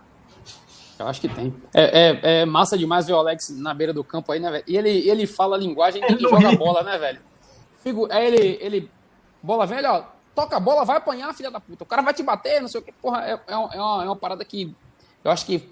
Eu 0.99 1.07
acho 1.07 1.21
que 1.21 1.29
tem. 1.29 1.53
É, 1.73 2.09
é, 2.09 2.41
é, 2.41 2.45
massa 2.45 2.77
demais 2.77 3.05
ver 3.05 3.13
o 3.13 3.17
Alex 3.17 3.49
na 3.49 3.73
beira 3.73 3.93
do 3.93 4.03
campo 4.03 4.31
aí, 4.31 4.39
né, 4.39 4.49
velho? 4.49 4.63
E 4.67 4.77
ele, 4.77 5.09
ele 5.09 5.27
fala 5.27 5.55
a 5.55 5.59
linguagem 5.59 6.01
de 6.05 6.15
que 6.15 6.23
joga 6.23 6.55
bola, 6.55 6.83
né, 6.83 6.97
velho? 6.97 7.19
Figo, 7.83 8.07
aí 8.11 8.25
ele, 8.25 8.57
ele. 8.61 8.91
Bola 9.41 9.65
velha, 9.65 9.93
ó. 9.93 10.03
Toca 10.33 10.57
a 10.57 10.59
bola, 10.59 10.85
vai 10.85 10.97
apanhar, 10.97 11.33
filha 11.33 11.49
da 11.49 11.59
puta. 11.59 11.83
O 11.83 11.87
cara 11.87 12.01
vai 12.01 12.13
te 12.13 12.23
bater, 12.23 12.61
não 12.61 12.67
sei 12.67 12.81
o 12.81 12.83
que. 12.83 12.91
Porra, 12.91 13.23
é, 13.25 13.39
é, 13.47 13.55
uma, 13.55 14.03
é 14.03 14.05
uma 14.05 14.15
parada 14.15 14.43
que. 14.43 14.73
Eu 15.23 15.31
acho 15.31 15.45
que. 15.45 15.69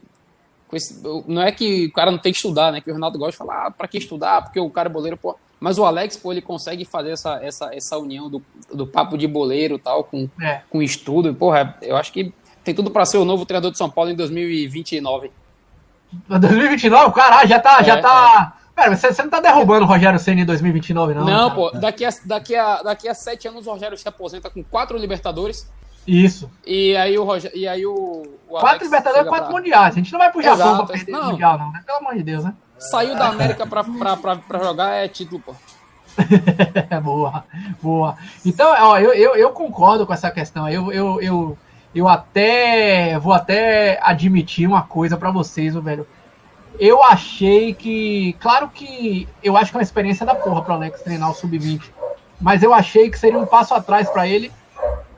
Esse, 0.73 1.01
não 1.27 1.41
é 1.41 1.51
que 1.51 1.85
o 1.85 1.93
cara 1.93 2.11
não 2.11 2.17
tem 2.17 2.31
que 2.31 2.37
estudar, 2.37 2.71
né? 2.71 2.81
Que 2.81 2.89
o 2.89 2.93
Renato 2.93 3.17
gosta 3.17 3.31
de 3.31 3.37
falar, 3.37 3.67
ah, 3.67 3.71
pra 3.71 3.87
que 3.87 3.97
estudar? 3.97 4.43
Porque 4.43 4.59
o 4.59 4.69
cara 4.69 4.89
é 4.89 4.91
boleiro, 4.91 5.17
pô. 5.17 5.37
Mas 5.59 5.77
o 5.77 5.85
Alex, 5.85 6.17
pô, 6.17 6.31
ele 6.31 6.41
consegue 6.41 6.83
fazer 6.83 7.11
essa, 7.11 7.39
essa, 7.43 7.73
essa 7.73 7.97
união 7.97 8.29
do, 8.29 8.43
do 8.73 8.85
papo 8.85 9.17
de 9.17 9.27
boleiro 9.27 9.79
tal, 9.79 10.03
com, 10.03 10.29
é. 10.41 10.61
com 10.69 10.81
estudo. 10.81 11.33
Porra, 11.33 11.77
eu 11.81 11.95
acho 11.95 12.11
que 12.11 12.33
tem 12.65 12.73
tudo 12.73 12.89
para 12.89 13.05
ser 13.05 13.17
o 13.17 13.23
novo 13.23 13.45
treinador 13.45 13.71
de 13.71 13.77
São 13.77 13.89
Paulo 13.89 14.09
em 14.09 14.15
2029. 14.15 15.31
2029? 16.27 17.13
Caralho, 17.13 17.47
já 17.47 17.59
tá. 17.59 17.77
É, 17.79 17.83
já 17.83 18.01
tá... 18.01 18.53
É. 18.61 18.65
Pera, 18.75 18.97
você, 18.97 19.13
você 19.13 19.21
não 19.21 19.29
tá 19.29 19.39
derrubando 19.39 19.85
o 19.85 19.87
Rogério 19.87 20.19
Senna 20.19 20.41
em 20.41 20.45
2029, 20.45 21.13
não? 21.13 21.23
Não, 21.23 21.49
cara. 21.49 21.55
pô. 21.55 21.71
Daqui 21.71 22.03
a, 22.03 22.09
daqui, 22.25 22.55
a, 22.55 22.81
daqui 22.83 23.07
a 23.07 23.13
sete 23.13 23.47
anos 23.47 23.67
o 23.67 23.71
Rogério 23.71 23.97
se 23.97 24.05
aposenta 24.07 24.49
com 24.49 24.61
quatro 24.63 24.97
Libertadores. 24.97 25.71
Isso. 26.05 26.51
E 26.65 26.95
aí 26.97 27.17
o 27.17 27.23
Rogério, 27.23 27.57
e 27.57 27.67
aí 27.67 27.85
o, 27.85 27.93
o 28.49 28.59
quatro 28.59 28.83
Libertadores 28.83 29.25
e 29.25 29.29
quatro 29.29 29.45
pra... 29.45 29.55
Mundiais. 29.55 29.93
A 29.93 29.97
gente 29.97 30.11
não 30.11 30.19
vai 30.19 30.31
pro 30.31 30.41
Japão 30.41 30.67
Exato, 30.67 30.85
pra 30.87 30.95
perder 30.97 31.11
não. 31.11 31.31
Mundial, 31.31 31.57
não, 31.57 31.71
né? 31.71 31.83
Pelo 31.85 31.99
amor 31.99 32.15
de 32.15 32.23
Deus, 32.23 32.43
né? 32.43 32.53
Saiu 32.77 33.15
da 33.15 33.27
América 33.27 33.65
pra, 33.65 33.83
pra, 33.83 34.17
pra, 34.17 34.35
pra 34.35 34.59
jogar 34.59 34.91
é 34.91 35.07
título, 35.07 35.39
pô. 35.39 35.55
boa, 37.01 37.43
boa. 37.81 38.17
Então, 38.45 38.73
ó, 38.77 38.97
eu, 38.99 39.13
eu, 39.13 39.35
eu, 39.35 39.49
concordo 39.51 40.05
com 40.05 40.13
essa 40.13 40.31
questão. 40.31 40.67
Eu, 40.67 40.91
eu, 40.91 41.21
eu, 41.21 41.57
eu 41.95 42.09
até 42.09 43.17
vou 43.17 43.31
até 43.31 43.97
admitir 44.03 44.67
uma 44.67 44.83
coisa 44.83 45.15
para 45.15 45.31
vocês, 45.31 45.73
velho. 45.75 46.05
Eu 46.77 47.01
achei 47.01 47.73
que, 47.73 48.35
claro 48.41 48.67
que 48.67 49.29
eu 49.41 49.55
acho 49.55 49.71
que 49.71 49.77
é 49.77 49.79
uma 49.79 49.83
experiência 49.83 50.25
da 50.25 50.35
porra 50.35 50.61
pro 50.61 50.73
Alex 50.73 51.01
treinar 51.01 51.31
o 51.31 51.33
sub-20, 51.33 51.89
mas 52.41 52.61
eu 52.61 52.73
achei 52.73 53.09
que 53.09 53.17
seria 53.17 53.39
um 53.39 53.45
passo 53.45 53.73
atrás 53.73 54.09
para 54.09 54.27
ele. 54.27 54.51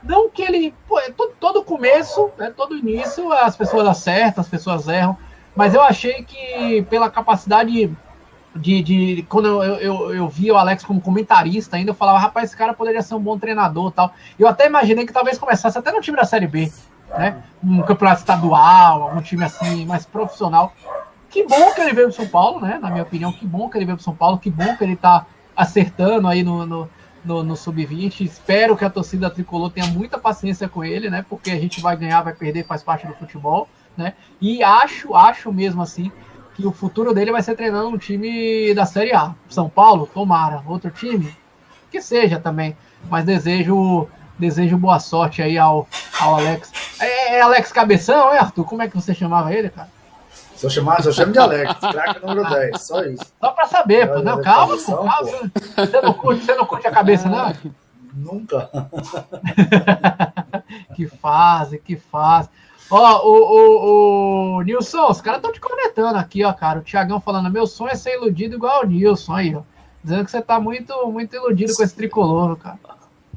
Não 0.04 0.30
que 0.30 0.40
ele, 0.40 0.72
pô, 0.86 1.00
é 1.00 1.10
todo, 1.10 1.32
todo 1.40 1.64
começo, 1.64 2.30
né, 2.38 2.52
todo 2.56 2.76
início, 2.76 3.32
as 3.32 3.56
pessoas 3.56 3.88
acertam, 3.88 4.40
as 4.40 4.48
pessoas 4.48 4.86
erram, 4.86 5.18
mas 5.56 5.74
eu 5.74 5.82
achei 5.82 6.22
que 6.22 6.82
pela 6.88 7.10
capacidade 7.10 7.90
de, 8.58 8.82
de 8.82 9.26
quando 9.28 9.46
eu, 9.62 9.74
eu, 9.76 10.14
eu 10.14 10.28
vi 10.28 10.50
o 10.50 10.56
Alex 10.56 10.84
como 10.84 11.00
comentarista 11.00 11.76
ainda, 11.76 11.90
eu 11.90 11.94
falava, 11.94 12.18
rapaz, 12.18 12.50
esse 12.50 12.56
cara 12.56 12.74
poderia 12.74 13.02
ser 13.02 13.14
um 13.14 13.20
bom 13.20 13.38
treinador 13.38 13.90
tal. 13.92 14.12
Eu 14.38 14.46
até 14.48 14.66
imaginei 14.66 15.06
que 15.06 15.12
talvez 15.12 15.38
começasse 15.38 15.78
até 15.78 15.92
no 15.92 16.00
time 16.00 16.16
da 16.16 16.24
Série 16.24 16.46
B, 16.46 16.70
né? 17.10 17.42
Um 17.62 17.82
campeonato 17.82 18.20
estadual, 18.20 19.02
algum 19.02 19.22
time 19.22 19.44
assim, 19.44 19.86
mais 19.86 20.04
profissional. 20.04 20.72
Que 21.30 21.46
bom 21.46 21.72
que 21.74 21.80
ele 21.80 21.92
veio 21.92 22.08
para 22.08 22.16
São 22.16 22.28
Paulo, 22.28 22.60
né? 22.60 22.78
Na 22.80 22.90
minha 22.90 23.02
opinião, 23.02 23.32
que 23.32 23.46
bom 23.46 23.68
que 23.68 23.78
ele 23.78 23.84
veio 23.84 23.96
para 23.96 24.04
São 24.04 24.14
Paulo, 24.14 24.38
que 24.38 24.50
bom 24.50 24.76
que 24.76 24.84
ele 24.84 24.94
está 24.94 25.26
acertando 25.56 26.28
aí 26.28 26.42
no, 26.42 26.64
no, 26.64 26.90
no, 27.24 27.42
no 27.42 27.56
Sub-20. 27.56 28.22
Espero 28.22 28.76
que 28.76 28.84
a 28.84 28.90
torcida 28.90 29.28
tricolor 29.28 29.70
tenha 29.70 29.86
muita 29.86 30.18
paciência 30.18 30.68
com 30.68 30.84
ele, 30.84 31.10
né? 31.10 31.24
Porque 31.28 31.50
a 31.50 31.58
gente 31.58 31.80
vai 31.80 31.96
ganhar, 31.96 32.22
vai 32.22 32.32
perder, 32.32 32.64
faz 32.64 32.82
parte 32.82 33.06
do 33.06 33.14
futebol, 33.14 33.68
né? 33.96 34.14
E 34.40 34.62
acho, 34.62 35.14
acho 35.14 35.52
mesmo 35.52 35.82
assim, 35.82 36.10
que 36.58 36.66
o 36.66 36.72
futuro 36.72 37.14
dele 37.14 37.30
vai 37.30 37.40
ser 37.40 37.54
treinando 37.54 37.88
um 37.88 37.96
time 37.96 38.74
da 38.74 38.84
Série 38.84 39.14
A. 39.14 39.32
São 39.48 39.68
Paulo, 39.68 40.10
tomara. 40.12 40.60
Outro 40.66 40.90
time, 40.90 41.32
que 41.88 42.02
seja 42.02 42.40
também. 42.40 42.76
Mas 43.08 43.24
desejo 43.24 44.08
desejo 44.36 44.76
boa 44.76 44.98
sorte 44.98 45.40
aí 45.40 45.56
ao, 45.56 45.86
ao 46.20 46.34
Alex. 46.34 46.72
É, 47.00 47.36
é 47.36 47.40
Alex 47.40 47.70
Cabeção, 47.70 48.32
é, 48.32 48.38
Arthur? 48.38 48.64
Como 48.64 48.82
é 48.82 48.88
que 48.88 48.96
você 48.96 49.14
chamava 49.14 49.54
ele, 49.54 49.70
cara? 49.70 49.88
Só 50.56 50.68
chamar, 50.68 51.00
só 51.00 51.12
chamo 51.12 51.32
de 51.32 51.38
Alex, 51.38 51.78
craque 51.78 52.26
número 52.26 52.50
10, 52.50 52.82
só 52.82 53.04
isso. 53.04 53.24
Só 53.40 53.52
pra 53.52 53.66
saber, 53.66 54.08
pô. 54.08 54.18
Não, 54.18 54.42
calma, 54.42 54.76
pô, 54.76 54.96
calma. 54.96 55.30
Você 55.76 56.00
não, 56.00 56.12
curte, 56.12 56.44
você 56.44 56.54
não 56.56 56.66
curte 56.66 56.88
a 56.88 56.90
cabeça, 56.90 57.28
não? 57.28 57.52
Nunca. 58.12 58.68
que 60.96 61.06
fase, 61.06 61.78
que 61.78 61.94
fase. 61.94 62.48
Ó, 62.90 63.26
o, 63.26 64.56
o, 64.56 64.56
o 64.56 64.62
Nilson, 64.62 65.10
os 65.10 65.20
caras 65.20 65.38
estão 65.38 65.52
te 65.52 65.60
conectando 65.60 66.18
aqui, 66.18 66.44
ó, 66.44 66.52
cara. 66.52 66.78
O 66.78 66.82
Thiagão 66.82 67.20
falando, 67.20 67.50
meu 67.50 67.66
sonho 67.66 67.90
é 67.90 67.94
ser 67.94 68.14
iludido 68.14 68.56
igual 68.56 68.82
o 68.82 68.86
Nilson 68.86 69.34
aí, 69.34 69.54
ó. 69.54 69.62
Dizendo 70.02 70.24
que 70.24 70.30
você 70.30 70.40
tá 70.40 70.58
muito, 70.58 70.94
muito 71.08 71.34
iludido 71.36 71.74
com 71.74 71.82
esse 71.82 71.94
tricolor, 71.94 72.56
cara. 72.56 72.78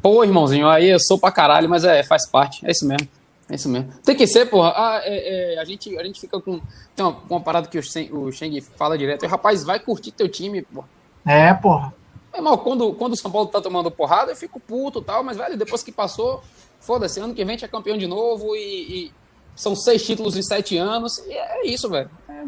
Pô, 0.02 0.24
irmãozinho, 0.24 0.68
aí 0.68 0.90
eu 0.90 1.00
sou 1.00 1.20
pra 1.20 1.32
caralho, 1.32 1.70
mas 1.70 1.84
é, 1.84 2.02
faz 2.04 2.26
parte. 2.26 2.66
É 2.66 2.72
isso 2.72 2.88
mesmo. 2.88 3.08
É 3.50 3.56
isso 3.56 3.68
mesmo. 3.68 3.92
Tem 4.04 4.16
que 4.16 4.26
ser, 4.26 4.46
porra. 4.46 4.74
Ah, 4.76 5.02
é, 5.04 5.56
é, 5.56 5.60
a, 5.60 5.66
gente, 5.66 5.98
a 5.98 6.04
gente 6.04 6.20
fica 6.20 6.40
com. 6.40 6.62
Tem 6.96 7.06
uma, 7.06 7.18
uma 7.30 7.42
parada 7.42 7.68
que 7.68 7.78
o 7.78 7.84
Sheng, 7.84 8.10
o 8.12 8.32
Sheng 8.32 8.62
fala 8.62 8.98
direto. 8.98 9.28
Rapaz, 9.28 9.64
vai 9.64 9.80
curtir 9.80 10.12
teu 10.12 10.30
time, 10.30 10.62
porra. 10.62 10.88
É, 11.26 11.54
porra. 11.54 11.94
É, 12.34 12.38
irmão, 12.38 12.58
quando, 12.58 12.94
quando 12.94 13.14
o 13.14 13.18
São 13.18 13.30
Paulo 13.30 13.48
tá 13.50 13.60
tomando 13.60 13.92
porrada, 13.92 14.32
eu 14.32 14.36
fico 14.36 14.60
puto 14.60 15.00
e 15.00 15.04
tal, 15.04 15.24
mas, 15.24 15.36
velho, 15.36 15.58
depois 15.58 15.84
que 15.84 15.92
passou, 15.92 16.42
foda-se, 16.80 17.20
ano 17.20 17.34
que 17.34 17.44
vem 17.44 17.56
a 17.56 17.58
gente 17.58 17.66
é 17.66 17.68
campeão 17.68 17.98
de 17.98 18.08
novo 18.08 18.56
e, 18.56 19.08
e 19.08 19.12
são 19.56 19.76
seis 19.76 20.06
títulos 20.06 20.36
em 20.36 20.42
sete 20.42 20.78
anos. 20.78 21.20
E 21.20 21.34
é 21.34 21.68
isso, 21.68 21.90
velho. 21.90 22.10
É, 22.28 22.46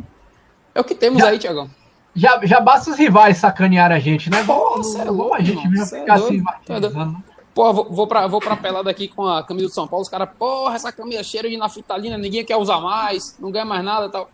é 0.75 0.81
o 0.81 0.83
que 0.83 0.95
temos 0.95 1.21
já, 1.21 1.29
aí, 1.29 1.39
Tiagão. 1.39 1.69
Já, 2.15 2.39
já 2.43 2.59
basta 2.59 2.91
os 2.91 2.97
rivais 2.97 3.37
sacanear 3.37 3.91
a 3.91 3.99
gente, 3.99 4.29
né? 4.29 4.43
Bom, 4.43 4.81
é 4.97 5.09
louco, 5.09 5.33
a 5.33 5.41
gente 5.41 5.67
mesmo 5.67 5.85
ficar 5.85 6.15
assim, 6.15 6.41
martirizando. 6.41 7.23
Pô, 7.53 7.71
vou, 7.71 7.89
vou, 7.89 8.07
pra, 8.07 8.25
vou 8.25 8.39
pra 8.39 8.55
pelada 8.55 8.89
aqui 8.89 9.07
com 9.07 9.27
a 9.27 9.43
camisa 9.43 9.67
do 9.67 9.73
São 9.73 9.87
Paulo. 9.87 10.01
Os 10.01 10.09
caras, 10.09 10.29
porra, 10.37 10.75
essa 10.75 10.91
camisa 10.91 11.21
é 11.21 11.23
cheira 11.23 11.49
de 11.49 11.55
naftalina, 11.55 12.17
ninguém 12.17 12.43
quer 12.43 12.57
usar 12.57 12.79
mais, 12.79 13.37
não 13.39 13.51
ganha 13.51 13.65
mais 13.65 13.83
nada 13.83 14.07
e 14.07 14.09
tal. 14.09 14.29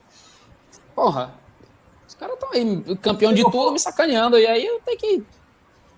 Porra, 0.96 1.34
os 2.08 2.16
caras 2.16 2.36
estão 2.36 2.50
aí, 2.52 2.96
campeão 2.98 3.34
de 3.34 3.44
tudo, 3.44 3.72
me 3.72 3.80
sacaneando. 3.80 4.38
E 4.38 4.48
aí 4.48 4.66
eu 4.66 4.80
tenho 4.86 4.98
que, 4.98 5.08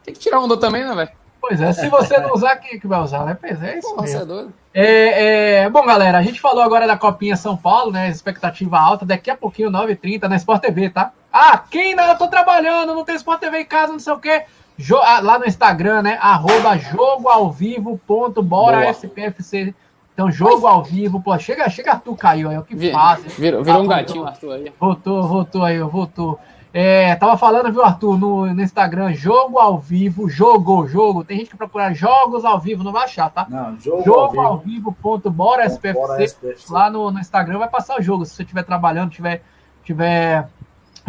tenho 0.04 0.18
que 0.18 0.20
tirar 0.20 0.40
onda 0.40 0.58
também, 0.58 0.84
né, 0.84 0.96
velho? 0.96 1.21
Pois 1.42 1.60
é, 1.60 1.74
se 1.74 1.90
você 1.90 2.20
não 2.20 2.34
usar, 2.34 2.56
quem 2.58 2.80
que 2.80 2.86
vai 2.88 3.02
usar, 3.02 3.26
né? 3.26 3.36
Pois 3.40 3.62
é, 3.64 3.80
isso 3.80 3.90
Porra, 3.90 4.04
mesmo. 4.04 4.18
Você 4.18 4.24
é 4.24 4.26
doido. 4.26 4.54
É, 4.74 5.64
é, 5.64 5.70
bom, 5.70 5.84
galera, 5.84 6.20
a 6.20 6.22
gente 6.22 6.40
falou 6.40 6.62
agora 6.62 6.86
da 6.86 6.96
Copinha 6.96 7.36
São 7.36 7.58
Paulo, 7.58 7.92
né? 7.92 8.10
Expectativa 8.10 8.80
alta, 8.80 9.06
daqui 9.06 9.32
a 9.32 9.36
pouquinho, 9.36 9.72
9h30, 9.72 10.30
na 10.30 10.36
Sport 10.36 10.62
TV, 10.62 10.92
tá? 10.92 11.12
Ah, 11.34 11.58
quem 11.58 11.96
não? 11.96 12.06
Eu 12.06 12.18
tô 12.18 12.28
trabalhando, 12.28 12.94
não 12.94 13.04
tem 13.04 13.16
Sport 13.16 13.40
TV 13.40 13.62
em 13.62 13.66
casa, 13.66 13.92
não 13.92 14.00
sei 14.00 14.14
o 14.14 14.20
quê. 14.20 14.44
Jo 14.78 14.98
ah, 14.98 15.20
lá 15.20 15.40
no 15.40 15.46
Instagram, 15.46 16.04
né? 16.04 16.18
Arroba 16.22 16.78
jogo 16.78 17.28
ao 17.28 17.52
vivo 17.52 18.00
ponto 18.06 18.42
bora 18.42 18.90
SPFC. 18.90 19.74
Então, 20.14 20.30
jogo 20.30 20.68
ao 20.68 20.84
vivo, 20.84 21.22
pô, 21.22 21.38
chega, 21.40 21.68
chega 21.70 21.94
Arthur 21.94 22.16
caiu 22.16 22.50
aí, 22.50 22.58
o 22.58 22.64
que 22.64 22.92
faz? 22.92 23.24
Virou, 23.38 23.64
virou 23.64 23.80
ah, 23.80 23.84
um 23.84 23.88
gatinho, 23.88 24.26
Arthur 24.26 24.52
aí. 24.52 24.74
Voltou, 24.80 25.24
voltou 25.24 25.64
aí, 25.64 25.80
voltou. 25.80 26.40
É, 26.74 27.16
tava 27.16 27.38
falando, 27.38 27.72
viu, 27.72 27.84
Arthur, 27.84 28.18
no, 28.18 28.54
no, 28.54 28.62
Instagram, 28.62 29.14
jogo 29.14 29.60
ao 29.60 29.78
vivo, 29.78 30.30
jogo, 30.30 30.88
jogo. 30.88 31.24
Tem 31.24 31.38
gente 31.38 31.50
que 31.50 31.58
procura 31.58 31.94
jogos 31.94 32.46
ao 32.46 32.60
vivo, 32.60 32.84
não 32.84 32.94
vai 32.94 33.04
achar, 33.04 33.30
tá? 33.30 33.46
Não, 33.50 33.78
jogo, 33.78 34.04
jogo 34.04 34.40
ao 34.40 34.58
vivo. 34.58 34.96
Ponto, 35.02 35.30
bora, 35.30 35.66
SPFC, 35.66 36.00
bora 36.00 36.24
SPFC. 36.24 36.72
Lá 36.72 36.90
no, 36.90 37.12
no 37.12 37.20
Instagram 37.20 37.60
vai 37.60 37.70
passar 37.70 38.00
o 38.00 38.02
jogo. 38.02 38.26
Se 38.26 38.36
você 38.36 38.44
estiver 38.44 38.64
trabalhando, 38.64 39.12
tiver, 39.12 39.44
tiver 39.84 40.48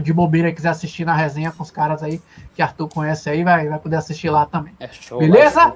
de 0.00 0.12
bobeira 0.12 0.48
e 0.48 0.52
quiser 0.52 0.70
assistir 0.70 1.04
na 1.04 1.14
resenha 1.14 1.52
com 1.52 1.62
os 1.62 1.70
caras 1.70 2.02
aí 2.02 2.20
que 2.54 2.62
Arthur 2.62 2.88
conhece 2.88 3.30
aí, 3.30 3.44
vai, 3.44 3.68
vai 3.68 3.78
poder 3.78 3.96
assistir 3.96 4.30
lá 4.30 4.46
também. 4.46 4.74
É 4.80 4.88
show, 4.88 5.18
Beleza? 5.18 5.74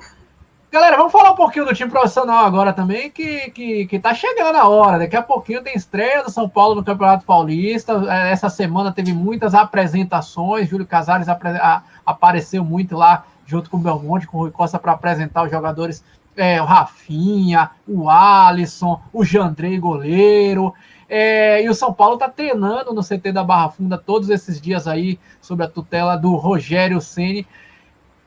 Galera, 0.76 0.98
vamos 0.98 1.10
falar 1.10 1.30
um 1.30 1.36
pouquinho 1.36 1.64
do 1.64 1.72
time 1.72 1.90
profissional 1.90 2.44
agora 2.44 2.70
também, 2.70 3.10
que, 3.10 3.50
que, 3.50 3.86
que 3.86 3.98
tá 3.98 4.12
chegando 4.12 4.56
a 4.56 4.68
hora. 4.68 4.98
Daqui 4.98 5.16
a 5.16 5.22
pouquinho 5.22 5.62
tem 5.62 5.74
estreia 5.74 6.22
do 6.22 6.30
São 6.30 6.50
Paulo 6.50 6.74
no 6.74 6.84
Campeonato 6.84 7.24
Paulista. 7.24 7.94
É, 8.10 8.30
essa 8.30 8.50
semana 8.50 8.92
teve 8.92 9.14
muitas 9.14 9.54
apresentações. 9.54 10.68
Júlio 10.68 10.84
Casares 10.84 11.28
apareceu 12.04 12.62
muito 12.62 12.94
lá, 12.94 13.24
junto 13.46 13.70
com 13.70 13.78
o 13.78 13.80
Belmonte, 13.80 14.26
com 14.26 14.36
o 14.36 14.40
Rui 14.40 14.50
Costa, 14.50 14.78
para 14.78 14.92
apresentar 14.92 15.44
os 15.44 15.50
jogadores. 15.50 16.04
É, 16.36 16.60
o 16.60 16.66
Rafinha, 16.66 17.70
o 17.88 18.10
Alisson, 18.10 19.00
o 19.14 19.24
Jandrei 19.24 19.78
goleiro. 19.78 20.74
É, 21.08 21.62
e 21.62 21.70
o 21.70 21.74
São 21.74 21.90
Paulo 21.90 22.16
está 22.16 22.28
treinando 22.28 22.92
no 22.92 23.02
CT 23.02 23.32
da 23.32 23.42
Barra 23.42 23.70
Funda 23.70 23.96
todos 23.96 24.28
esses 24.28 24.60
dias 24.60 24.86
aí, 24.86 25.18
sob 25.40 25.64
a 25.64 25.68
tutela 25.68 26.16
do 26.16 26.36
Rogério 26.36 27.00
Ceni. 27.00 27.46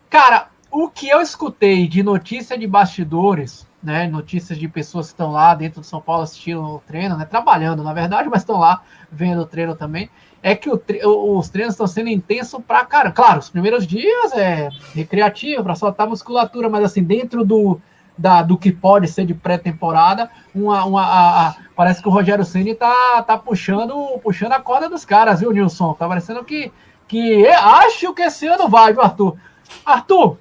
Cara, 0.10 0.48
o 0.72 0.90
que 0.90 1.10
eu 1.10 1.22
escutei 1.22 1.88
de 1.88 2.04
notícia 2.04 2.58
de 2.58 2.68
bastidores, 2.68 3.68
né, 3.82 4.08
notícias 4.08 4.58
de 4.58 4.68
pessoas 4.68 5.08
que 5.08 5.14
estão 5.14 5.32
lá 5.32 5.56
dentro 5.56 5.82
do 5.82 5.86
São 5.86 6.02
Paulo 6.02 6.24
assistindo 6.24 6.62
o 6.62 6.80
treino, 6.80 7.18
né, 7.18 7.26
trabalhando 7.26 7.84
na 7.84 7.94
verdade, 7.94 8.30
mas 8.30 8.42
estão 8.42 8.60
lá 8.60 8.82
vendo 9.12 9.42
o 9.42 9.46
treino 9.46 9.76
também, 9.76 10.10
é 10.42 10.56
que 10.56 10.76
tre 10.78 11.02
os 11.06 11.50
treinos 11.50 11.74
estão 11.74 11.88
sendo 11.88 12.10
intensos 12.10 12.62
pra 12.66 12.86
cara. 12.86 13.12
Claro, 13.12 13.40
os 13.40 13.50
primeiros 13.50 13.86
dias 13.86 14.32
é 14.34 14.70
recreativo, 14.94 15.64
para 15.64 15.76
soltar 15.76 16.08
musculatura, 16.08 16.70
mas 16.70 16.86
assim, 16.86 17.04
dentro 17.04 17.44
do, 17.44 17.80
da, 18.18 18.42
do 18.42 18.58
que 18.58 18.72
pode 18.72 19.08
ser 19.08 19.26
de 19.26 19.34
pré-temporada, 19.34 20.30
uma, 20.54 20.86
uma, 20.86 21.02
a, 21.02 21.48
a, 21.48 21.56
parece 21.76 22.02
que 22.02 22.08
o 22.08 22.12
Rogério 22.12 22.46
Ceni 22.46 22.76
tá, 22.76 23.24
tá 23.24 23.38
puxando, 23.38 24.20
puxando 24.20 24.54
a 24.54 24.62
corda 24.62 24.90
dos 24.90 25.04
caras, 25.04 25.40
viu, 25.40 25.52
Nilson? 25.52 25.94
Tá 25.94 26.08
parecendo 26.08 26.44
que, 26.44 26.72
que 27.08 27.46
acho 27.48 28.14
que 28.14 28.22
esse 28.22 28.48
ano 28.48 28.70
vai, 28.70 28.94
viu, 28.94 29.02
Arthur? 29.02 29.38
Arthur, 29.86 30.38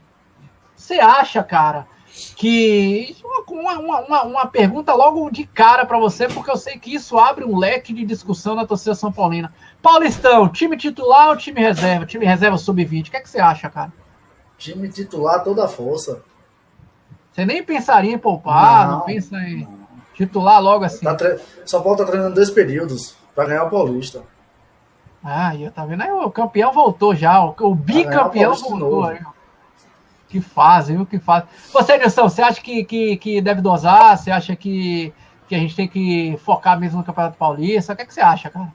você 0.79 0.95
acha, 1.01 1.43
cara, 1.43 1.87
que. 2.37 3.17
Uma, 3.49 3.79
uma, 3.79 4.01
uma, 4.01 4.23
uma 4.25 4.47
pergunta 4.47 4.95
logo 4.95 5.31
de 5.31 5.45
cara 5.45 5.85
para 5.85 5.99
você, 5.99 6.29
porque 6.29 6.51
eu 6.51 6.57
sei 6.57 6.79
que 6.79 6.95
isso 6.95 7.19
abre 7.19 7.45
um 7.45 7.57
leque 7.57 7.93
de 7.93 8.05
discussão 8.05 8.55
na 8.55 8.67
torcida 8.67 8.95
São 8.95 9.11
Paulina. 9.11 9.53
Paulistão, 9.83 10.49
time 10.49 10.77
titular 10.77 11.31
ou 11.31 11.37
time 11.37 11.61
reserva? 11.61 12.07
Time 12.07 12.25
reserva 12.25 12.59
sub-20. 12.59 13.09
O 13.09 13.11
que, 13.11 13.17
é 13.17 13.21
que 13.21 13.29
você 13.29 13.41
acha, 13.41 13.69
cara? 13.69 13.93
Time 14.57 14.89
titular 14.89 15.43
toda 15.43 15.65
a 15.65 15.69
força. 15.69 16.23
Você 17.33 17.45
nem 17.45 17.63
pensaria 17.63 18.13
em 18.13 18.19
poupar, 18.19 18.87
não, 18.87 18.99
não 18.99 19.05
pensa 19.05 19.37
em 19.39 19.63
não. 19.63 19.79
titular 20.15 20.61
logo 20.63 20.85
assim. 20.85 21.05
Tá 21.05 21.15
tre... 21.15 21.39
São 21.65 21.83
Paulo 21.83 21.99
tá 21.99 22.05
treinando 22.05 22.35
dois 22.35 22.51
períodos 22.51 23.17
para 23.35 23.47
ganhar 23.47 23.65
o 23.65 23.71
Paulista. 23.71 24.23
Ah, 25.25 25.55
e 25.55 25.71
tá 25.71 25.85
vendo 25.85 26.03
aí, 26.03 26.11
o 26.11 26.31
campeão 26.31 26.73
voltou 26.73 27.15
já, 27.15 27.43
o, 27.45 27.55
o 27.61 27.75
bicampeão 27.75 28.55
voltou 28.55 29.05
aí 29.05 29.21
que 30.29 30.41
fazem, 30.41 30.97
viu? 30.97 31.07
Que 31.07 31.19
fazem. 31.19 31.49
Você, 31.73 31.97
Nilson, 31.97 32.29
você 32.29 32.43
acha 32.43 32.61
que, 32.61 32.85
que, 32.85 33.17
que 33.17 33.41
deve 33.41 33.61
dosar? 33.61 34.17
Você 34.17 34.31
acha 34.31 34.55
que, 34.55 35.13
que 35.49 35.55
a 35.55 35.59
gente 35.59 35.75
tem 35.75 35.89
que 35.89 36.39
focar 36.45 36.79
mesmo 36.79 36.99
no 36.99 37.05
Campeonato 37.05 37.37
Paulista? 37.37 37.93
O 37.93 37.97
que, 37.97 38.03
é 38.03 38.05
que 38.05 38.15
você 38.15 38.21
acha, 38.21 38.51
cara? 38.51 38.73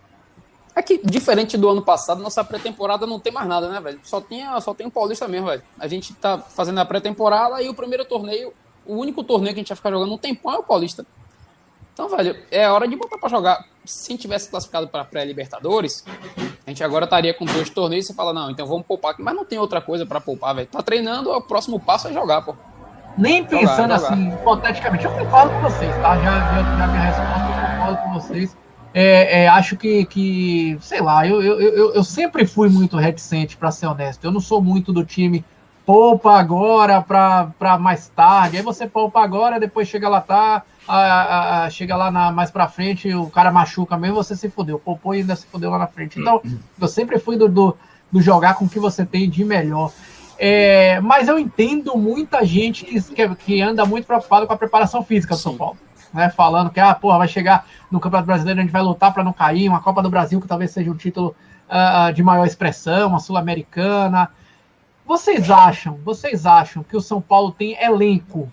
É 0.76 0.82
que, 0.82 1.00
diferente 1.06 1.56
do 1.56 1.70
ano 1.70 1.84
passado, 1.84 2.22
nossa 2.22 2.44
pré-temporada 2.44 3.06
não 3.06 3.20
tem 3.20 3.32
mais 3.32 3.48
nada, 3.48 3.70
né, 3.70 3.80
velho? 3.80 4.00
Só, 4.04 4.20
tinha, 4.20 4.60
só 4.60 4.74
tem 4.74 4.88
o 4.88 4.92
Paulista 4.92 5.28
mesmo, 5.28 5.48
velho. 5.48 5.62
A 5.78 5.88
gente 5.88 6.14
tá 6.16 6.40
fazendo 6.40 6.80
a 6.80 6.86
pré-temporada 6.86 7.62
e 7.62 7.70
o 7.70 7.76
primeiro 7.76 8.04
torneio, 8.06 8.52
o 8.86 8.96
único 8.96 9.24
torneio 9.24 9.54
que 9.54 9.60
a 9.60 9.62
gente 9.62 9.70
vai 9.70 9.78
ficar 9.78 9.92
jogando 9.92 10.14
um 10.14 10.18
tempão 10.18 10.54
é 10.54 10.58
o 10.58 10.64
Paulista. 10.64 11.06
Então, 11.94 12.10
velho, 12.10 12.36
é 12.50 12.68
hora 12.68 12.88
de 12.88 12.96
botar 12.96 13.20
para 13.20 13.30
jogar. 13.30 13.66
Se 13.86 14.18
tivesse 14.18 14.50
classificado 14.50 14.88
para 14.88 15.06
pré-Libertadores, 15.06 16.04
a 16.66 16.70
gente 16.70 16.84
agora 16.84 17.06
estaria 17.06 17.34
com 17.34 17.46
dois 17.46 17.70
torneios 17.70 18.06
e 18.06 18.08
você 18.08 18.14
fala, 18.14 18.34
não, 18.34 18.50
então 18.50 18.66
vamos 18.66 18.86
poupar 18.86 19.12
aqui. 19.12 19.22
Mas 19.22 19.36
não 19.36 19.44
tem 19.44 19.60
outra 19.60 19.82
coisa 19.82 20.06
para 20.06 20.22
poupar, 20.22 20.56
velho. 20.56 20.68
Tá 20.68 20.82
treinando, 20.82 21.30
o 21.30 21.42
próximo 21.42 21.80
passo 21.80 22.08
é 22.08 22.14
jogar, 22.14 22.42
pô. 22.42 22.56
Nem 23.18 23.44
pensando 23.44 23.94
jogar, 23.94 23.96
assim, 23.96 24.30
hipoteticamente, 24.34 25.06
eu 25.06 25.12
concordo 25.12 25.54
com 25.54 25.62
vocês, 25.62 25.96
tá? 25.98 26.18
Já, 26.18 26.24
já, 26.24 26.78
já 26.78 26.88
minha 26.88 27.02
resposta, 27.02 27.50
eu 27.50 27.78
concordo 27.78 28.04
com 28.04 28.14
vocês. 28.14 28.58
É, 28.94 29.44
é, 29.44 29.48
acho 29.48 29.76
que, 29.76 30.06
que, 30.06 30.78
sei 30.80 31.02
lá, 31.02 31.28
eu, 31.28 31.42
eu, 31.42 31.60
eu, 31.60 31.94
eu 31.96 32.04
sempre 32.04 32.46
fui 32.46 32.70
muito 32.70 32.96
reticente, 32.96 33.58
para 33.58 33.72
ser 33.72 33.88
honesto. 33.88 34.24
Eu 34.24 34.32
não 34.32 34.40
sou 34.40 34.62
muito 34.62 34.94
do 34.94 35.04
time 35.04 35.44
poupa 35.86 36.38
agora 36.38 37.02
para 37.02 37.78
mais 37.80 38.08
tarde. 38.10 38.58
Aí 38.58 38.64
você 38.64 38.88
poupa 38.88 39.22
agora, 39.22 39.60
depois 39.60 39.88
chega 39.88 40.10
lá, 40.10 40.22
tá 40.22 40.64
a, 40.88 41.64
a, 41.66 41.70
chega 41.70 41.96
lá 41.96 42.12
na, 42.12 42.32
mais 42.32 42.52
pra 42.52 42.68
frente, 42.68 43.14
o 43.14 43.28
cara 43.30 43.52
machuca 43.52 43.98
mesmo, 43.98 44.16
você 44.16 44.36
se 44.36 44.50
fudeu. 44.50 44.80
Popô 44.80 45.12
ainda 45.12 45.36
se 45.36 45.46
fudeu 45.48 45.70
lá 45.70 45.78
na 45.78 45.88
frente. 45.88 46.20
Então, 46.20 46.42
eu 46.80 46.88
sempre 46.88 47.20
fui 47.20 47.38
do, 47.38 47.48
do, 47.48 47.78
do 48.12 48.22
jogar 48.22 48.56
com 48.56 48.66
o 48.66 48.70
que 48.70 48.80
você 48.80 49.06
tem 49.06 49.30
de 49.30 49.44
melhor. 49.44 49.92
É, 50.38 51.00
mas 51.00 51.28
eu 51.28 51.38
entendo 51.38 51.96
muita 51.98 52.44
gente 52.44 52.86
que, 52.86 53.02
que, 53.02 53.36
que, 53.36 53.62
anda 53.62 53.86
muito 53.86 54.06
preocupado 54.06 54.48
com 54.48 54.54
a 54.54 54.58
preparação 54.58 55.04
física 55.04 55.36
do 55.36 55.38
Sim. 55.38 55.44
São 55.44 55.58
Paulo. 55.58 55.78
Né, 56.14 56.30
falando 56.30 56.70
que 56.70 56.80
ah, 56.80 56.94
porra, 56.94 57.18
vai 57.18 57.28
chegar 57.28 57.66
no 57.90 58.00
Campeonato 58.00 58.28
Brasileiro, 58.28 58.60
a 58.60 58.64
gente 58.64 58.72
vai 58.72 58.84
lutar 58.84 59.12
para 59.12 59.24
não 59.24 59.34
cair, 59.34 59.68
uma 59.68 59.82
Copa 59.82 60.00
do 60.00 60.12
Brasil 60.12 60.40
que 60.40 60.48
talvez 60.48 60.70
seja 60.70 60.92
um 60.92 60.96
título 60.96 61.36
uh, 61.68 62.14
de 62.14 62.22
maior 62.22 62.46
expressão, 62.46 63.08
uma 63.08 63.20
Sul-Americana. 63.20 64.30
Vocês 65.06 65.52
acham, 65.52 66.00
vocês 66.04 66.46
acham 66.46 66.84
que 66.84 66.96
o 66.96 67.02
São 67.02 67.22
Paulo 67.22 67.52
tem 67.52 67.82
elenco 67.82 68.52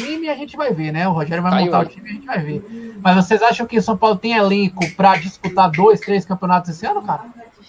time 0.00 0.28
a 0.28 0.34
gente 0.34 0.56
vai 0.56 0.72
ver, 0.72 0.92
né? 0.92 1.08
O 1.08 1.12
Rogério 1.12 1.42
vai 1.42 1.64
montar 1.64 1.80
o 1.80 1.84
time 1.86 2.08
e 2.08 2.10
a 2.10 2.14
gente 2.14 2.26
vai 2.26 2.38
ver. 2.38 2.98
Mas 3.00 3.16
vocês 3.16 3.42
acham 3.42 3.66
que 3.66 3.78
o 3.78 3.82
São 3.82 3.96
Paulo 3.96 4.16
tem 4.16 4.32
elenco 4.32 4.88
para 4.94 5.16
disputar 5.16 5.70
dois, 5.70 6.00
três 6.00 6.24
campeonatos 6.24 6.70
esse 6.70 6.86
ano, 6.86 7.02
cara? 7.02 7.24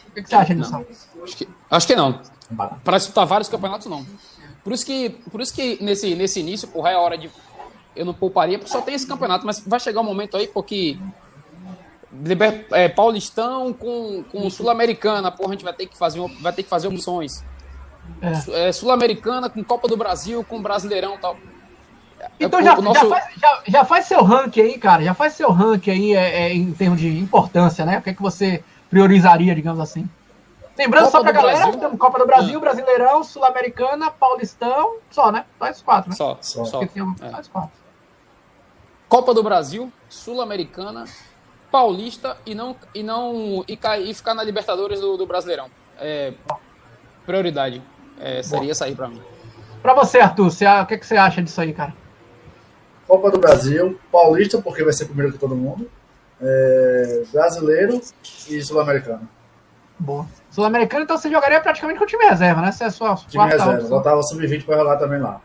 O 0.09 0.13
que, 0.13 0.23
que 0.23 0.29
você 0.29 0.35
acha, 0.35 0.53
Nilson? 0.53 0.85
Acho 1.23 1.37
que, 1.37 1.47
acho 1.69 1.87
que 1.87 1.95
não. 1.95 2.21
Para 2.83 2.97
disputar 2.97 3.25
vários 3.25 3.49
campeonatos, 3.49 3.87
não. 3.87 4.05
Por 4.63 4.73
isso 4.73 4.85
que, 4.85 5.09
por 5.09 5.41
isso 5.41 5.53
que 5.53 5.81
nesse, 5.81 6.15
nesse 6.15 6.39
início, 6.39 6.67
porra, 6.67 6.91
é 6.91 6.97
hora 6.97 7.17
de. 7.17 7.29
Eu 7.95 8.05
não 8.05 8.13
pouparia, 8.13 8.57
porque 8.57 8.71
só 8.71 8.81
tem 8.81 8.95
esse 8.95 9.07
campeonato, 9.07 9.45
mas 9.45 9.59
vai 9.65 9.79
chegar 9.79 10.01
um 10.01 10.05
momento 10.05 10.37
aí, 10.37 10.47
porque. 10.47 10.97
É, 12.71 12.89
Paulistão 12.89 13.71
com, 13.71 14.21
com 14.29 14.49
Sul-Americana, 14.49 15.31
porra, 15.31 15.51
a 15.51 15.53
gente 15.53 15.63
vai 15.63 15.73
ter 15.73 15.87
que 15.87 15.97
fazer, 15.97 16.19
vai 16.41 16.51
ter 16.51 16.63
que 16.63 16.69
fazer 16.69 16.89
opções. 16.89 17.41
É. 18.21 18.67
É, 18.67 18.71
Sul-Americana 18.71 19.49
com 19.49 19.63
Copa 19.63 19.87
do 19.87 19.97
Brasil, 19.97 20.43
com 20.43 20.61
Brasileirão 20.61 21.15
e 21.15 21.17
tal. 21.17 21.37
Então 22.39 22.61
já, 22.61 22.75
nosso... 22.79 22.99
já, 23.01 23.09
faz, 23.09 23.25
já, 23.35 23.63
já, 23.67 23.85
faz 23.85 24.05
seu 24.05 24.23
ranking 24.23 24.61
aí, 24.61 24.77
cara. 24.77 25.03
Já 25.03 25.13
faz 25.13 25.33
seu 25.33 25.51
ranking 25.51 25.91
aí 25.91 26.13
é, 26.15 26.43
é, 26.43 26.53
em 26.53 26.71
termos 26.73 26.99
de 26.99 27.07
importância, 27.07 27.85
né? 27.85 27.97
O 27.97 28.01
que 28.01 28.11
é 28.11 28.13
que 28.13 28.21
você 28.21 28.63
priorizaria, 28.89 29.55
digamos 29.55 29.79
assim? 29.79 30.07
Lembrando 30.77 31.05
Copa 31.05 31.17
só 31.17 31.23
pra 31.23 31.31
galera, 31.31 31.59
Brasil. 31.59 31.79
temos 31.79 31.99
Copa 31.99 32.19
do 32.19 32.25
Brasil, 32.25 32.57
ah. 32.57 32.61
Brasileirão, 32.61 33.23
Sul-Americana, 33.23 34.09
Paulistão, 34.09 34.95
só, 35.09 35.31
né? 35.31 35.45
Só 35.59 35.67
esses 35.67 35.81
quatro, 35.81 36.09
né? 36.09 36.15
Só, 36.15 36.37
só. 36.41 36.65
só. 36.65 36.81
É. 36.81 36.87
quatro. 37.51 37.81
Copa 39.07 39.33
do 39.33 39.43
Brasil, 39.43 39.91
Sul-Americana, 40.09 41.05
Paulista 41.69 42.37
e 42.45 42.55
não 42.55 42.75
e 42.95 43.03
não 43.03 43.63
e, 43.67 43.75
cair, 43.75 44.09
e 44.09 44.13
ficar 44.13 44.33
na 44.33 44.43
Libertadores 44.43 44.99
do, 44.99 45.17
do 45.17 45.25
Brasileirão. 45.25 45.69
É, 45.99 46.33
prioridade. 47.25 47.81
É, 48.21 48.43
seria 48.43 48.75
sair 48.75 48.95
para 48.95 49.07
mim. 49.07 49.21
Para 49.81 49.95
você, 49.95 50.19
Arthur, 50.19 50.51
você, 50.51 50.65
o 50.67 50.85
que, 50.85 50.93
é 50.93 50.97
que 50.97 51.05
você 51.05 51.17
acha 51.17 51.41
disso 51.41 51.59
aí, 51.59 51.73
cara? 51.73 51.93
Copa 53.07 53.31
do 53.31 53.39
Brasil, 53.39 53.99
Paulista, 54.11 54.61
porque 54.61 54.83
vai 54.83 54.93
ser 54.93 55.05
primeiro 55.05 55.33
que 55.33 55.39
todo 55.39 55.55
mundo, 55.55 55.89
é, 56.39 57.23
brasileiro 57.33 57.99
e 58.47 58.61
Sul-Americano. 58.61 59.27
Boa. 59.97 60.25
Sul-Americano, 60.51 61.03
então 61.03 61.17
você 61.17 61.29
jogaria 61.29 61.59
praticamente 61.59 61.97
com 61.97 62.05
o 62.05 62.07
time 62.07 62.23
reserva, 62.25 62.61
né? 62.61 62.71
Você 62.71 62.83
é 62.83 62.89
sua 62.89 63.15
time 63.15 63.43
reserva, 63.45 63.87
botava 63.87 64.17
o 64.17 64.23
sub-20 64.23 64.65
para 64.65 64.77
rolar 64.77 64.97
também 64.97 65.19
lá. 65.19 65.41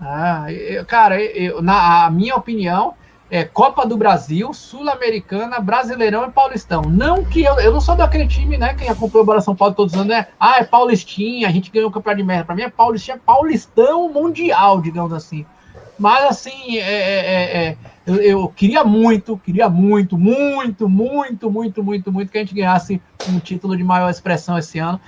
Ah, 0.00 0.50
eu, 0.52 0.84
cara, 0.86 1.20
eu, 1.20 1.60
na 1.60 2.06
a 2.06 2.10
minha 2.10 2.34
opinião, 2.34 2.94
é 3.30 3.44
Copa 3.44 3.86
do 3.86 3.96
Brasil, 3.96 4.52
Sul-Americana, 4.52 5.60
Brasileirão 5.60 6.26
e 6.26 6.30
Paulistão. 6.30 6.82
Não 6.82 7.24
que 7.24 7.42
eu, 7.42 7.54
eu 7.60 7.72
não 7.72 7.80
sou 7.80 7.94
daquele 7.94 8.26
time, 8.26 8.58
né? 8.58 8.74
Quem 8.74 8.88
acompanhou 8.88 9.22
o 9.22 9.26
Bola 9.26 9.40
São 9.40 9.54
Paulo 9.54 9.74
todos 9.74 9.94
os 9.94 10.00
anos, 10.00 10.12
né? 10.12 10.26
Ah, 10.38 10.58
é 10.58 10.64
Paulistinha, 10.64 11.46
a 11.46 11.52
gente 11.52 11.70
ganhou 11.70 11.88
o 11.88 11.92
campeonato 11.92 12.20
de 12.20 12.26
merda. 12.26 12.44
Pra 12.44 12.56
mim 12.56 12.62
é 12.62 12.68
Paulistinha, 12.68 13.20
Paulistão 13.24 14.12
Mundial, 14.12 14.80
digamos 14.80 15.12
assim. 15.12 15.46
Mas 15.96 16.24
assim, 16.24 16.78
é, 16.78 16.80
é, 16.80 17.18
é, 17.18 17.66
é, 17.68 17.76
eu, 18.06 18.16
eu, 18.16 18.48
queria 18.48 18.82
muito, 18.82 19.36
queria 19.36 19.68
muito, 19.68 20.16
muito, 20.16 20.88
muito, 20.88 21.50
muito, 21.50 21.82
muito, 21.82 22.12
muito 22.12 22.32
que 22.32 22.38
a 22.38 22.40
gente 22.40 22.54
ganhasse 22.54 23.00
um 23.28 23.38
título 23.38 23.76
de 23.76 23.84
maior 23.84 24.10
expressão 24.10 24.58
esse 24.58 24.78
ano. 24.78 25.00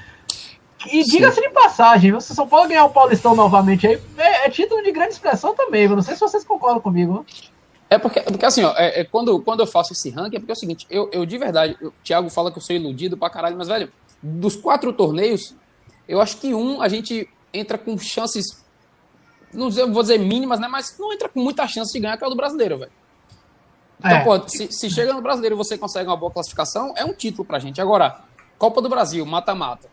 E 0.91 1.03
diga-se 1.05 1.41
de 1.41 1.49
passagem, 1.51 2.19
se 2.21 2.35
São 2.35 2.47
Paulo 2.47 2.69
ganhar 2.69 2.85
o 2.85 2.91
Paulistão 2.91 3.35
novamente 3.35 3.87
aí, 3.87 3.99
é, 4.19 4.47
é, 4.47 4.51
título 4.51 4.83
de 4.83 4.93
grande 4.93 5.13
expressão 5.15 5.55
também. 5.55 5.85
Eu 5.85 5.97
não 5.97 6.03
sei 6.03 6.15
se 6.15 6.21
vocês 6.21 6.45
concordam 6.45 6.81
comigo. 6.81 7.25
É 7.93 7.99
porque, 7.99 8.21
porque 8.23 8.47
assim, 8.47 8.65
ó, 8.65 8.73
é, 8.75 9.01
é, 9.01 9.05
quando, 9.05 9.39
quando 9.41 9.61
eu 9.61 9.67
faço 9.67 9.93
esse 9.93 10.09
ranking, 10.09 10.37
é 10.37 10.39
porque 10.39 10.53
é 10.53 10.55
o 10.55 10.59
seguinte, 10.59 10.87
eu, 10.89 11.11
eu 11.13 11.27
de 11.27 11.37
verdade, 11.37 11.77
o 11.83 11.91
Thiago 12.03 12.31
fala 12.31 12.51
que 12.51 12.57
eu 12.57 12.63
sou 12.63 12.75
iludido 12.75 13.19
pra 13.19 13.29
caralho, 13.29 13.55
mas, 13.59 13.69
velho, 13.69 13.93
dos 14.23 14.57
quatro 14.57 14.95
torneios, 14.95 15.55
eu 16.09 16.19
acho 16.19 16.39
que 16.39 16.55
um 16.55 16.81
a 16.81 16.89
gente 16.89 17.29
entra 17.53 17.77
com 17.77 17.99
chances 17.99 18.63
não 19.53 19.71
vou 19.93 20.03
dizer 20.03 20.19
mínimas, 20.19 20.59
né? 20.59 20.67
Mas 20.69 20.97
não 20.99 21.13
entra 21.13 21.29
com 21.29 21.39
muita 21.39 21.69
chance 21.69 21.93
de 21.93 22.01
ganhar, 22.01 22.17
que 22.17 22.25
é 22.25 22.27
o 22.27 22.31
do 22.31 22.37
brasileiro, 22.37 22.79
velho. 22.79 22.93
Então, 23.99 24.11
é. 24.11 24.25
pô, 24.25 24.49
se, 24.49 24.73
se, 24.73 24.89
chega 24.89 25.13
no 25.13 25.21
brasileiro 25.21 25.55
e 25.55 25.59
você 25.59 25.77
consegue 25.77 26.09
uma 26.09 26.17
boa 26.17 26.33
classificação, 26.33 26.95
é 26.97 27.05
um 27.05 27.13
título 27.13 27.45
pra 27.45 27.59
gente. 27.59 27.79
Agora, 27.79 28.21
Copa 28.57 28.81
do 28.81 28.89
Brasil, 28.89 29.27
mata-mata. 29.27 29.91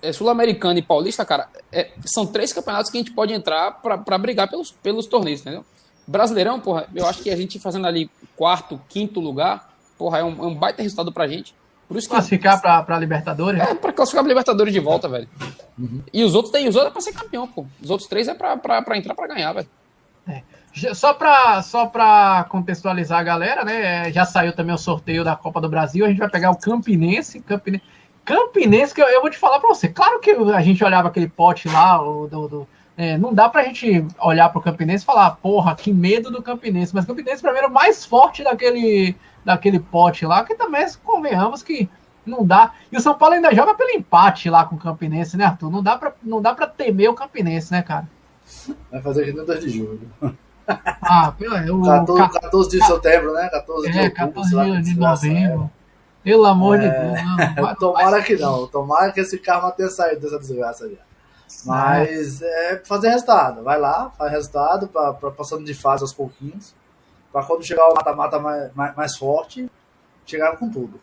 é, 0.00 0.12
Sul-Americano 0.12 0.78
e 0.78 0.82
Paulista, 0.82 1.24
cara, 1.24 1.48
é, 1.72 1.90
são 2.04 2.24
três 2.24 2.52
campeonatos 2.52 2.88
que 2.88 2.96
a 2.96 3.00
gente 3.00 3.10
pode 3.10 3.34
entrar 3.34 3.72
para 3.72 4.16
brigar 4.16 4.48
pelos, 4.48 4.70
pelos 4.70 5.06
torneios, 5.06 5.40
entendeu? 5.40 5.64
Brasileirão, 6.06 6.60
porra, 6.60 6.86
eu 6.94 7.06
acho 7.06 7.22
que 7.22 7.30
a 7.30 7.36
gente 7.36 7.58
fazendo 7.58 7.86
ali 7.86 8.10
quarto, 8.36 8.80
quinto 8.88 9.20
lugar, 9.20 9.72
porra, 9.98 10.18
é 10.18 10.24
um, 10.24 10.44
é 10.44 10.46
um 10.46 10.54
baita 10.54 10.82
resultado 10.82 11.12
pra 11.12 11.26
gente. 11.26 11.54
Por 11.88 11.96
isso 11.96 12.08
que, 12.08 12.14
classificar 12.14 12.60
pra, 12.60 12.82
pra 12.82 12.98
Libertadores? 12.98 13.60
É, 13.60 13.74
pra 13.74 13.92
classificar 13.92 14.24
pra 14.24 14.28
Libertadores 14.28 14.72
de 14.72 14.80
volta, 14.80 15.08
velho. 15.08 15.28
Uhum. 15.78 16.02
E 16.12 16.24
os 16.24 16.34
outros 16.34 16.52
tem, 16.52 16.68
os 16.68 16.74
outros 16.74 16.90
é 16.90 16.92
pra 16.92 17.00
ser 17.00 17.12
campeão, 17.12 17.46
pô. 17.46 17.64
Os 17.80 17.90
outros 17.90 18.08
três 18.08 18.28
é 18.28 18.34
pra, 18.34 18.56
pra, 18.56 18.82
pra 18.82 18.96
entrar 18.96 19.14
pra 19.14 19.28
ganhar, 19.28 19.52
velho. 19.52 19.68
É. 20.28 20.42
Só 20.94 21.14
para 21.14 21.62
só 21.62 21.86
pra 21.86 22.44
contextualizar 22.50 23.20
a 23.20 23.22
galera, 23.22 23.64
né? 23.64 24.12
Já 24.12 24.26
saiu 24.26 24.52
também 24.52 24.74
o 24.74 24.78
sorteio 24.78 25.24
da 25.24 25.34
Copa 25.34 25.60
do 25.60 25.68
Brasil. 25.68 26.04
A 26.04 26.08
gente 26.08 26.18
vai 26.18 26.28
pegar 26.28 26.50
o 26.50 26.56
Campinense. 26.56 27.40
Campinense, 27.40 27.82
Campinense 28.24 28.92
que 28.92 29.00
eu, 29.00 29.06
eu 29.06 29.20
vou 29.22 29.30
te 29.30 29.38
falar 29.38 29.60
para 29.60 29.68
você. 29.68 29.88
Claro 29.88 30.18
que 30.18 30.32
a 30.32 30.60
gente 30.60 30.84
olhava 30.84 31.08
aquele 31.08 31.28
pote 31.28 31.68
lá, 31.68 32.02
o, 32.02 32.26
do, 32.26 32.48
do 32.48 32.68
é, 32.96 33.18
não 33.18 33.34
dá 33.34 33.48
pra 33.48 33.64
gente 33.64 34.06
olhar 34.18 34.48
pro 34.48 34.60
Campinense 34.60 35.04
e 35.04 35.06
falar, 35.06 35.32
porra, 35.32 35.74
que 35.74 35.92
medo 35.92 36.30
do 36.30 36.42
Campinense. 36.42 36.94
Mas 36.94 37.04
o 37.04 37.08
Campinense, 37.08 37.42
pra 37.42 37.52
mim, 37.52 37.58
era 37.58 37.68
o 37.68 37.72
mais 37.72 38.06
forte 38.06 38.42
daquele, 38.42 39.14
daquele 39.44 39.78
pote 39.78 40.24
lá, 40.24 40.42
que 40.44 40.54
também, 40.54 40.86
convenhamos 41.04 41.62
que 41.62 41.88
não 42.24 42.44
dá. 42.44 42.72
E 42.90 42.96
o 42.96 43.00
São 43.00 43.14
Paulo 43.14 43.34
ainda 43.34 43.54
joga 43.54 43.74
pelo 43.74 43.90
empate 43.90 44.48
lá 44.48 44.64
com 44.64 44.76
o 44.76 44.78
Campinense, 44.78 45.36
né, 45.36 45.44
Arthur? 45.44 45.70
Não 45.70 45.82
dá 45.82 45.96
pra, 45.98 46.12
não 46.22 46.40
dá 46.40 46.54
pra 46.54 46.66
temer 46.66 47.10
o 47.10 47.14
Campinense, 47.14 47.70
né, 47.70 47.82
cara? 47.82 48.08
Vai 48.90 49.02
fazer 49.02 49.22
aqui 49.22 49.32
no 49.32 49.44
2 49.44 49.60
de 49.60 49.70
julho. 49.70 50.10
Ah, 50.68 51.32
o 51.38 51.82
14, 51.84 52.40
14 52.40 52.70
de 52.70 52.84
setembro, 52.84 53.32
né? 53.32 53.48
14 53.50 53.88
de 53.88 53.98
é, 53.98 54.02
outubro, 54.02 54.42
14 54.42 54.82
de 54.82 54.98
novembro. 54.98 55.70
Pelo 56.24 56.44
amor 56.44 56.80
é... 56.80 56.88
de 56.88 56.90
Deus. 56.90 57.56
Não, 57.56 57.74
tomara 57.78 58.20
que 58.20 58.34
não. 58.34 58.66
Tomara 58.66 59.12
que 59.12 59.20
esse 59.20 59.38
karma 59.38 59.70
tenha 59.70 59.88
saído 59.88 60.22
dessa 60.22 60.40
desgraça 60.40 60.90
já. 60.90 61.05
Mas 61.64 62.42
é, 62.42 62.72
é 62.72 62.76
fazer 62.84 63.08
resultado. 63.08 63.62
Vai 63.62 63.78
lá, 63.78 64.10
faz 64.16 64.32
resultado, 64.32 64.88
pra, 64.88 65.12
pra 65.12 65.30
passando 65.30 65.64
de 65.64 65.74
fase 65.74 66.02
aos 66.02 66.12
pouquinhos. 66.12 66.74
Pra 67.32 67.42
quando 67.42 67.64
chegar 67.64 67.88
o 67.88 67.94
mata-mata 67.94 68.38
mais, 68.38 68.72
mais, 68.74 68.96
mais, 68.96 69.16
forte, 69.16 69.70
chegar 70.24 70.56
com 70.56 70.70
tudo. 70.70 71.00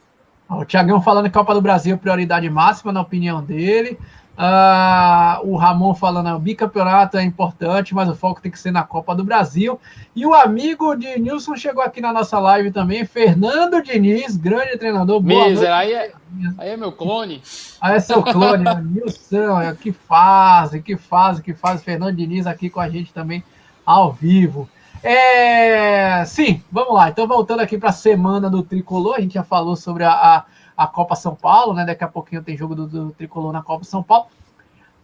O 0.50 0.66
Thiagão 0.66 1.02
falando 1.02 1.32
Copa 1.32 1.54
do 1.54 1.62
Brasil, 1.62 1.98
prioridade 1.98 2.50
máxima, 2.50 2.92
na 2.92 3.02
opinião 3.02 3.44
dele. 3.44 4.00
Uh, 4.36 5.48
o 5.48 5.56
Ramon 5.56 5.94
falando, 5.94 6.36
o 6.36 6.40
bicampeonato 6.40 7.18
é 7.18 7.24
importante, 7.24 7.94
mas 7.94 8.10
o 8.10 8.16
foco 8.16 8.42
tem 8.42 8.52
que 8.52 8.60
ser 8.60 8.72
na 8.72 8.84
Copa 8.84 9.16
do 9.16 9.24
Brasil. 9.24 9.80
E 10.16 10.26
o 10.26 10.34
amigo 10.34 10.96
de 10.96 11.20
Nilson 11.20 11.56
chegou 11.56 11.84
aqui 11.84 12.02
na 12.02 12.12
nossa 12.12 12.40
live 12.40 12.72
também, 12.72 13.06
Fernando 13.06 13.82
Diniz, 13.84 14.36
grande 14.36 14.76
treinador. 14.78 15.22
Miser, 15.22 15.72
aí, 15.72 15.94
é, 15.94 16.12
aí 16.58 16.70
é 16.70 16.78
meu 16.78 16.92
clone. 16.92 17.44
Aí 17.80 17.96
é 17.96 18.00
seu 18.00 18.24
clone, 18.24 18.64
né? 18.64 18.84
Nilson, 18.84 19.62
é, 19.62 19.76
que 19.76 19.92
fase, 19.92 20.82
que 20.82 20.98
fase, 20.98 21.44
que 21.44 21.54
fase. 21.54 21.84
Fernando 21.84 22.16
Diniz 22.16 22.48
aqui 22.48 22.72
com 22.72 22.80
a 22.80 22.90
gente 22.90 23.14
também 23.14 23.44
ao 23.86 24.12
vivo. 24.12 24.68
É, 25.04 26.24
sim, 26.26 26.64
vamos 26.72 26.94
lá. 26.94 27.10
Então, 27.10 27.28
voltando 27.28 27.60
aqui 27.60 27.78
para 27.78 27.90
a 27.90 27.94
semana 27.94 28.50
do 28.50 28.64
tricolor, 28.64 29.16
a 29.18 29.22
gente 29.22 29.34
já 29.34 29.44
falou 29.44 29.76
sobre 29.76 30.04
a, 30.04 30.12
a 30.12 30.46
a 30.76 30.88
Copa 30.88 31.16
São 31.16 31.36
Paulo, 31.36 31.74
né? 31.74 31.86
Daqui 31.86 32.04
a 32.04 32.08
pouquinho 32.08 32.44
tem 32.44 32.58
jogo 32.58 32.76
do, 32.76 32.88
do 32.88 33.12
Tricolor 33.12 33.52
na 33.54 33.62
Copa 33.62 33.84
São 33.84 34.04
Paulo. 34.04 34.28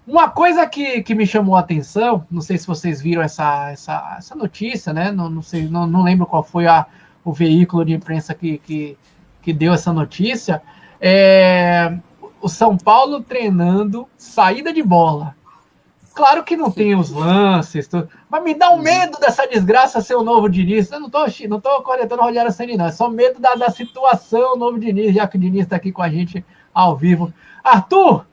Uma 0.06 0.30
coisa 0.30 0.66
que, 0.68 1.04
que 1.04 1.14
me 1.14 1.26
chamou 1.26 1.56
a 1.56 1.60
atenção, 1.60 2.26
não 2.32 2.42
sei 2.42 2.58
se 2.58 2.66
vocês 2.66 3.00
viram 3.00 3.22
essa, 3.22 3.70
essa, 3.70 4.16
essa 4.18 4.36
notícia, 4.36 4.92
né? 4.92 5.12
Não, 5.12 5.30
não 5.30 5.42
sei, 5.42 5.68
não, 5.68 5.86
não 5.86 6.02
lembro 6.02 6.26
qual 6.26 6.44
foi 6.44 6.66
a, 6.66 6.86
o 7.24 7.32
veículo 7.32 7.86
de 7.86 7.94
imprensa 7.94 8.34
que, 8.34 8.58
que, 8.58 8.98
que 9.42 9.54
deu 9.54 9.72
essa 9.72 9.94
notícia. 9.94 10.62
É, 11.00 11.96
o 12.42 12.50
São 12.50 12.76
Paulo 12.76 13.22
treinando 13.22 14.08
saída 14.18 14.74
de 14.74 14.82
bola. 14.82 15.36
Claro 16.16 16.44
que 16.44 16.58
não 16.58 16.72
tem 16.72 16.96
os 16.96 17.12
lances, 17.12 17.88
tudo, 17.88 18.10
mas 18.30 18.44
me 18.44 18.54
dá 18.54 18.70
um 18.70 18.78
medo 18.78 19.18
dessa 19.20 19.48
desgraça 19.48 20.02
ser 20.02 20.16
o 20.16 20.24
novo 20.24 20.48
Diniz. 20.48 20.92
Eu 20.92 21.00
não 21.00 21.10
tô, 21.10 21.26
não 21.48 21.60
tô 21.60 21.82
corretando 21.82 22.22
o 22.22 22.26
Rogério 22.26 22.52
Senna, 22.52 22.78
não. 22.78 22.86
É 22.86 22.92
só 22.92 23.10
medo 23.10 23.40
da, 23.40 23.56
da 23.56 23.72
situação, 23.72 24.54
o 24.54 24.56
novo 24.56 24.78
Diniz, 24.78 25.16
já 25.16 25.28
que 25.28 25.36
o 25.36 25.40
Diniz 25.40 25.64
está 25.64 25.78
aqui 25.78 25.92
com 25.92 26.04
a 26.04 26.10
gente 26.10 26.46
ao 26.72 26.96
vivo. 26.96 27.34
Arthur, 27.64 28.26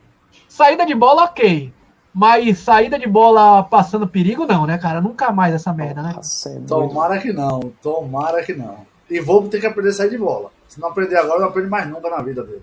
saída 0.48 0.84
de 0.84 0.94
bola, 0.94 1.24
ok. 1.24 1.72
Mas 2.12 2.58
saída 2.58 2.98
de 2.98 3.06
bola 3.06 3.62
passando 3.62 4.06
perigo, 4.06 4.46
não, 4.46 4.66
né, 4.66 4.76
cara? 4.76 5.00
Nunca 5.00 5.32
mais 5.32 5.54
essa 5.54 5.72
merda, 5.72 6.02
né? 6.02 6.12
Nossa, 6.14 6.50
é 6.50 6.60
tomara 6.60 7.18
que 7.18 7.32
não, 7.32 7.60
tomara 7.82 8.42
que 8.42 8.54
não. 8.54 8.86
E 9.08 9.18
vou 9.20 9.48
ter 9.48 9.60
que 9.60 9.66
aprender 9.66 9.90
a 9.90 9.92
sair 9.92 10.10
de 10.10 10.18
bola. 10.18 10.50
Se 10.68 10.80
não 10.80 10.88
aprender 10.88 11.16
agora, 11.16 11.40
não 11.40 11.48
aprende 11.48 11.68
mais 11.68 11.88
nunca 11.88 12.10
na 12.10 12.22
vida 12.22 12.42
dele. 12.42 12.62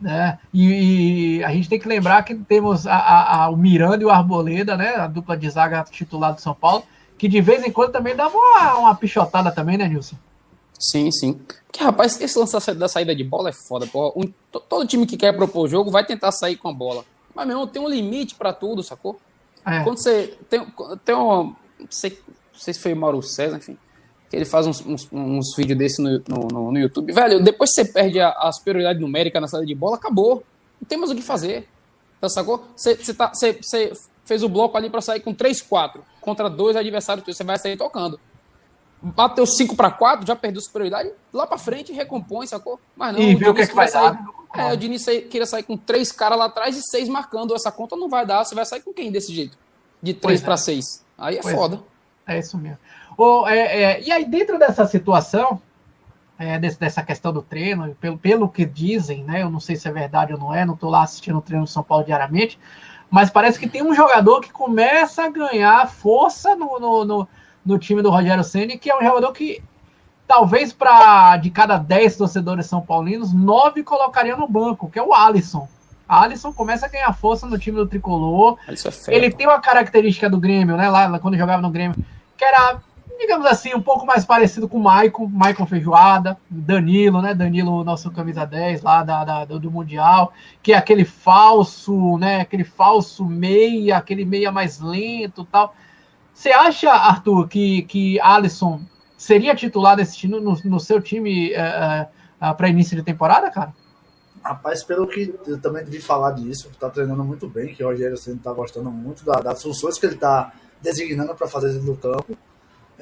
Né? 0.00 0.38
E, 0.52 1.38
e, 1.38 1.44
a 1.44 1.52
gente 1.52 1.68
tem 1.68 1.78
que 1.78 1.86
lembrar 1.86 2.22
que 2.22 2.34
temos 2.34 2.86
a, 2.86 2.94
a, 2.94 3.44
a, 3.44 3.50
o 3.50 3.56
Miranda 3.56 4.02
e 4.02 4.06
o 4.06 4.10
Arboleda, 4.10 4.76
né? 4.76 4.94
A 4.96 5.06
dupla 5.06 5.36
de 5.36 5.48
zaga 5.50 5.84
titular 5.90 6.34
do 6.34 6.40
São 6.40 6.54
Paulo, 6.54 6.84
que 7.18 7.28
de 7.28 7.40
vez 7.40 7.62
em 7.64 7.70
quando 7.70 7.92
também 7.92 8.16
dava 8.16 8.34
uma, 8.34 8.78
uma 8.78 8.94
pichotada 8.94 9.52
também, 9.52 9.76
né, 9.76 9.86
Nilson? 9.86 10.16
Sim, 10.78 11.10
sim. 11.12 11.38
Que 11.70 11.84
rapaz, 11.84 12.18
esse 12.18 12.38
lance 12.38 12.74
da 12.74 12.88
saída 12.88 13.14
de 13.14 13.22
bola 13.22 13.50
é 13.50 13.52
foda, 13.52 13.86
porra. 13.86 14.12
Um, 14.16 14.32
todo 14.68 14.86
time 14.86 15.04
que 15.06 15.18
quer 15.18 15.36
propor 15.36 15.66
o 15.66 15.68
jogo 15.68 15.90
vai 15.90 16.04
tentar 16.04 16.32
sair 16.32 16.56
com 16.56 16.68
a 16.68 16.72
bola. 16.72 17.04
Mas, 17.34 17.46
meu 17.46 17.56
irmão, 17.56 17.66
tem 17.66 17.82
um 17.82 17.88
limite 17.88 18.34
para 18.34 18.54
tudo, 18.54 18.82
sacou? 18.82 19.20
É. 19.66 19.84
Quando 19.84 19.98
você 19.98 20.38
tem, 20.48 20.66
tem 21.04 21.14
um. 21.14 21.54
Não 21.78 21.86
sei, 21.90 22.18
não 22.26 22.60
sei 22.60 22.72
se 22.72 22.80
foi 22.80 22.94
o 22.94 22.96
Mauro 22.96 23.22
César, 23.22 23.58
enfim 23.58 23.76
que 24.30 24.36
ele 24.36 24.44
faz 24.44 24.64
uns, 24.64 24.80
uns, 24.86 25.08
uns 25.12 25.56
vídeos 25.56 25.76
desse 25.76 26.00
no, 26.00 26.22
no, 26.28 26.72
no, 26.72 26.78
YouTube. 26.78 27.12
Velho, 27.12 27.42
depois 27.42 27.70
que 27.70 27.82
você 27.82 27.92
perde 27.92 28.20
a, 28.20 28.30
a, 28.30 28.52
superioridade 28.52 29.00
numérica 29.00 29.40
na 29.40 29.48
saída 29.48 29.66
de 29.66 29.74
bola, 29.74 29.96
acabou. 29.96 30.44
Não 30.80 30.86
tem 30.88 30.96
mais 30.96 31.10
o 31.10 31.16
que 31.16 31.22
fazer. 31.22 31.68
Tá, 32.20 32.28
sacou? 32.28 32.64
Você, 32.76 32.94
tá, 33.12 33.32
fez 34.24 34.42
o 34.44 34.48
bloco 34.48 34.76
ali 34.76 34.88
para 34.88 35.00
sair 35.00 35.20
com 35.20 35.34
3-4 35.34 36.00
contra 36.20 36.48
dois 36.48 36.76
adversários, 36.76 37.26
você 37.26 37.42
vai 37.42 37.58
sair 37.58 37.76
tocando. 37.76 38.20
Bateu 39.02 39.44
5 39.44 39.74
para 39.74 39.90
4, 39.90 40.26
já 40.26 40.36
perdeu 40.36 40.60
superioridade, 40.60 41.10
lá 41.32 41.46
para 41.46 41.58
frente 41.58 41.92
recompõe, 41.92 42.46
sacou? 42.46 42.78
Mas 42.94 43.14
não, 43.14 43.20
e 43.20 43.34
viu 43.34 43.50
o 43.50 43.54
que, 43.54 43.62
é 43.62 43.66
que 43.66 43.74
vai 43.74 43.88
sair, 43.88 44.12
dar. 44.12 44.24
É, 44.54 44.72
o 44.72 44.76
Diniz 44.76 45.04
queria 45.04 45.46
sair 45.46 45.62
com 45.62 45.76
três 45.76 46.12
caras 46.12 46.38
lá 46.38 46.44
atrás 46.44 46.76
e 46.76 46.82
seis 46.82 47.08
marcando. 47.08 47.54
Essa 47.54 47.72
conta 47.72 47.96
não 47.96 48.08
vai 48.08 48.26
dar. 48.26 48.44
Você 48.44 48.54
vai 48.54 48.66
sair 48.66 48.82
com 48.82 48.92
quem 48.92 49.10
desse 49.10 49.34
jeito? 49.34 49.56
De 50.02 50.12
3 50.12 50.40
para 50.40 50.56
6. 50.56 51.04
Aí 51.16 51.36
é 51.36 51.40
pois 51.40 51.54
foda. 51.54 51.80
É. 52.26 52.36
é 52.36 52.38
isso 52.40 52.58
mesmo. 52.58 52.78
É, 53.48 53.82
é, 53.82 54.02
e 54.02 54.10
aí, 54.10 54.24
dentro 54.24 54.58
dessa 54.58 54.86
situação, 54.86 55.60
é, 56.38 56.58
desse, 56.58 56.80
dessa 56.80 57.02
questão 57.02 57.32
do 57.32 57.42
treino, 57.42 57.94
pelo, 58.00 58.16
pelo 58.16 58.48
que 58.48 58.64
dizem, 58.64 59.22
né? 59.24 59.42
Eu 59.42 59.50
não 59.50 59.60
sei 59.60 59.76
se 59.76 59.86
é 59.86 59.92
verdade 59.92 60.32
ou 60.32 60.38
não 60.38 60.54
é, 60.54 60.64
não 60.64 60.74
estou 60.74 60.88
lá 60.88 61.02
assistindo 61.02 61.36
o 61.36 61.42
treino 61.42 61.64
do 61.64 61.70
São 61.70 61.82
Paulo 61.82 62.04
diariamente, 62.04 62.58
mas 63.10 63.28
parece 63.28 63.58
que 63.58 63.68
tem 63.68 63.82
um 63.82 63.94
jogador 63.94 64.40
que 64.40 64.50
começa 64.50 65.24
a 65.24 65.28
ganhar 65.28 65.86
força 65.90 66.56
no, 66.56 66.80
no, 66.80 67.04
no, 67.04 67.28
no 67.66 67.78
time 67.78 68.00
do 68.00 68.08
Rogério 68.08 68.42
Senna, 68.42 68.78
que 68.78 68.90
é 68.90 68.96
um 68.96 69.02
jogador 69.02 69.32
que 69.32 69.62
talvez 70.26 70.72
para 70.72 71.36
de 71.36 71.50
cada 71.50 71.76
10 71.76 72.16
torcedores 72.16 72.66
são 72.66 72.80
paulinos, 72.80 73.34
9 73.34 73.82
colocariam 73.82 74.38
no 74.38 74.48
banco, 74.48 74.88
que 74.88 74.98
é 74.98 75.02
o 75.02 75.12
Alisson. 75.12 75.68
A 76.08 76.22
Alisson 76.22 76.52
começa 76.52 76.86
a 76.86 76.88
ganhar 76.88 77.12
força 77.12 77.46
no 77.46 77.58
time 77.58 77.76
do 77.76 77.86
tricolor. 77.86 78.56
É 78.66 79.14
ele 79.14 79.30
tem 79.30 79.46
uma 79.46 79.60
característica 79.60 80.30
do 80.30 80.40
Grêmio, 80.40 80.76
né? 80.76 80.88
Lá 80.88 81.18
quando 81.18 81.36
jogava 81.36 81.60
no 81.60 81.70
Grêmio, 81.70 81.96
que 82.36 82.44
era 82.44 82.80
digamos 83.20 83.44
assim, 83.46 83.74
um 83.74 83.82
pouco 83.82 84.06
mais 84.06 84.24
parecido 84.24 84.66
com 84.66 84.78
o 84.78 84.82
Maicon, 84.82 85.26
Maicon 85.26 85.66
Feijoada, 85.66 86.38
Danilo, 86.48 87.20
né? 87.20 87.34
Danilo, 87.34 87.84
nosso 87.84 88.10
camisa 88.10 88.46
10 88.46 88.80
lá 88.80 89.02
da, 89.04 89.24
da, 89.24 89.44
do 89.44 89.70
Mundial, 89.70 90.32
que 90.62 90.72
é 90.72 90.76
aquele 90.76 91.04
falso, 91.04 92.16
né? 92.16 92.40
Aquele 92.40 92.64
falso 92.64 93.26
meia, 93.26 93.98
aquele 93.98 94.24
meia 94.24 94.50
mais 94.50 94.80
lento 94.80 95.44
tal. 95.44 95.74
Você 96.32 96.50
acha, 96.50 96.90
Arthur, 96.90 97.46
que, 97.46 97.82
que 97.82 98.18
Alisson 98.20 98.80
seria 99.18 99.54
titular 99.54 99.96
desse 99.96 100.16
time 100.16 100.40
no, 100.40 100.54
no 100.64 100.80
seu 100.80 100.98
time 100.98 101.52
é, 101.52 102.08
é, 102.40 102.54
para 102.54 102.68
início 102.70 102.96
de 102.96 103.02
temporada, 103.02 103.50
cara? 103.50 103.74
Rapaz, 104.42 104.82
pelo 104.82 105.06
que 105.06 105.38
eu 105.46 105.60
também 105.60 105.84
vi 105.84 106.00
falar 106.00 106.30
disso, 106.30 106.70
tá 106.80 106.88
treinando 106.88 107.22
muito 107.22 107.46
bem, 107.46 107.74
que 107.74 107.84
o 107.84 107.88
Rogério 107.88 108.16
sempre 108.16 108.40
tá 108.40 108.54
gostando 108.54 108.90
muito 108.90 109.22
da, 109.22 109.40
das 109.40 109.62
funções 109.62 109.98
que 109.98 110.06
ele 110.06 110.16
tá 110.16 110.54
designando 110.80 111.34
para 111.34 111.46
fazer 111.46 111.74
dentro 111.74 111.92
do 111.92 111.96
campo. 111.96 112.34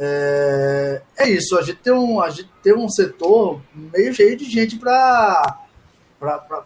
É, 0.00 1.02
é 1.16 1.28
isso, 1.28 1.58
a 1.58 1.62
gente, 1.62 1.78
tem 1.80 1.92
um, 1.92 2.20
a 2.20 2.30
gente 2.30 2.48
tem 2.62 2.72
um 2.72 2.88
setor 2.88 3.60
meio 3.74 4.14
cheio 4.14 4.36
de 4.36 4.44
gente 4.44 4.78
para 4.78 5.58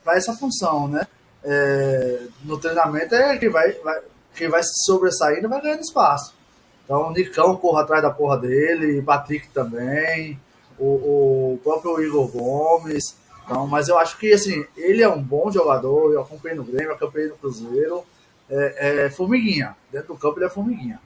essa 0.09 0.35
função, 0.35 0.87
né? 0.87 1.07
É, 1.43 2.26
no 2.45 2.59
treinamento 2.59 3.14
é 3.14 3.39
quem 3.39 3.49
vai, 3.49 3.72
vai, 3.72 4.01
quem 4.35 4.49
vai 4.49 4.62
se 4.62 4.72
sobressaindo 4.85 5.49
vai 5.49 5.62
ganhando 5.62 5.80
espaço. 5.80 6.35
Então 6.85 7.09
o 7.09 7.12
Nicão 7.12 7.57
corre 7.57 7.83
atrás 7.83 8.03
da 8.03 8.11
porra 8.11 8.37
dele, 8.37 8.99
o 8.99 9.03
Patrick 9.03 9.49
também, 9.49 10.39
o, 10.78 11.55
o 11.55 11.61
próprio 11.64 12.03
Igor 12.03 12.28
Gomes. 12.28 13.16
Então, 13.45 13.66
mas 13.66 13.89
eu 13.89 13.99
acho 13.99 14.18
que 14.18 14.30
assim, 14.30 14.64
ele 14.76 15.03
é 15.03 15.09
um 15.09 15.22
bom 15.22 15.51
jogador, 15.51 16.12
eu 16.12 16.20
acompanhei 16.20 16.57
no 16.57 16.64
Grêmio, 16.64 16.93
acompanhei 16.93 17.28
no 17.28 17.37
Cruzeiro. 17.37 18.05
É, 18.51 19.07
é 19.07 19.11
formiguinha. 19.11 19.74
Dentro 19.91 20.09
do 20.09 20.20
campo 20.20 20.39
ele 20.39 20.47
é 20.47 20.51
formiguinha. 20.51 21.01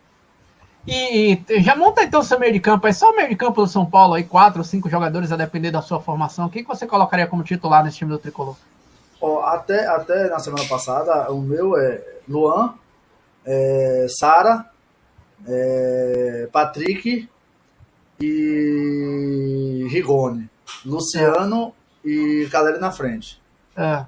E, 0.86 1.42
e, 1.48 1.62
já 1.62 1.74
monta 1.74 2.04
então 2.04 2.20
o 2.20 2.24
seu 2.24 2.38
meio 2.38 2.52
de 2.52 2.60
campo. 2.60 2.86
É 2.86 2.92
só 2.92 3.10
o 3.10 3.16
meio 3.16 3.28
de 3.28 3.36
campo 3.36 3.60
do 3.60 3.66
São 3.66 3.84
Paulo 3.84 4.14
aí, 4.14 4.22
quatro 4.22 4.60
ou 4.60 4.64
cinco 4.64 4.88
jogadores 4.88 5.32
a 5.32 5.36
depender 5.36 5.70
da 5.70 5.82
sua 5.82 6.00
formação. 6.00 6.48
Quem 6.48 6.62
que 6.62 6.68
você 6.68 6.86
colocaria 6.86 7.26
como 7.26 7.42
titular 7.42 7.84
nesse 7.84 7.98
time 7.98 8.10
do 8.10 8.18
Tricolor? 8.18 8.56
Ó, 9.20 9.42
até, 9.42 9.86
até 9.86 10.28
na 10.28 10.38
semana 10.38 10.64
passada, 10.68 11.32
o 11.32 11.40
meu 11.40 11.76
é 11.76 12.02
Luan, 12.28 12.74
é, 13.44 14.06
Sara, 14.08 14.66
é, 15.46 16.48
Patrick 16.52 17.28
e 18.20 19.86
Rigoni. 19.90 20.48
Luciano 20.84 21.72
e 22.04 22.48
Caleri 22.50 22.78
na 22.78 22.92
frente. 22.92 23.40
É. 23.76 24.04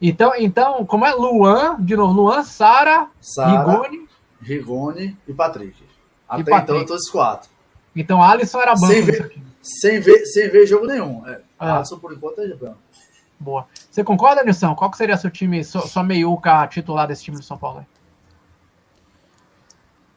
Então, 0.00 0.32
então, 0.36 0.84
como 0.84 1.06
é 1.06 1.14
Luan, 1.14 1.76
de 1.80 1.96
novo, 1.96 2.12
Luan, 2.12 2.42
Sara, 2.42 3.08
Rigoni. 3.38 4.03
Rigoni 4.44 5.16
e 5.26 5.32
Patrick. 5.32 5.82
Até 6.28 6.42
e 6.42 6.44
Patrick. 6.44 6.72
então, 6.72 6.86
todos 6.86 7.04
os 7.04 7.10
quatro. 7.10 7.50
Então, 7.96 8.22
Alisson 8.22 8.60
era 8.60 8.74
banco. 8.74 8.86
Sem 8.86 9.02
ver, 9.02 9.34
sem 9.62 10.00
ver, 10.00 10.26
sem 10.26 10.50
ver 10.50 10.66
jogo 10.66 10.86
nenhum. 10.86 11.26
É. 11.26 11.32
é. 11.32 11.40
Alisson, 11.58 11.98
por 11.98 12.12
enquanto, 12.12 12.40
é 12.40 12.54
banco. 12.54 12.78
Boa. 13.38 13.66
Você 13.90 14.02
concorda, 14.02 14.42
Nilson? 14.42 14.74
Qual 14.74 14.90
que 14.90 14.96
seria 14.96 15.16
seu 15.16 15.30
time, 15.30 15.62
sua, 15.64 15.82
sua 15.86 16.02
meiuca 16.02 16.66
titular 16.66 17.06
desse 17.06 17.24
time 17.24 17.36
do 17.36 17.42
São 17.42 17.58
Paulo? 17.58 17.84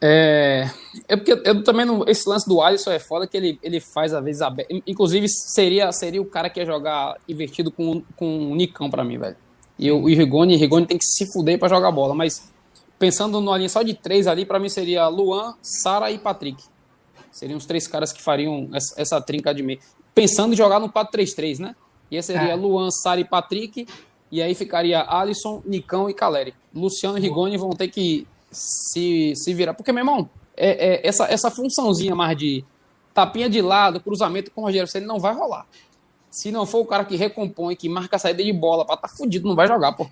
É, 0.00 0.70
é 1.08 1.16
porque 1.16 1.32
eu 1.44 1.64
também 1.64 1.84
não. 1.84 2.04
Esse 2.06 2.28
lance 2.28 2.48
do 2.48 2.62
Alisson 2.62 2.92
é 2.92 3.00
foda 3.00 3.26
que 3.26 3.36
ele, 3.36 3.58
ele 3.62 3.80
faz 3.80 4.14
a 4.14 4.20
vez 4.20 4.40
aberta. 4.40 4.72
Inclusive, 4.86 5.28
seria, 5.28 5.90
seria 5.92 6.22
o 6.22 6.26
cara 6.26 6.48
que 6.48 6.60
ia 6.60 6.66
jogar 6.66 7.16
invertido 7.28 7.70
com, 7.70 8.02
com 8.16 8.52
o 8.52 8.54
Nicão 8.54 8.88
pra 8.88 9.04
mim, 9.04 9.18
velho. 9.18 9.36
E 9.78 9.90
o, 9.90 10.02
o 10.02 10.06
Rigoni, 10.06 10.56
Rigoni 10.56 10.86
tem 10.86 10.98
que 10.98 11.04
se 11.04 11.30
fuder 11.32 11.58
pra 11.58 11.68
jogar 11.68 11.90
bola. 11.90 12.14
Mas 12.14 12.50
pensando 12.98 13.40
numa 13.40 13.56
linha 13.56 13.68
só 13.68 13.82
de 13.82 13.94
três 13.94 14.26
ali, 14.26 14.44
pra 14.44 14.58
mim 14.58 14.68
seria 14.68 15.06
Luan, 15.08 15.54
Sara 15.62 16.10
e 16.10 16.18
Patrick. 16.18 16.62
Seriam 17.30 17.56
os 17.56 17.66
três 17.66 17.86
caras 17.86 18.12
que 18.12 18.22
fariam 18.22 18.68
essa, 18.72 19.00
essa 19.00 19.20
trinca 19.20 19.54
de 19.54 19.62
meio. 19.62 19.78
Pensando 20.14 20.52
em 20.52 20.56
jogar 20.56 20.80
no 20.80 20.88
4-3-3, 20.88 21.58
né? 21.60 21.76
E 22.10 22.16
aí 22.16 22.22
seria 22.22 22.52
é. 22.52 22.54
Luan, 22.54 22.90
Sara 22.90 23.20
e 23.20 23.24
Patrick. 23.24 23.86
E 24.30 24.42
aí 24.42 24.54
ficaria 24.54 25.04
Alisson, 25.08 25.62
Nicão 25.64 26.10
e 26.10 26.14
Caleri. 26.14 26.54
Luciano 26.74 27.16
e 27.16 27.20
Rigoni 27.20 27.56
vão 27.56 27.70
ter 27.70 27.88
que 27.88 28.26
se, 28.50 29.32
se 29.36 29.54
virar. 29.54 29.74
Porque, 29.74 29.92
meu 29.92 30.00
irmão, 30.00 30.28
é, 30.56 30.94
é, 30.94 31.06
essa, 31.06 31.26
essa 31.26 31.50
funçãozinha 31.50 32.14
mais 32.14 32.36
de 32.36 32.64
tapinha 33.14 33.48
de 33.48 33.62
lado, 33.62 34.00
cruzamento 34.00 34.50
com 34.50 34.62
o 34.62 34.64
Rogério 34.64 34.88
Senna 34.88 35.06
não 35.06 35.18
vai 35.18 35.34
rolar. 35.34 35.66
Se 36.30 36.50
não 36.50 36.66
for 36.66 36.80
o 36.80 36.86
cara 36.86 37.04
que 37.04 37.16
recompõe, 37.16 37.74
que 37.74 37.88
marca 37.88 38.16
a 38.16 38.18
saída 38.18 38.42
de 38.42 38.52
bola, 38.52 38.84
pra 38.84 38.96
tá 38.96 39.08
fudido, 39.08 39.48
não 39.48 39.56
vai 39.56 39.66
jogar, 39.66 39.92
pô. 39.92 40.08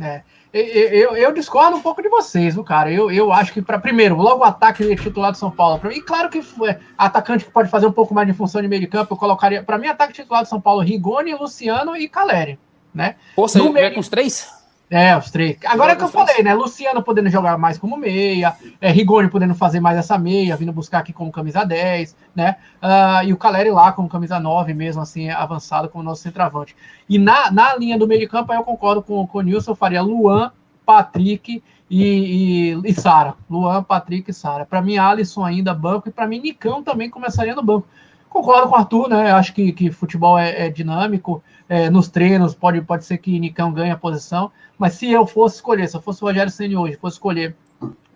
É. 0.00 0.22
Eu, 0.52 0.64
eu, 0.64 1.16
eu, 1.16 1.32
discordo 1.32 1.76
um 1.76 1.82
pouco 1.82 2.02
de 2.02 2.08
vocês, 2.08 2.54
viu, 2.54 2.64
cara? 2.64 2.90
Eu, 2.90 3.10
eu 3.10 3.32
acho 3.32 3.52
que, 3.52 3.60
para 3.60 3.78
primeiro, 3.78 4.16
logo 4.16 4.40
o 4.40 4.44
ataque 4.44 4.94
titular 4.96 5.32
do 5.32 5.38
São 5.38 5.50
Paulo. 5.50 5.78
Pra 5.78 5.90
mim, 5.90 6.00
claro 6.00 6.30
que 6.30 6.38
é, 6.38 6.78
atacante 6.96 7.44
que 7.44 7.50
pode 7.50 7.68
fazer 7.68 7.86
um 7.86 7.92
pouco 7.92 8.14
mais 8.14 8.26
de 8.26 8.32
função 8.32 8.62
de 8.62 8.68
meio 8.68 8.80
de 8.80 8.86
campo, 8.86 9.12
eu 9.12 9.18
colocaria. 9.18 9.62
Para 9.62 9.76
mim, 9.76 9.86
ataque 9.86 10.14
titular 10.14 10.42
do 10.42 10.48
São 10.48 10.60
Paulo: 10.60 10.80
Rigoni, 10.80 11.34
Luciano 11.34 11.96
e 11.96 12.08
Caleri. 12.08 12.58
Né? 12.94 13.16
Pô, 13.34 13.46
você 13.46 13.60
meio... 13.62 13.92
com 13.92 14.00
os 14.00 14.08
três? 14.08 14.50
É, 14.88 15.16
os 15.16 15.30
três. 15.30 15.58
Agora 15.64 15.92
é 15.92 15.96
que 15.96 16.04
eu 16.04 16.08
falei, 16.08 16.44
né? 16.44 16.54
Luciano 16.54 17.02
podendo 17.02 17.28
jogar 17.28 17.58
mais 17.58 17.76
como 17.76 17.96
meia, 17.96 18.54
é, 18.80 18.90
Rigoni 18.90 19.28
podendo 19.28 19.54
fazer 19.54 19.80
mais 19.80 19.98
essa 19.98 20.16
meia, 20.16 20.56
vindo 20.56 20.72
buscar 20.72 20.98
aqui 20.98 21.12
como 21.12 21.32
camisa 21.32 21.64
10, 21.64 22.14
né? 22.34 22.56
Uh, 22.80 23.26
e 23.26 23.32
o 23.32 23.36
Caleri 23.36 23.70
lá 23.70 23.90
como 23.90 24.08
camisa 24.08 24.38
9, 24.38 24.74
mesmo 24.74 25.02
assim, 25.02 25.28
avançado 25.28 25.88
como 25.88 26.04
nosso 26.04 26.22
centroavante. 26.22 26.76
E 27.08 27.18
na, 27.18 27.50
na 27.50 27.76
linha 27.76 27.98
do 27.98 28.06
meio 28.06 28.20
de 28.20 28.28
campo, 28.28 28.52
aí 28.52 28.58
eu 28.58 28.64
concordo 28.64 29.02
com, 29.02 29.26
com 29.26 29.38
o 29.38 29.42
Nilson, 29.42 29.72
eu 29.72 29.76
faria 29.76 30.00
Luan, 30.00 30.52
Patrick 30.84 31.60
e, 31.90 32.74
e, 32.74 32.80
e 32.84 32.94
Sara. 32.94 33.34
Luan, 33.50 33.82
Patrick 33.82 34.30
e 34.30 34.34
Sara. 34.34 34.64
Para 34.64 34.80
mim, 34.80 34.98
Alisson 34.98 35.44
ainda 35.44 35.74
banco, 35.74 36.08
e 36.08 36.12
para 36.12 36.28
mim, 36.28 36.38
Nicão 36.38 36.80
também 36.80 37.10
começaria 37.10 37.56
no 37.56 37.62
banco. 37.62 37.88
Concordo 38.28 38.68
com 38.68 38.74
o 38.74 38.78
Arthur, 38.78 39.08
né? 39.08 39.32
Acho 39.32 39.52
que, 39.52 39.72
que 39.72 39.90
futebol 39.90 40.38
é, 40.38 40.66
é 40.66 40.70
dinâmico. 40.70 41.42
É, 41.68 41.90
nos 41.90 42.08
treinos 42.08 42.54
pode, 42.54 42.80
pode 42.80 43.04
ser 43.04 43.18
que 43.18 43.38
Nicão 43.38 43.72
ganhe 43.72 43.90
a 43.90 43.96
posição. 43.96 44.50
Mas 44.78 44.94
se 44.94 45.10
eu 45.10 45.26
fosse 45.26 45.56
escolher, 45.56 45.88
se 45.88 45.96
eu 45.96 46.00
fosse 46.00 46.22
o 46.22 46.26
Rogério 46.26 46.50
Ceni 46.50 46.76
hoje, 46.76 46.96
fosse 46.96 47.16
escolher 47.16 47.56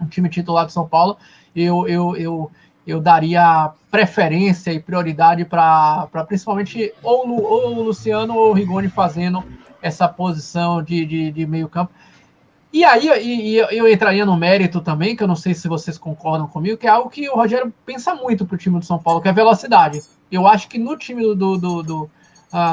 um 0.00 0.06
time 0.06 0.28
titular 0.28 0.66
do 0.66 0.72
São 0.72 0.86
Paulo, 0.86 1.16
eu, 1.54 1.86
eu, 1.88 2.16
eu, 2.16 2.50
eu 2.86 3.00
daria 3.00 3.72
preferência 3.90 4.72
e 4.72 4.80
prioridade 4.80 5.44
para 5.44 6.08
principalmente 6.26 6.92
ou, 7.02 7.28
ou 7.42 7.74
o 7.76 7.82
Luciano 7.82 8.34
ou 8.34 8.50
o 8.50 8.52
Rigoni 8.52 8.88
fazendo 8.88 9.44
essa 9.82 10.08
posição 10.08 10.82
de, 10.82 11.04
de, 11.04 11.32
de 11.32 11.46
meio 11.46 11.68
campo. 11.68 11.92
E 12.72 12.84
aí 12.84 13.08
e, 13.20 13.54
e 13.54 13.58
eu 13.58 13.88
entraria 13.88 14.24
no 14.24 14.36
mérito 14.36 14.80
também, 14.80 15.16
que 15.16 15.22
eu 15.22 15.28
não 15.28 15.34
sei 15.34 15.54
se 15.54 15.66
vocês 15.66 15.98
concordam 15.98 16.46
comigo, 16.46 16.76
que 16.76 16.86
é 16.86 16.90
algo 16.90 17.10
que 17.10 17.28
o 17.28 17.34
Rogério 17.34 17.72
pensa 17.84 18.14
muito 18.14 18.46
para 18.46 18.54
o 18.54 18.58
time 18.58 18.78
do 18.78 18.84
São 18.84 18.98
Paulo, 18.98 19.20
que 19.20 19.28
é 19.28 19.32
velocidade. 19.32 20.00
Eu 20.30 20.46
acho 20.46 20.68
que 20.68 20.78
no 20.78 20.96
time 20.96 21.22
do, 21.34 21.58
do, 21.58 21.82
do, 21.82 22.10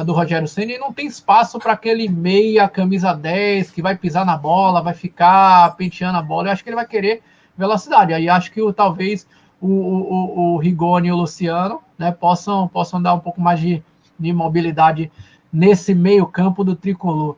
do 0.05 0.13
Rogério 0.13 0.47
Senna 0.47 0.77
não 0.79 0.91
tem 0.91 1.05
espaço 1.05 1.59
para 1.59 1.73
aquele 1.73 2.09
meia, 2.09 2.67
camisa 2.67 3.13
10, 3.13 3.71
que 3.71 3.81
vai 3.81 3.95
pisar 3.95 4.25
na 4.25 4.35
bola, 4.35 4.81
vai 4.81 4.93
ficar 4.93 5.75
penteando 5.75 6.17
a 6.17 6.21
bola. 6.21 6.47
Eu 6.47 6.53
acho 6.53 6.63
que 6.63 6.69
ele 6.69 6.75
vai 6.75 6.87
querer 6.87 7.21
velocidade. 7.55 8.13
Aí 8.13 8.27
acho 8.27 8.51
que 8.51 8.61
o, 8.61 8.73
talvez 8.73 9.27
o, 9.61 9.67
o, 9.67 10.53
o 10.53 10.57
Rigoni 10.57 11.09
e 11.09 11.11
o 11.11 11.15
Luciano 11.15 11.81
né, 11.97 12.11
possam, 12.11 12.67
possam 12.67 13.01
dar 13.01 13.13
um 13.13 13.19
pouco 13.19 13.39
mais 13.39 13.59
de, 13.59 13.83
de 14.19 14.33
mobilidade 14.33 15.11
nesse 15.53 15.93
meio 15.93 16.25
campo 16.25 16.63
do 16.63 16.75
tricolor. 16.75 17.37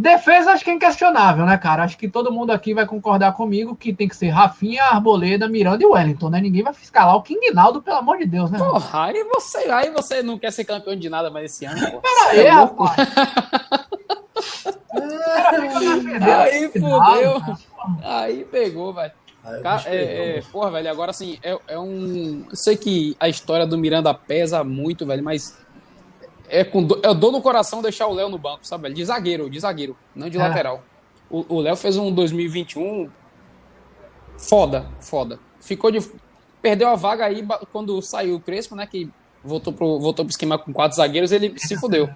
Defesa 0.00 0.52
acho 0.52 0.64
que 0.64 0.70
é 0.70 0.72
inquestionável, 0.72 1.44
né, 1.44 1.58
cara? 1.58 1.84
Acho 1.84 1.98
que 1.98 2.08
todo 2.08 2.32
mundo 2.32 2.52
aqui 2.52 2.72
vai 2.72 2.86
concordar 2.86 3.34
comigo 3.34 3.76
que 3.76 3.92
tem 3.92 4.08
que 4.08 4.16
ser 4.16 4.30
Rafinha, 4.30 4.84
Arboleda, 4.84 5.46
Miranda 5.46 5.84
e 5.84 5.86
Wellington, 5.86 6.30
né? 6.30 6.40
Ninguém 6.40 6.62
vai 6.62 6.72
fiscalar 6.72 7.14
o 7.14 7.22
King 7.22 7.50
Naldo, 7.50 7.82
pelo 7.82 7.98
amor 7.98 8.16
de 8.16 8.24
Deus, 8.24 8.50
né? 8.50 8.56
Porra, 8.56 9.04
aí 9.04 9.22
você, 9.24 9.58
aí 9.70 9.90
você 9.90 10.22
não 10.22 10.38
quer 10.38 10.52
ser 10.52 10.64
campeão 10.64 10.96
de 10.96 11.10
nada 11.10 11.30
mais 11.30 11.52
esse 11.52 11.66
ano, 11.66 11.78
pô. 11.90 12.00
Pera 12.00 12.30
aí, 12.30 12.40
é 12.40 12.48
rapaz. 12.48 12.96
aí 16.40 16.68
fudeu. 16.68 17.42
Aí 18.02 18.44
pegou, 18.44 18.94
velho. 18.94 19.12
É, 19.84 20.38
é, 20.38 20.42
porra, 20.50 20.70
velho, 20.70 20.90
agora 20.90 21.10
assim, 21.10 21.38
é, 21.42 21.58
é 21.68 21.78
um. 21.78 22.46
Eu 22.48 22.56
sei 22.56 22.74
que 22.74 23.14
a 23.20 23.28
história 23.28 23.66
do 23.66 23.76
Miranda 23.76 24.14
pesa 24.14 24.64
muito, 24.64 25.04
velho, 25.04 25.22
mas 25.22 25.58
é 26.50 26.64
com 26.64 26.82
do, 26.82 27.00
é 27.02 27.14
dor 27.14 27.32
no 27.32 27.40
coração 27.40 27.80
deixar 27.80 28.06
o 28.06 28.12
Léo 28.12 28.28
no 28.28 28.38
banco, 28.38 28.66
sabe? 28.66 28.92
De 28.92 29.04
zagueiro, 29.04 29.48
de 29.48 29.60
zagueiro, 29.60 29.96
não 30.14 30.28
de 30.28 30.36
é. 30.36 30.40
lateral. 30.40 30.82
O 31.30 31.60
Léo 31.60 31.76
fez 31.76 31.96
um 31.96 32.12
2021 32.12 33.08
foda, 34.36 34.86
foda. 35.00 35.38
Ficou 35.60 35.90
de. 35.90 36.00
Perdeu 36.60 36.88
a 36.88 36.96
vaga 36.96 37.24
aí 37.24 37.46
quando 37.72 38.02
saiu 38.02 38.36
o 38.36 38.40
Crespo, 38.40 38.74
né? 38.74 38.86
Que 38.86 39.08
voltou 39.44 39.72
pro, 39.72 39.98
voltou 39.98 40.24
pro 40.24 40.30
esquema 40.30 40.58
com 40.58 40.72
quatro 40.72 40.96
zagueiros, 40.96 41.32
ele 41.32 41.54
se 41.58 41.76
fudeu. 41.76 42.10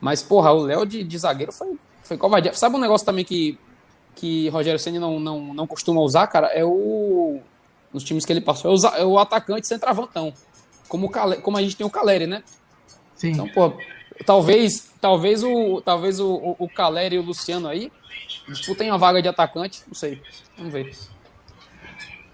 Mas, 0.00 0.22
porra, 0.22 0.52
o 0.52 0.62
Léo 0.62 0.86
de, 0.86 1.04
de 1.04 1.18
zagueiro 1.18 1.52
foi, 1.52 1.78
foi 2.02 2.16
covardia. 2.16 2.52
Sabe 2.54 2.76
um 2.76 2.80
negócio 2.80 3.04
também 3.04 3.24
que, 3.24 3.58
que 4.14 4.48
Rogério 4.48 4.78
Senna 4.78 5.00
não, 5.00 5.20
não, 5.20 5.54
não 5.54 5.66
costuma 5.66 6.00
usar, 6.00 6.26
cara? 6.26 6.48
É 6.48 6.64
o. 6.64 7.40
Nos 7.92 8.04
times 8.04 8.24
que 8.24 8.32
ele 8.32 8.40
passou, 8.40 8.72
é 8.72 8.74
o, 8.74 8.86
é 8.96 9.04
o 9.04 9.18
atacante 9.18 9.66
centravantão. 9.66 10.32
Como, 10.88 11.06
o, 11.06 11.42
como 11.42 11.56
a 11.56 11.62
gente 11.62 11.76
tem 11.76 11.86
o 11.86 11.90
Caleri, 11.90 12.26
né? 12.26 12.42
Sim. 13.16 13.32
Então, 13.32 13.48
pô, 13.48 13.72
talvez, 14.24 14.92
talvez 15.00 15.42
o, 15.42 15.80
talvez 15.80 16.20
o, 16.20 16.54
o 16.58 16.68
Caleri 16.68 17.16
e 17.16 17.18
o 17.18 17.22
Luciano 17.22 17.66
aí 17.66 17.90
disputem 18.48 18.90
a 18.90 18.96
vaga 18.96 19.20
de 19.20 19.28
atacante, 19.28 19.82
não 19.86 19.94
sei. 19.94 20.22
Vamos 20.56 20.72
ver. 20.72 20.94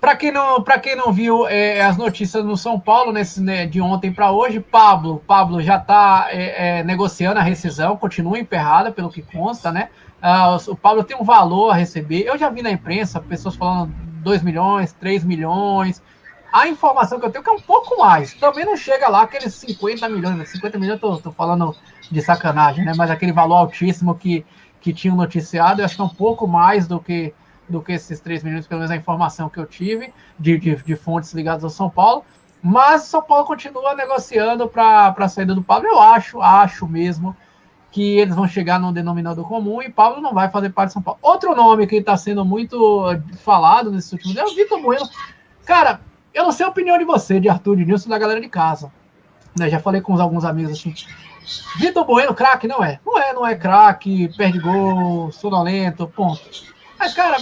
Para 0.01 0.17
quem 0.17 0.33
não, 0.33 0.61
para 0.61 0.81
quem 0.81 0.97
não 0.97 1.13
viu 1.13 1.47
é, 1.47 1.81
as 1.81 1.97
notícias 1.97 2.45
no 2.45 2.57
São 2.57 2.79
Paulo 2.79 3.13
nesse 3.13 3.41
né, 3.41 3.67
de 3.67 3.81
ontem 3.81 4.13
para 4.13 4.33
hoje, 4.33 4.59
Pablo, 4.59 5.23
Pablo 5.25 5.63
já 5.63 5.77
está 5.77 6.27
é, 6.29 6.81
é, 6.81 6.85
negociando 6.85 7.39
a 7.39 7.43
rescisão, 7.43 7.97
continua 7.97 8.37
emperrada 8.37 8.91
pelo 8.91 9.11
que 9.11 9.23
consta, 9.23 9.71
né? 9.71 9.91
Ah, 10.21 10.57
o 10.67 10.77
Pablo 10.77 11.05
tem 11.05 11.17
um 11.17 11.23
valor 11.23 11.71
a 11.71 11.75
receber. 11.75 12.25
Eu 12.27 12.37
já 12.37 12.49
vi 12.49 12.63
na 12.63 12.71
imprensa 12.71 13.21
pessoas 13.21 13.55
falando 13.55 13.93
2 14.23 14.43
milhões, 14.43 14.93
3 14.93 15.25
milhões. 15.25 16.03
A 16.53 16.69
informação 16.69 17.19
que 17.19 17.25
eu 17.25 17.31
tenho 17.31 17.41
é 17.41 17.45
que 17.45 17.51
é 17.51 17.53
um 17.55 17.61
pouco 17.61 17.99
mais. 17.99 18.35
Também 18.35 18.65
não 18.65 18.77
chega 18.77 19.09
lá 19.09 19.23
aqueles 19.23 19.55
50 19.55 20.07
milhões. 20.11 20.51
50 20.51 20.79
milhões 20.79 21.01
eu 21.03 21.09
tô, 21.09 21.17
tô 21.19 21.33
falando 21.33 21.75
de 22.11 22.21
sacanagem, 22.21 22.85
né? 22.85 22.93
Mas 22.95 23.11
aquele 23.11 23.33
valor 23.33 23.57
altíssimo 23.57 24.15
que, 24.15 24.45
que 24.81 24.93
tinha 24.93 25.15
noticiado, 25.15 25.81
eu 25.81 25.87
acho 25.87 25.97
que 25.97 26.03
é 26.03 26.05
um 26.05 26.09
pouco 26.09 26.47
mais 26.47 26.87
do 26.87 27.01
que, 27.01 27.33
do 27.67 27.81
que 27.81 27.93
esses 27.93 28.21
3 28.21 28.43
milhões, 28.45 28.67
pelo 28.67 28.81
menos 28.81 28.91
a 28.91 28.97
informação 28.97 29.49
que 29.49 29.59
eu 29.59 29.65
tive 29.65 30.13
de, 30.39 30.59
de, 30.59 30.77
de 30.77 30.95
fontes 30.95 31.33
ligadas 31.33 31.65
ao 31.65 31.71
São 31.71 31.89
Paulo. 31.89 32.23
Mas 32.63 33.05
São 33.05 33.23
Paulo 33.23 33.47
continua 33.47 33.95
negociando 33.95 34.69
para 34.69 35.15
a 35.17 35.29
saída 35.29 35.55
do 35.55 35.63
Pablo. 35.63 35.89
Eu 35.89 36.01
acho, 36.01 36.41
acho 36.43 36.87
mesmo 36.87 37.35
que 37.91 38.19
eles 38.19 38.35
vão 38.35 38.47
chegar 38.47 38.79
num 38.79 38.93
denominador 38.93 39.47
comum 39.49 39.83
e 39.83 39.91
Pablo 39.91 40.21
não 40.21 40.33
vai 40.33 40.51
fazer 40.51 40.71
parte 40.71 40.89
de 40.89 40.93
São 40.95 41.03
Paulo. 41.03 41.19
Outro 41.23 41.55
nome 41.55 41.87
que 41.87 41.97
está 41.97 42.17
sendo 42.17 42.45
muito 42.45 43.05
falado 43.39 43.91
nesses 43.91 44.13
últimos 44.13 44.35
dias 44.35 44.49
é 44.49 44.53
o 44.53 44.55
Vitor 44.55 44.81
Bueno. 44.81 45.09
Cara, 45.65 46.01
eu 46.35 46.45
não 46.45 46.53
sei 46.53 46.67
a 46.67 46.69
opinião 46.69 46.99
de 46.99 47.05
você, 47.05 47.41
de 47.41 47.49
Arthur, 47.49 47.77
de 47.77 47.85
Nilson, 47.85 48.09
da 48.09 48.19
galera 48.19 48.41
de 48.41 48.49
casa. 48.49 48.93
Né, 49.59 49.69
já 49.69 49.79
falei 49.79 50.01
com 50.01 50.19
alguns 50.19 50.45
amigos 50.45 50.73
assim. 50.73 50.95
Vitor 51.79 52.05
Bueno, 52.05 52.35
craque, 52.35 52.67
não 52.67 52.83
é? 52.83 53.01
Não 53.05 53.19
é, 53.19 53.33
não 53.33 53.47
é 53.47 53.55
craque, 53.55 54.31
perde 54.37 54.59
gol, 54.59 55.31
sonolento, 55.33 56.07
ponto. 56.07 56.41
Mas, 56.99 57.15
cara, 57.15 57.37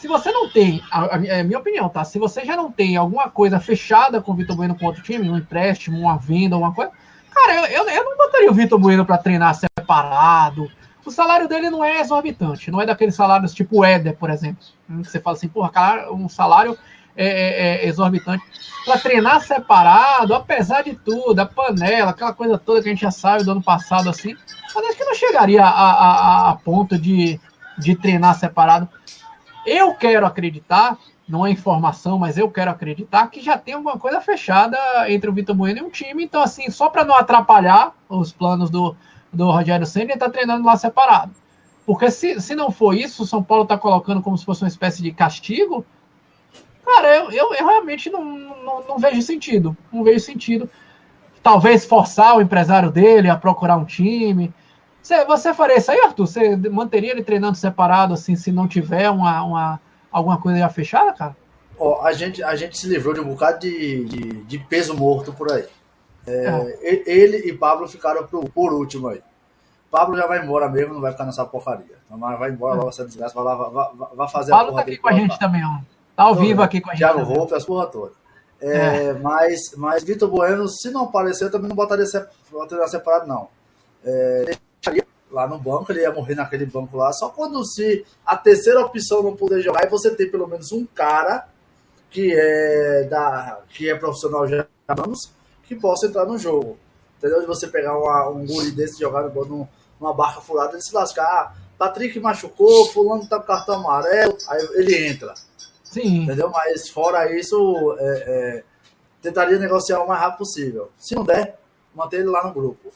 se 0.00 0.08
você 0.08 0.30
não 0.30 0.48
tem, 0.48 0.82
é 1.26 1.42
minha 1.42 1.58
opinião, 1.58 1.88
tá? 1.88 2.04
Se 2.04 2.18
você 2.18 2.44
já 2.44 2.56
não 2.56 2.70
tem 2.70 2.96
alguma 2.96 3.30
coisa 3.30 3.58
fechada 3.58 4.20
com 4.20 4.32
o 4.32 4.34
Vitor 4.34 4.56
Bueno 4.56 4.76
com 4.76 4.86
outro 4.86 5.02
time, 5.02 5.30
um 5.30 5.36
empréstimo, 5.36 5.98
uma 5.98 6.18
venda, 6.18 6.54
alguma 6.54 6.74
coisa, 6.74 6.92
cara, 7.32 7.54
eu, 7.54 7.84
eu, 7.84 7.88
eu 7.88 8.04
não 8.04 8.16
botaria 8.16 8.50
o 8.50 8.54
Vitor 8.54 8.78
Bueno 8.78 9.06
para 9.06 9.18
treinar 9.18 9.54
separado. 9.54 10.70
O 11.04 11.10
salário 11.10 11.48
dele 11.48 11.70
não 11.70 11.84
é 11.84 12.00
exorbitante, 12.00 12.70
não 12.70 12.80
é 12.80 12.86
daqueles 12.86 13.14
salários 13.14 13.54
tipo 13.54 13.78
o 13.78 13.84
Éder, 13.84 14.16
por 14.16 14.28
exemplo. 14.28 14.64
Hum, 14.90 15.04
você 15.04 15.20
fala 15.20 15.36
assim, 15.36 15.48
porra, 15.48 15.70
cara, 15.70 16.12
um 16.12 16.28
salário 16.28 16.76
é, 17.16 17.26
é, 17.26 17.84
é 17.84 17.88
exorbitante. 17.88 18.44
Para 18.84 18.98
treinar 18.98 19.40
separado, 19.40 20.34
apesar 20.34 20.82
de 20.82 20.94
tudo, 20.94 21.40
a 21.40 21.46
panela, 21.46 22.10
aquela 22.10 22.32
coisa 22.32 22.56
toda 22.56 22.82
que 22.82 22.88
a 22.88 22.92
gente 22.92 23.00
já 23.00 23.10
sabe 23.10 23.42
do 23.42 23.50
ano 23.50 23.62
passado, 23.62 24.08
assim, 24.08 24.36
mas 24.74 24.84
acho 24.84 24.96
que 24.96 25.04
não 25.04 25.14
chegaria 25.14 25.64
a, 25.64 25.68
a, 25.68 26.50
a, 26.50 26.54
ponto 26.56 26.98
de, 26.98 27.40
de 27.78 27.96
treinar 27.96 28.38
separado. 28.38 28.88
Eu 29.66 29.94
quero 29.94 30.24
acreditar, 30.24 30.96
não 31.28 31.44
é 31.44 31.50
informação, 31.50 32.18
mas 32.18 32.38
eu 32.38 32.48
quero 32.48 32.70
acreditar 32.70 33.26
que 33.28 33.40
já 33.40 33.58
tem 33.58 33.74
alguma 33.74 33.98
coisa 33.98 34.20
fechada 34.20 34.78
entre 35.08 35.28
o 35.28 35.32
Vitor 35.32 35.56
Bueno 35.56 35.80
e 35.80 35.82
um 35.82 35.90
time. 35.90 36.22
Então, 36.22 36.40
assim, 36.40 36.70
só 36.70 36.88
para 36.88 37.04
não 37.04 37.16
atrapalhar 37.16 37.92
os 38.08 38.32
planos 38.32 38.70
do, 38.70 38.94
do 39.32 39.50
Rogério 39.50 39.86
Senna, 39.86 40.12
ele 40.12 40.20
tá 40.20 40.30
treinando 40.30 40.64
lá 40.64 40.76
separado. 40.76 41.32
Porque 41.84 42.10
se, 42.10 42.40
se 42.40 42.54
não 42.54 42.70
for 42.70 42.94
isso, 42.94 43.22
o 43.22 43.26
São 43.26 43.42
Paulo 43.42 43.64
tá 43.64 43.78
colocando 43.78 44.22
como 44.22 44.36
se 44.36 44.44
fosse 44.44 44.62
uma 44.62 44.68
espécie 44.68 45.02
de 45.02 45.12
castigo, 45.12 45.84
cara, 46.86 47.16
eu, 47.16 47.30
eu, 47.30 47.54
eu 47.54 47.66
realmente 47.66 48.08
não, 48.08 48.24
não, 48.24 48.84
não, 48.88 48.98
vejo 48.98 49.20
sentido. 49.20 49.76
Não 49.92 50.04
vejo 50.04 50.20
sentido. 50.20 50.70
Talvez 51.42 51.84
forçar 51.84 52.36
o 52.36 52.40
empresário 52.40 52.90
dele 52.90 53.28
a 53.28 53.36
procurar 53.36 53.76
um 53.76 53.84
time. 53.84 54.54
Você, 55.02 55.24
você 55.24 55.52
faria 55.52 55.76
isso 55.76 55.90
aí, 55.90 56.00
Arthur? 56.00 56.26
Você 56.26 56.56
manteria 56.56 57.10
ele 57.10 57.22
treinando 57.22 57.56
separado, 57.56 58.14
assim, 58.14 58.34
se 58.36 58.50
não 58.50 58.66
tiver 58.66 59.10
uma, 59.10 59.42
uma, 59.44 59.80
alguma 60.10 60.40
coisa 60.40 60.58
já 60.58 60.68
fechada, 60.68 61.12
cara? 61.12 61.36
Ó, 61.78 62.02
a, 62.02 62.12
gente, 62.12 62.42
a 62.42 62.56
gente 62.56 62.78
se 62.78 62.88
livrou 62.88 63.12
de 63.12 63.20
um 63.20 63.28
bocado 63.28 63.60
de, 63.60 64.04
de, 64.04 64.44
de 64.44 64.58
peso 64.58 64.96
morto 64.96 65.32
por 65.32 65.52
aí. 65.52 65.66
É, 66.26 66.78
é. 66.80 67.02
Ele 67.06 67.48
e 67.48 67.52
Pablo 67.52 67.86
ficaram 67.86 68.26
por, 68.26 68.48
por 68.48 68.72
último 68.72 69.08
aí. 69.08 69.20
Pablo 69.90 70.16
já 70.16 70.26
vai 70.26 70.42
embora 70.42 70.68
mesmo, 70.68 70.94
não 70.94 71.00
vai 71.00 71.12
ficar 71.12 71.24
nessa 71.24 71.44
porcaria. 71.44 71.96
Então 72.04 72.18
vai 72.18 72.50
embora 72.50 72.74
logo 72.74 72.88
essa 72.88 73.04
desgraça, 73.04 73.34
vai 73.34 73.44
lá, 73.44 73.54
vai, 73.54 74.08
vai 74.14 74.28
fazer 74.28 74.50
Pablo 74.50 74.68
a 74.68 74.70
porra 74.70 74.84
tá 74.84 74.90
aqui 74.90 74.98
com 74.98 75.08
a 75.08 75.12
gente 75.12 75.38
também, 75.38 75.64
ó. 75.64 75.78
Tá 76.16 76.22
ao 76.22 76.34
vivo 76.34 76.62
aqui 76.62 76.80
com 76.80 76.90
a 76.90 76.94
gente. 76.94 77.00
Thiago 77.00 77.22
Roupe, 77.22 77.54
as 77.54 77.64
porra 77.64 77.86
toda. 77.86 78.12
É, 78.60 79.04
é. 79.08 79.12
Mas, 79.12 79.72
mas 79.76 80.02
Vitor 80.02 80.30
Bueno, 80.30 80.66
se 80.66 80.90
não 80.90 81.04
aparecer, 81.04 81.44
eu 81.44 81.50
também 81.50 81.68
não 81.68 81.76
botaria 81.76 82.06
separado, 82.06 83.26
não. 83.26 83.48
É, 84.02 84.56
deixaria 84.82 85.06
lá 85.30 85.46
no 85.46 85.58
banco, 85.58 85.92
ele 85.92 86.00
ia 86.00 86.12
morrer 86.12 86.34
naquele 86.34 86.64
banco 86.64 86.96
lá. 86.96 87.12
Só 87.12 87.28
quando 87.28 87.62
se 87.64 88.04
a 88.24 88.36
terceira 88.36 88.80
opção 88.80 89.22
não 89.22 89.36
puder 89.36 89.60
jogar, 89.60 89.84
e 89.84 89.90
você 89.90 90.10
tem 90.10 90.30
pelo 90.30 90.46
menos 90.46 90.72
um 90.72 90.86
cara 90.86 91.46
que 92.10 92.32
é 92.34 93.02
da 93.04 93.60
que 93.68 93.90
é 93.90 93.94
profissional 93.94 94.48
já 94.48 94.66
anos, 94.88 95.30
que 95.64 95.74
possa 95.74 96.06
entrar 96.06 96.24
no 96.24 96.38
jogo. 96.38 96.78
Entendeu? 97.18 97.40
De 97.40 97.46
você 97.46 97.66
pegar 97.66 97.98
uma, 97.98 98.30
um 98.30 98.46
guri 98.46 98.70
desse 98.70 98.96
e 98.96 99.00
jogar 99.00 99.22
no, 99.22 99.68
numa 100.00 100.14
barca 100.14 100.40
furada 100.40 100.78
e 100.78 100.82
se 100.82 100.94
lascar. 100.94 101.24
Ah, 101.24 101.52
Patrick 101.76 102.18
machucou, 102.20 102.86
fulano 102.92 103.28
tá 103.28 103.38
com 103.38 103.46
cartão 103.46 103.76
amarelo, 103.76 104.36
aí 104.48 104.68
ele 104.74 105.08
entra. 105.08 105.34
Sim. 105.96 106.24
Entendeu? 106.24 106.50
Mas 106.50 106.90
fora 106.90 107.34
isso, 107.34 107.96
é, 107.98 108.04
é, 108.04 108.64
tentaria 109.22 109.58
negociar 109.58 110.00
o 110.00 110.06
mais 110.08 110.20
rápido 110.20 110.38
possível. 110.38 110.90
Se 110.98 111.14
não 111.14 111.24
der, 111.24 111.58
manter 111.94 112.20
ele 112.20 112.28
lá 112.28 112.44
no 112.46 112.52
grupo. 112.52 112.92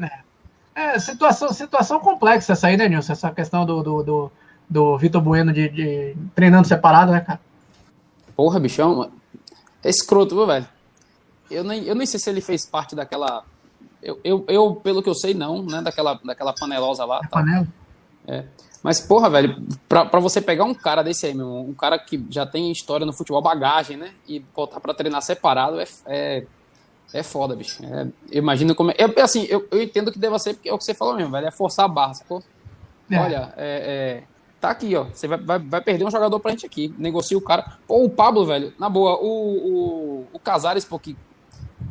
É. 0.00 0.26
É, 0.74 0.98
situação, 0.98 1.52
situação 1.52 2.00
complexa 2.00 2.54
essa 2.54 2.68
aí, 2.68 2.76
né, 2.76 2.88
Nilson? 2.88 3.12
Essa 3.12 3.30
questão 3.30 3.66
do, 3.66 3.82
do, 3.82 4.02
do, 4.02 4.32
do 4.68 4.98
Vitor 4.98 5.20
Bueno 5.20 5.52
de, 5.52 5.68
de, 5.68 6.16
treinando 6.34 6.66
separado, 6.66 7.12
né, 7.12 7.20
cara? 7.20 7.40
Porra, 8.34 8.58
bichão, 8.58 9.10
é 9.84 9.90
escroto, 9.90 10.34
viu, 10.34 10.46
velho? 10.46 10.66
Eu 11.50 11.64
nem, 11.64 11.84
eu 11.84 11.94
nem 11.94 12.06
sei 12.06 12.18
se 12.18 12.30
ele 12.30 12.40
fez 12.40 12.68
parte 12.68 12.94
daquela. 12.96 13.44
Eu, 14.02 14.18
eu, 14.24 14.44
eu 14.48 14.74
pelo 14.76 15.02
que 15.02 15.08
eu 15.08 15.14
sei, 15.14 15.34
não, 15.34 15.62
né? 15.62 15.82
Daquela, 15.82 16.18
daquela 16.24 16.54
panelosa 16.54 17.04
lá. 17.04 17.18
É 17.18 17.20
tá. 17.22 17.28
Panela? 17.28 17.68
É. 18.26 18.44
Mas, 18.82 19.00
porra, 19.00 19.28
velho, 19.28 19.62
pra, 19.88 20.04
pra 20.04 20.20
você 20.20 20.40
pegar 20.40 20.64
um 20.64 20.74
cara 20.74 21.02
desse 21.02 21.26
aí, 21.26 21.34
meu, 21.34 21.48
um 21.48 21.74
cara 21.74 21.98
que 21.98 22.24
já 22.30 22.46
tem 22.46 22.70
história 22.70 23.04
no 23.04 23.12
futebol, 23.12 23.42
bagagem, 23.42 23.96
né? 23.96 24.12
E 24.28 24.38
botar 24.38 24.80
pra 24.80 24.94
treinar 24.94 25.22
separado 25.22 25.80
é, 25.80 25.86
é 26.06 26.46
é 27.12 27.22
foda, 27.22 27.54
bicho. 27.54 27.84
É, 27.84 28.06
imagina 28.32 28.74
como 28.74 28.90
é. 28.90 28.96
é 28.98 29.22
assim, 29.22 29.46
eu, 29.48 29.66
eu, 29.70 29.80
entendo 29.82 30.10
que 30.10 30.18
deva 30.18 30.38
ser, 30.38 30.54
porque 30.54 30.68
é 30.68 30.72
o 30.72 30.78
que 30.78 30.84
você 30.84 30.94
falou 30.94 31.14
mesmo, 31.14 31.30
velho. 31.30 31.46
É 31.46 31.50
forçar 31.50 31.84
a 31.84 31.88
barra, 31.88 32.14
sacou? 32.14 32.42
É. 33.10 33.18
Olha, 33.18 33.54
é, 33.56 34.18
é, 34.18 34.22
tá 34.60 34.70
aqui, 34.70 34.94
ó. 34.96 35.04
Você 35.04 35.28
vai, 35.28 35.38
vai, 35.38 35.58
vai, 35.58 35.80
perder 35.80 36.04
um 36.04 36.10
jogador 36.10 36.38
pra 36.40 36.50
gente 36.50 36.66
aqui. 36.66 36.92
Negocia 36.98 37.38
o 37.38 37.40
cara. 37.40 37.78
Pô, 37.86 38.04
o 38.04 38.10
Pablo, 38.10 38.44
velho, 38.44 38.72
na 38.78 38.88
boa, 38.88 39.16
o, 39.16 39.26
o, 39.26 40.26
o 40.32 40.38
Casares, 40.38 40.84
pô, 40.84 40.98
que 40.98 41.16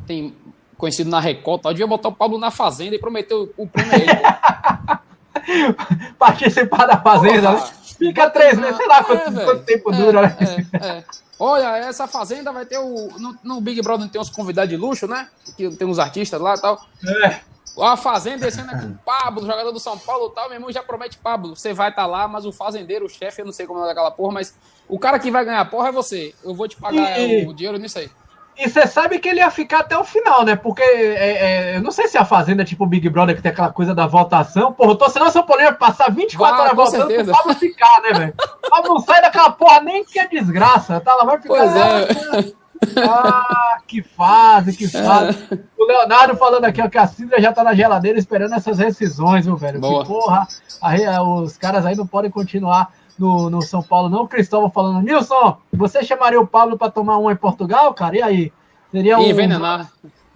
tem 0.05 0.35
conhecido 0.77 1.09
na 1.09 1.21
Record, 1.21 1.61
tal, 1.61 1.73
devia 1.73 1.87
botar 1.87 2.09
o 2.09 2.15
Pablo 2.15 2.37
na 2.37 2.51
Fazenda 2.51 2.95
e 2.95 2.99
prometer 2.99 3.33
o, 3.33 3.49
o 3.55 3.67
prêmio 3.67 3.93
a 3.93 3.97
ele. 3.97 4.99
Participar 6.17 6.85
da 6.85 6.97
Fazenda, 6.97 7.51
né? 7.53 7.69
Fica 7.97 8.29
três 8.29 8.57
meses, 8.57 8.75
sei 8.75 8.87
lá 8.87 9.03
quanto, 9.03 9.39
é, 9.39 9.45
quanto 9.45 9.63
tempo 9.63 9.91
dura, 9.91 10.21
né? 10.21 10.67
É, 10.73 11.03
Olha, 11.39 11.77
essa 11.77 12.07
fazenda 12.07 12.51
vai 12.51 12.65
ter 12.65 12.77
o. 12.77 13.09
No, 13.19 13.37
no, 13.43 13.61
Big 13.61 13.81
Brother 13.81 14.09
tem 14.09 14.21
uns 14.21 14.29
convidados 14.29 14.69
de 14.69 14.77
luxo, 14.77 15.07
né? 15.07 15.27
Que 15.57 15.69
tem 15.75 15.87
uns 15.87 15.99
artistas 15.99 16.39
lá 16.39 16.55
e 16.55 16.61
tal. 16.61 16.81
É. 17.23 17.39
A 17.77 17.97
fazenda 17.97 18.47
esse 18.47 18.61
ano 18.61 18.71
é 18.71 18.79
com 18.79 18.87
o 18.87 18.97
Pablo, 18.99 19.45
jogador 19.45 19.71
do 19.71 19.79
São 19.79 19.97
Paulo 19.97 20.29
e 20.31 20.35
tal. 20.35 20.47
Meu 20.47 20.55
irmão 20.55 20.71
já 20.71 20.81
promete 20.81 21.17
Pablo. 21.17 21.55
Você 21.55 21.73
vai 21.73 21.89
estar 21.89 22.03
tá 22.03 22.07
lá, 22.07 22.25
mas 22.25 22.45
o 22.45 22.53
fazendeiro, 22.53 23.05
o 23.05 23.09
chefe, 23.09 23.41
eu 23.41 23.45
não 23.45 23.51
sei 23.51 23.67
como 23.67 23.83
é 23.83 23.87
daquela 23.87 24.11
porra, 24.11 24.31
mas 24.33 24.55
o 24.87 24.97
cara 24.97 25.19
que 25.19 25.29
vai 25.29 25.43
ganhar 25.43 25.59
a 25.59 25.65
porra 25.65 25.89
é 25.89 25.91
você. 25.91 26.33
Eu 26.41 26.55
vou 26.55 26.69
te 26.69 26.77
pagar 26.77 27.19
e... 27.19 27.45
o 27.45 27.53
dinheiro 27.53 27.77
nisso 27.77 27.99
aí. 27.99 28.09
E 28.57 28.69
você 28.69 28.87
sabe 28.87 29.19
que 29.19 29.27
ele 29.27 29.39
ia 29.39 29.51
ficar 29.51 29.79
até 29.79 29.97
o 29.97 30.03
final, 30.03 30.45
né? 30.45 30.55
Porque 30.55 30.81
é, 30.81 31.73
é, 31.73 31.77
eu 31.77 31.81
não 31.81 31.91
sei 31.91 32.07
se 32.07 32.17
a 32.17 32.23
Fazenda 32.23 32.61
é 32.61 32.65
tipo 32.65 32.85
o 32.85 32.87
Big 32.87 33.09
Brother, 33.09 33.35
que 33.35 33.41
tem 33.41 33.51
aquela 33.51 33.71
coisa 33.71 33.93
da 33.93 34.07
votação. 34.07 34.71
Porra, 34.71 34.91
eu 34.91 34.95
tô 34.95 35.09
senão 35.09 35.29
São 35.29 35.43
Paulo 35.43 35.61
ia 35.61 35.73
passar 35.73 36.09
24 36.09 36.55
vai, 36.55 36.65
horas 36.65 36.75
votando 36.75 37.07
certeza. 37.07 37.31
pro 37.33 37.41
Pablo 37.41 37.59
ficar, 37.59 38.01
né, 38.01 38.13
velho? 38.13 38.33
Pablo 38.69 38.93
não 38.93 38.99
sai 39.01 39.21
daquela 39.21 39.51
porra 39.51 39.81
nem 39.81 40.05
que 40.05 40.17
é 40.19 40.27
desgraça, 40.27 41.01
tá? 41.01 41.11
Ela 41.11 41.25
vai 41.25 41.41
ficar 41.41 41.53
pois. 41.53 41.75
É. 41.75 42.65
Ah, 43.07 43.77
que 43.87 44.01
fase, 44.01 44.75
que 44.75 44.87
fase. 44.87 45.37
É. 45.51 45.57
O 45.77 45.85
Leonardo 45.85 46.35
falando 46.37 46.65
aqui, 46.65 46.81
ó, 46.81 46.89
que 46.89 46.97
a 46.97 47.07
Cindra 47.07 47.41
já 47.41 47.51
tá 47.51 47.63
na 47.63 47.73
geladeira 47.73 48.19
esperando 48.19 48.53
essas 48.53 48.79
rescisões, 48.79 49.45
meu 49.45 49.55
velho. 49.55 49.79
Boa. 49.79 50.03
Que 50.03 50.07
porra, 50.07 50.47
aí, 50.81 51.07
os 51.19 51.57
caras 51.57 51.85
aí 51.85 51.95
não 51.95 52.05
podem 52.05 52.29
continuar 52.29 52.91
no, 53.17 53.49
no 53.49 53.61
São 53.61 53.81
Paulo, 53.81 54.09
não. 54.09 54.23
O 54.23 54.27
Cristóvão 54.27 54.69
falando, 54.69 55.03
Nilson, 55.03 55.57
você 55.71 56.03
chamaria 56.03 56.39
o 56.39 56.47
Pablo 56.47 56.77
para 56.77 56.91
tomar 56.91 57.17
uma 57.17 57.31
em 57.31 57.37
Portugal, 57.37 57.93
cara? 57.93 58.17
E 58.17 58.21
aí? 58.21 58.53
Seria 58.91 59.17
um. 59.17 59.21
envenenar. 59.23 59.91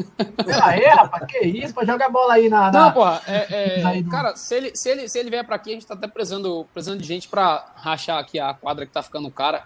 Aí, 0.64 0.86
rapaz, 0.86 1.26
que 1.28 1.40
isso, 1.40 1.74
pra 1.74 1.84
jogar 1.84 2.10
bola 2.10 2.36
aí 2.36 2.48
na. 2.48 2.72
Não, 2.72 2.92
porra, 2.94 3.22
é, 3.28 3.82
é 3.82 4.04
cara, 4.10 4.34
se 4.36 4.56
ele, 4.56 4.72
se, 4.74 4.90
ele, 4.90 5.10
se 5.10 5.20
ele 5.20 5.30
vier 5.30 5.46
pra 5.46 5.58
aqui, 5.58 5.72
a 5.72 5.74
gente 5.74 5.86
tá 5.86 5.94
até 5.94 6.08
precisando, 6.08 6.66
precisando 6.74 7.02
de 7.02 7.06
gente 7.06 7.28
pra 7.28 7.66
rachar 7.76 8.18
aqui 8.18 8.40
a 8.40 8.54
quadra 8.54 8.86
que 8.86 8.94
tá 8.94 9.04
ficando 9.04 9.30
cara. 9.30 9.64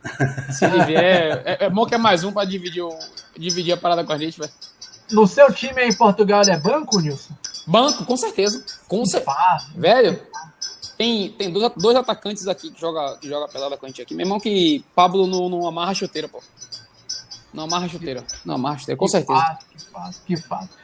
Se 0.49 0.65
ele 0.65 0.83
vier, 0.85 1.43
é, 1.45 1.65
é 1.65 1.69
bom 1.69 1.85
que 1.85 1.93
é 1.93 1.99
mais 1.99 2.23
um 2.23 2.31
pra 2.31 2.45
dividir, 2.45 2.81
o, 2.81 2.97
dividir 3.37 3.73
a 3.73 3.77
parada 3.77 4.03
com 4.03 4.11
a 4.11 4.17
gente, 4.17 4.39
velho. 4.39 4.51
No 5.11 5.27
seu 5.27 5.53
time 5.53 5.81
aí 5.81 5.89
em 5.89 5.95
Portugal 5.95 6.41
é 6.41 6.57
banco, 6.57 6.99
Nilson? 6.99 7.33
Banco, 7.67 8.03
com 8.03 8.17
certeza. 8.17 8.65
Com 8.87 9.05
certeza. 9.05 9.37
Velho, 9.75 10.19
tem, 10.97 11.31
tem 11.31 11.51
dois, 11.51 11.71
dois 11.77 11.95
atacantes 11.95 12.47
aqui 12.47 12.71
que 12.71 12.79
joga, 12.79 13.17
que 13.17 13.27
joga 13.27 13.47
pelada 13.47 13.77
com 13.77 13.85
a 13.85 13.89
gente 13.89 14.01
aqui. 14.01 14.13
Meu 14.13 14.25
irmão 14.25 14.39
que 14.39 14.83
Pablo 14.95 15.27
não, 15.27 15.49
não 15.49 15.67
amarra 15.67 15.93
chuteira, 15.93 16.27
pô. 16.27 16.41
Não 17.53 17.65
amarra 17.65 17.87
chuteira. 17.87 18.23
Não 18.45 18.55
amarra 18.55 18.79
chuteira, 18.79 18.97
com 18.97 19.05
que 19.05 19.11
certeza. 19.11 19.39
Fácil, 19.39 19.67
que 19.69 19.91
fácil, 19.91 20.21
que 20.25 20.37
fácil. 20.37 20.83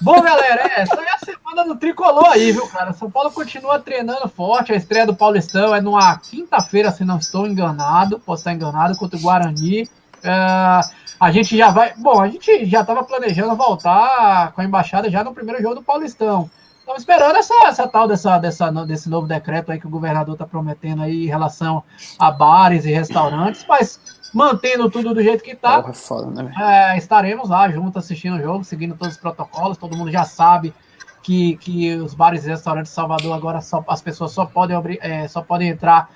Bom, 0.00 0.20
galera, 0.20 0.68
é, 0.68 0.80
essa 0.82 1.00
é 1.00 1.10
a 1.10 1.18
semana 1.18 1.64
do 1.64 1.76
tricolor 1.76 2.26
aí, 2.26 2.50
viu, 2.52 2.66
cara? 2.68 2.92
São 2.92 3.10
Paulo 3.10 3.30
continua 3.30 3.78
treinando 3.78 4.28
forte. 4.28 4.72
A 4.72 4.76
estreia 4.76 5.06
do 5.06 5.14
Paulistão 5.14 5.74
é 5.74 5.80
numa 5.80 6.16
quinta-feira, 6.18 6.90
se 6.90 7.04
não 7.04 7.18
estou 7.18 7.46
enganado. 7.46 8.18
Posso 8.18 8.40
estar 8.40 8.52
enganado, 8.52 8.96
contra 8.96 9.16
o 9.16 9.22
Guarani. 9.22 9.88
É, 10.22 10.80
a 11.20 11.30
gente 11.30 11.56
já 11.56 11.70
vai. 11.70 11.94
Bom, 11.96 12.20
a 12.20 12.28
gente 12.28 12.66
já 12.66 12.80
estava 12.80 13.04
planejando 13.04 13.54
voltar 13.54 14.52
com 14.52 14.60
a 14.60 14.64
embaixada 14.64 15.08
já 15.10 15.22
no 15.22 15.32
primeiro 15.32 15.62
jogo 15.62 15.76
do 15.76 15.82
Paulistão. 15.82 16.50
Estamos 16.84 17.00
esperando 17.00 17.36
essa, 17.36 17.54
essa 17.66 17.88
tal 17.88 18.06
dessa, 18.06 18.36
dessa, 18.36 18.70
desse 18.84 19.08
novo 19.08 19.26
decreto 19.26 19.72
aí 19.72 19.80
que 19.80 19.86
o 19.86 19.90
governador 19.90 20.34
está 20.34 20.46
prometendo 20.46 21.00
aí 21.02 21.24
em 21.24 21.26
relação 21.26 21.82
a 22.18 22.30
bares 22.30 22.84
e 22.84 22.92
restaurantes, 22.92 23.64
mas 23.66 23.98
mantendo 24.34 24.90
tudo 24.90 25.14
do 25.14 25.22
jeito 25.22 25.42
que 25.42 25.52
está, 25.52 25.82
é 25.82 26.26
né, 26.26 26.52
é, 26.60 26.98
estaremos 26.98 27.48
lá 27.48 27.70
juntos 27.70 27.96
assistindo 27.96 28.36
o 28.36 28.42
jogo, 28.42 28.64
seguindo 28.64 28.94
todos 28.96 29.14
os 29.14 29.20
protocolos. 29.20 29.78
Todo 29.78 29.96
mundo 29.96 30.10
já 30.10 30.24
sabe 30.26 30.74
que, 31.22 31.56
que 31.56 31.94
os 31.94 32.12
bares 32.12 32.44
e 32.44 32.50
restaurantes 32.50 32.90
de 32.90 32.96
Salvador 32.96 33.32
agora 33.32 33.62
só, 33.62 33.82
as 33.88 34.02
pessoas 34.02 34.32
só 34.32 34.44
podem, 34.44 34.76
é, 35.00 35.26
só 35.26 35.40
podem 35.40 35.70
entrar 35.70 36.10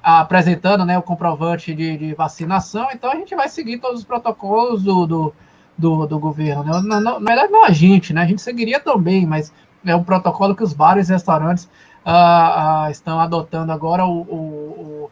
apresentando 0.00 0.84
né, 0.84 0.96
o 0.96 1.02
comprovante 1.02 1.74
de, 1.74 1.96
de, 1.96 2.14
vacinação. 2.14 2.86
Então 2.92 3.10
a 3.10 3.16
gente 3.16 3.34
vai 3.34 3.48
seguir 3.48 3.78
todos 3.78 3.98
os 3.98 4.06
protocolos 4.06 4.84
do, 4.84 5.04
do, 5.04 5.34
do, 5.76 6.06
do 6.06 6.18
governo. 6.20 6.62
Né? 6.62 6.80
Na, 6.84 7.00
na, 7.00 7.18
verdade, 7.18 7.50
não 7.50 7.64
a 7.64 7.72
gente, 7.72 8.12
né? 8.12 8.22
A 8.22 8.26
gente 8.26 8.40
seguiria 8.40 8.78
também, 8.78 9.26
mas 9.26 9.52
é 9.84 9.94
um 9.94 10.04
protocolo 10.04 10.54
que 10.54 10.62
os 10.62 10.72
bares 10.72 11.08
e 11.08 11.12
restaurantes 11.12 11.64
uh, 12.06 12.86
uh, 12.86 12.90
estão 12.90 13.20
adotando 13.20 13.72
agora. 13.72 14.04
O, 14.04 14.20
o, 14.20 15.10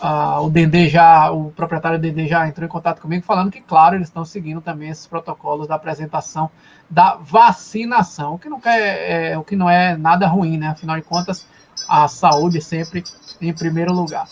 ah, 0.00 0.40
o 0.40 0.50
Dendê 0.50 0.88
já, 0.88 1.30
o 1.30 1.52
proprietário 1.52 1.98
do 1.98 2.02
Dendê 2.02 2.26
já 2.26 2.48
entrou 2.48 2.66
em 2.66 2.68
contato 2.68 3.00
comigo 3.00 3.24
falando 3.24 3.50
que, 3.50 3.60
claro, 3.60 3.94
eles 3.94 4.08
estão 4.08 4.24
seguindo 4.24 4.60
também 4.60 4.88
esses 4.88 5.06
protocolos 5.06 5.68
da 5.68 5.76
apresentação 5.76 6.50
da 6.90 7.16
vacinação, 7.20 8.34
o 8.34 8.38
que 8.38 8.48
não, 8.48 8.60
é, 8.64 9.32
é, 9.32 9.38
o 9.38 9.44
que 9.44 9.54
não 9.54 9.70
é 9.70 9.96
nada 9.96 10.26
ruim, 10.26 10.58
né? 10.58 10.68
Afinal 10.68 10.96
de 10.96 11.02
contas, 11.02 11.46
a 11.88 12.08
saúde 12.08 12.60
sempre 12.60 13.04
em 13.40 13.52
primeiro 13.52 13.92
lugar. 13.92 14.26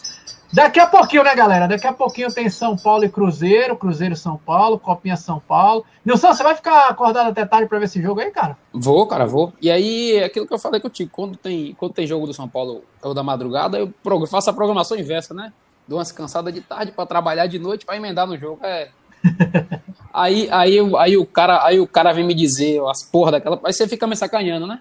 Daqui 0.53 0.81
a 0.81 0.87
pouquinho, 0.87 1.23
né, 1.23 1.33
galera? 1.35 1.69
Daqui 1.69 1.87
a 1.87 1.93
pouquinho 1.93 2.33
tem 2.33 2.49
São 2.51 2.77
Paulo 2.77 3.05
e 3.05 3.09
Cruzeiro, 3.09 3.77
Cruzeiro 3.77 4.15
e 4.15 4.17
São 4.17 4.37
Paulo, 4.37 4.81
Copinha 4.81 5.17
São 5.17 5.39
Paulo. 5.39 5.85
Nilson, 6.05 6.35
você 6.35 6.43
vai 6.43 6.57
ficar 6.57 6.89
acordado 6.89 7.29
até 7.29 7.47
tarde 7.47 7.69
para 7.69 7.79
ver 7.79 7.85
esse 7.85 8.03
jogo 8.03 8.21
aí, 8.21 8.33
cara? 8.33 8.59
Vou, 8.73 9.07
cara, 9.07 9.27
vou. 9.27 9.53
E 9.63 9.71
aí, 9.71 10.21
aquilo 10.25 10.49
que 10.49 10.53
eu 10.53 10.59
falei 10.59 10.81
contigo, 10.81 11.09
quando 11.13 11.37
tem, 11.37 11.75
quando 11.75 11.93
tem 11.93 12.07
jogo 12.07 12.27
do 12.27 12.35
São 12.35 12.49
Paulo 12.49 12.83
ou 13.01 13.15
da 13.15 13.23
madrugada, 13.23 13.79
eu 13.79 13.93
faço 14.27 14.51
a 14.51 14.53
programação 14.53 14.99
inversa, 14.99 15.33
né? 15.33 15.53
Dou 15.87 15.99
umas 15.99 16.11
cansadas 16.11 16.53
de 16.53 16.61
tarde 16.61 16.91
para 16.91 17.07
trabalhar 17.07 17.47
de 17.47 17.59
noite 17.59 17.87
para 17.87 17.97
emendar 17.97 18.27
no 18.27 18.37
jogo. 18.37 18.59
É. 18.65 18.89
aí, 20.13 20.49
aí, 20.51 20.79
aí, 20.99 21.17
o 21.17 21.27
cara, 21.27 21.65
aí 21.65 21.79
o 21.79 21.87
cara 21.87 22.13
vem 22.13 22.25
me 22.25 22.35
dizer 22.35 22.81
as 22.89 23.05
porra 23.05 23.33
daquela. 23.33 23.61
Aí 23.65 23.73
você 23.73 23.87
fica 23.87 24.07
me 24.07 24.17
sacaneando, 24.17 24.67
né? 24.67 24.81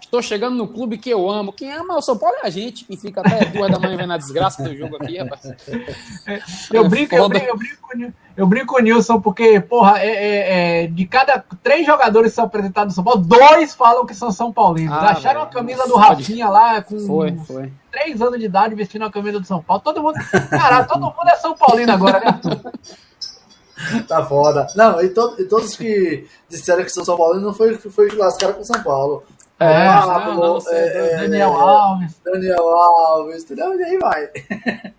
Estou 0.00 0.22
chegando 0.22 0.56
no 0.56 0.66
clube 0.66 0.96
que 0.96 1.10
eu 1.10 1.28
amo. 1.28 1.52
Quem 1.52 1.70
ama 1.70 1.96
o 1.96 2.00
São 2.00 2.16
Paulo 2.16 2.36
é 2.42 2.46
a 2.46 2.50
gente, 2.50 2.84
que 2.84 2.96
fica 2.96 3.20
até 3.20 3.44
duas 3.44 3.70
da 3.70 3.78
manhã 3.78 3.96
vendo 3.96 4.12
a 4.12 4.16
desgraça 4.16 4.62
do 4.62 4.74
jogo 4.74 4.96
aqui, 4.96 5.18
rapaz. 5.18 5.42
Eu 6.72 6.84
é 6.84 6.88
brinco, 6.88 7.14
eu 7.14 7.28
brinco, 7.28 7.46
eu 7.46 7.56
brinco, 7.56 8.14
eu 8.36 8.46
brinco 8.46 8.66
com 8.66 8.78
o 8.78 8.82
Nilson, 8.82 9.20
porque, 9.20 9.60
porra, 9.60 9.98
é, 9.98 10.08
é, 10.08 10.84
é, 10.84 10.86
de 10.86 11.06
cada 11.06 11.42
três 11.62 11.86
jogadores 11.86 12.30
que 12.30 12.36
são 12.36 12.44
apresentados 12.44 12.92
no 12.92 12.94
São 12.96 13.04
Paulo, 13.04 13.22
dois 13.22 13.74
falam 13.74 14.06
que 14.06 14.14
são 14.14 14.30
São 14.30 14.52
Paulinos. 14.52 14.92
Ah, 14.92 15.10
Acharam 15.10 15.40
velho, 15.40 15.42
a 15.42 15.46
camisa 15.46 15.86
do 15.86 15.96
Rafinha 15.96 16.48
lá 16.48 16.82
com 16.82 16.98
foi, 17.00 17.36
foi. 17.46 17.72
três 17.90 18.20
anos 18.20 18.38
de 18.38 18.46
idade 18.46 18.74
vestindo 18.74 19.04
a 19.04 19.10
camisa 19.10 19.40
do 19.40 19.46
São 19.46 19.62
Paulo. 19.62 19.82
Todo 19.82 20.02
mundo. 20.02 20.14
Cara, 20.50 20.84
todo 20.84 21.00
mundo 21.00 21.28
é 21.28 21.36
São 21.36 21.54
Paulino 21.54 21.92
agora, 21.92 22.20
né, 22.20 22.40
Tá 24.06 24.24
foda. 24.24 24.66
Não, 24.74 25.00
e, 25.00 25.08
to, 25.08 25.36
e 25.38 25.44
todos 25.44 25.76
que 25.76 26.26
disseram 26.48 26.82
que 26.82 26.90
são 26.90 27.04
São 27.04 27.16
Paulo 27.16 27.40
não 27.40 27.54
foi, 27.54 27.74
foi 27.76 28.08
lascaram 28.10 28.54
com 28.54 28.64
São 28.64 28.82
Paulo. 28.82 29.22
É, 29.60 29.86
Pablo, 29.88 30.34
não, 30.34 30.58
não, 30.58 30.72
é, 30.72 31.16
Daniel 31.16 31.52
Alves. 31.52 32.20
Daniel 32.24 32.68
Alves, 32.68 33.42
entendeu? 33.44 33.78
E 33.78 33.84
aí 33.84 33.98
vai. 33.98 34.28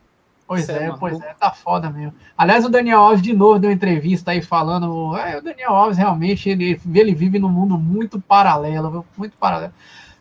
Pois 0.49 0.67
é, 0.67 0.85
é 0.85 0.93
pois 0.99 1.21
é, 1.21 1.35
tá 1.39 1.51
foda 1.51 1.91
mesmo. 1.91 2.11
Aliás, 2.35 2.65
o 2.65 2.69
Daniel 2.69 3.01
Alves 3.01 3.21
de 3.21 3.33
novo 3.33 3.59
deu 3.59 3.71
entrevista 3.71 4.31
aí 4.31 4.41
falando. 4.41 5.15
É, 5.15 5.37
o 5.37 5.43
Daniel 5.43 5.75
Alves 5.75 5.95
realmente 5.95 6.49
ele, 6.49 6.81
ele 6.91 7.13
vive 7.13 7.37
num 7.37 7.49
mundo 7.49 7.77
muito 7.77 8.19
paralelo, 8.19 9.05
muito 9.15 9.37
paralelo. 9.37 9.71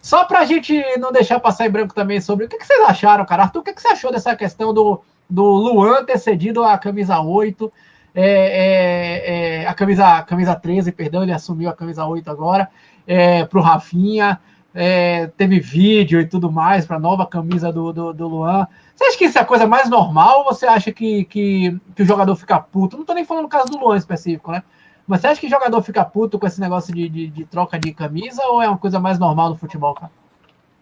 Só 0.02 0.26
pra 0.26 0.44
gente 0.44 0.84
não 0.98 1.10
deixar 1.10 1.40
passar 1.40 1.66
em 1.66 1.70
branco 1.70 1.94
também 1.94 2.20
sobre 2.20 2.44
o 2.44 2.48
que, 2.48 2.58
que 2.58 2.66
vocês 2.66 2.78
acharam, 2.82 3.24
cara. 3.24 3.44
Arthur, 3.44 3.60
o 3.60 3.62
que, 3.62 3.72
que 3.72 3.80
você 3.80 3.88
achou 3.88 4.12
dessa 4.12 4.36
questão 4.36 4.74
do, 4.74 5.00
do 5.30 5.44
Luan 5.44 6.04
ter 6.04 6.18
cedido 6.18 6.62
a 6.62 6.76
camisa 6.76 7.18
8? 7.18 7.72
É, 8.14 8.22
é, 8.22 9.62
é, 9.62 9.66
a 9.66 9.72
camisa, 9.72 10.18
a 10.18 10.22
camisa 10.22 10.54
13, 10.54 10.92
perdão, 10.92 11.22
ele 11.22 11.32
assumiu 11.32 11.70
a 11.70 11.74
camisa 11.74 12.04
8 12.04 12.30
agora 12.30 12.68
é, 13.08 13.46
para 13.46 13.58
o 13.58 13.62
Rafinha, 13.62 14.38
é, 14.74 15.28
teve 15.28 15.58
vídeo 15.58 16.20
e 16.20 16.28
tudo 16.28 16.52
mais 16.52 16.84
para 16.84 16.96
a 16.96 17.00
nova 17.00 17.26
camisa 17.26 17.72
do, 17.72 17.90
do, 17.90 18.12
do, 18.12 18.28
Luan. 18.28 18.68
Você 18.94 19.04
acha 19.04 19.18
que 19.18 19.24
isso 19.24 19.38
é 19.38 19.40
a 19.40 19.46
coisa 19.46 19.66
mais 19.66 19.88
normal 19.88 20.40
ou 20.40 20.44
você 20.44 20.66
acha 20.66 20.92
que, 20.92 21.24
que, 21.24 21.80
que 21.96 22.02
o 22.02 22.06
jogador 22.06 22.36
fica 22.36 22.60
puto? 22.60 22.96
Não 22.96 23.02
estou 23.02 23.16
nem 23.16 23.24
falando 23.24 23.44
no 23.44 23.48
caso 23.48 23.70
do 23.70 23.78
Luan 23.78 23.96
específico, 23.96 24.52
né? 24.52 24.62
Mas 25.06 25.22
você 25.22 25.28
acha 25.28 25.40
que 25.40 25.46
o 25.46 25.50
jogador 25.50 25.80
fica 25.82 26.04
puto 26.04 26.38
com 26.38 26.46
esse 26.46 26.60
negócio 26.60 26.94
de, 26.94 27.08
de, 27.08 27.28
de 27.28 27.44
troca 27.46 27.78
de 27.78 27.94
camisa 27.94 28.42
ou 28.44 28.60
é 28.60 28.68
uma 28.68 28.76
coisa 28.76 29.00
mais 29.00 29.18
normal 29.18 29.48
no 29.48 29.56
futebol, 29.56 29.94
cara? 29.94 30.12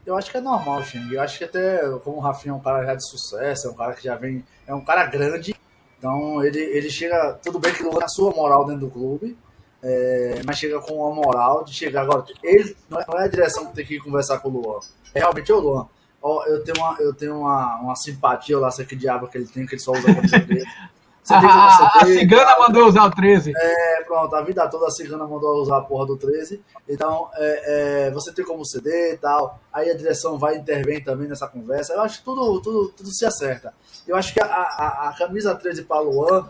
Eu 0.05 0.17
acho 0.17 0.31
que 0.31 0.37
é 0.37 0.41
normal, 0.41 0.83
Xing. 0.83 1.13
Eu 1.13 1.23
acho 1.23 1.39
que 1.39 1.45
até 1.45 1.79
como 2.05 2.17
o 2.17 2.21
Rafinha 2.21 2.53
é 2.53 2.57
um 2.57 2.61
cara 2.61 2.85
já 2.85 2.95
de 2.97 3.09
sucesso, 3.09 3.69
é 3.69 3.71
um 3.71 3.75
cara 3.75 3.93
que 3.93 4.03
já 4.03 4.17
vem. 4.17 4.45
É 4.67 4.75
um 4.75 4.85
cara 4.85 5.07
grande. 5.07 5.55
Então 5.99 6.43
ele, 6.45 6.59
ele 6.59 6.91
chega. 6.91 7.39
Tudo 7.43 7.59
bem 7.61 7.73
que 7.73 7.83
ele 7.83 8.03
a 8.03 8.09
sua 8.09 8.33
moral 8.33 8.65
dentro 8.65 8.87
do 8.87 8.91
clube. 8.91 9.37
É, 9.83 10.41
mas 10.45 10.59
chega 10.59 10.81
com 10.81 11.07
a 11.07 11.15
moral 11.15 11.65
de 11.65 11.73
chegar 11.73 12.03
agora. 12.03 12.25
Ele 12.43 12.77
não 12.89 12.99
é 12.99 13.25
a 13.25 13.29
direção 13.29 13.67
que 13.67 13.75
tem 13.75 13.87
que 13.87 13.99
conversar 13.99 14.39
com 14.39 14.49
o 14.49 14.53
Luan. 14.53 14.81
É 15.15 15.21
realmente 15.21 15.53
o 15.53 15.61
Luan. 15.61 15.87
Ó, 16.23 16.45
eu 16.47 16.65
tenho 16.65 16.79
uma, 16.79 16.97
eu 16.99 17.15
tenho 17.15 17.39
uma, 17.39 17.77
uma 17.77 17.95
simpatia, 17.95 18.59
lá, 18.59 18.71
sei 18.71 18.85
que 18.85 18.97
diabo 18.97 19.29
que 19.29 19.39
ele 19.39 19.47
tem, 19.47 19.67
que 19.67 19.75
ele 19.75 19.83
só 19.83 19.93
usa 19.93 20.11
a 20.11 20.15
camisa 20.15 20.39
dele. 20.41 20.65
a, 21.31 22.01
a 22.03 22.07
cigana 22.07 22.59
mandou 22.59 22.87
usar 22.87 23.05
o 23.05 23.11
13. 23.11 23.53
É, 23.55 24.03
pronto, 24.05 24.35
a 24.35 24.43
vida 24.43 24.67
toda 24.69 24.87
a 24.87 24.91
cigana 24.91 25.25
mandou 25.27 25.63
usar 25.63 25.79
a 25.79 25.83
porra 25.83 26.07
do 26.07 26.17
13. 26.17 26.61
Então, 26.89 27.29
é, 27.35 28.07
é, 28.07 28.11
você 28.11 28.33
tem 28.33 28.45
como 28.45 28.65
ceder 28.65 29.15
e 29.15 29.19
tal. 29.19 29.61
Aí 29.73 29.89
a 29.89 29.97
direção 29.97 30.39
vai 30.39 30.57
intervir 30.57 31.05
também 31.05 31.29
nessa 31.29 31.47
conversa. 31.47 31.93
Eu 31.93 32.01
acho 32.01 32.19
que 32.19 32.25
tudo, 32.25 32.61
tudo, 32.61 32.89
tudo 32.89 33.11
se 33.13 33.25
acerta. 33.25 33.73
Eu 34.05 34.17
acho 34.17 34.33
que 34.33 34.43
a, 34.43 34.47
a, 34.47 35.09
a 35.11 35.15
camisa 35.17 35.55
13 35.55 35.85
para 35.85 36.01
Luan, 36.01 36.49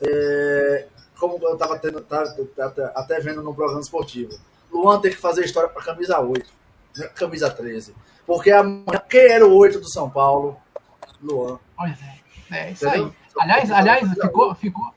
é, 0.00 0.86
como 1.22 1.38
eu 1.40 1.52
estava 1.52 1.78
tá, 1.78 2.24
tá, 2.56 2.70
tá, 2.70 2.92
até 2.96 3.20
vendo 3.20 3.44
no 3.44 3.54
programa 3.54 3.80
esportivo. 3.80 4.32
Luan 4.72 5.00
tem 5.00 5.12
que 5.12 5.16
fazer 5.16 5.44
história 5.44 5.68
para 5.68 5.80
camisa 5.80 6.18
8, 6.18 6.50
né, 6.96 7.06
camisa 7.14 7.48
13. 7.48 7.94
Porque 8.26 8.50
amanhã, 8.50 9.00
quem 9.08 9.30
era 9.30 9.46
o 9.46 9.54
8 9.54 9.78
do 9.78 9.88
São 9.88 10.10
Paulo? 10.10 10.56
Luan. 11.22 11.60
Pois 11.76 11.96
é, 12.02 12.56
é 12.56 12.70
isso 12.72 12.84
Entendeu? 12.88 13.06
aí. 13.06 13.12
Aliás, 13.38 13.70
aliás 13.70 14.10
ficou, 14.14 14.54
ficou, 14.56 14.92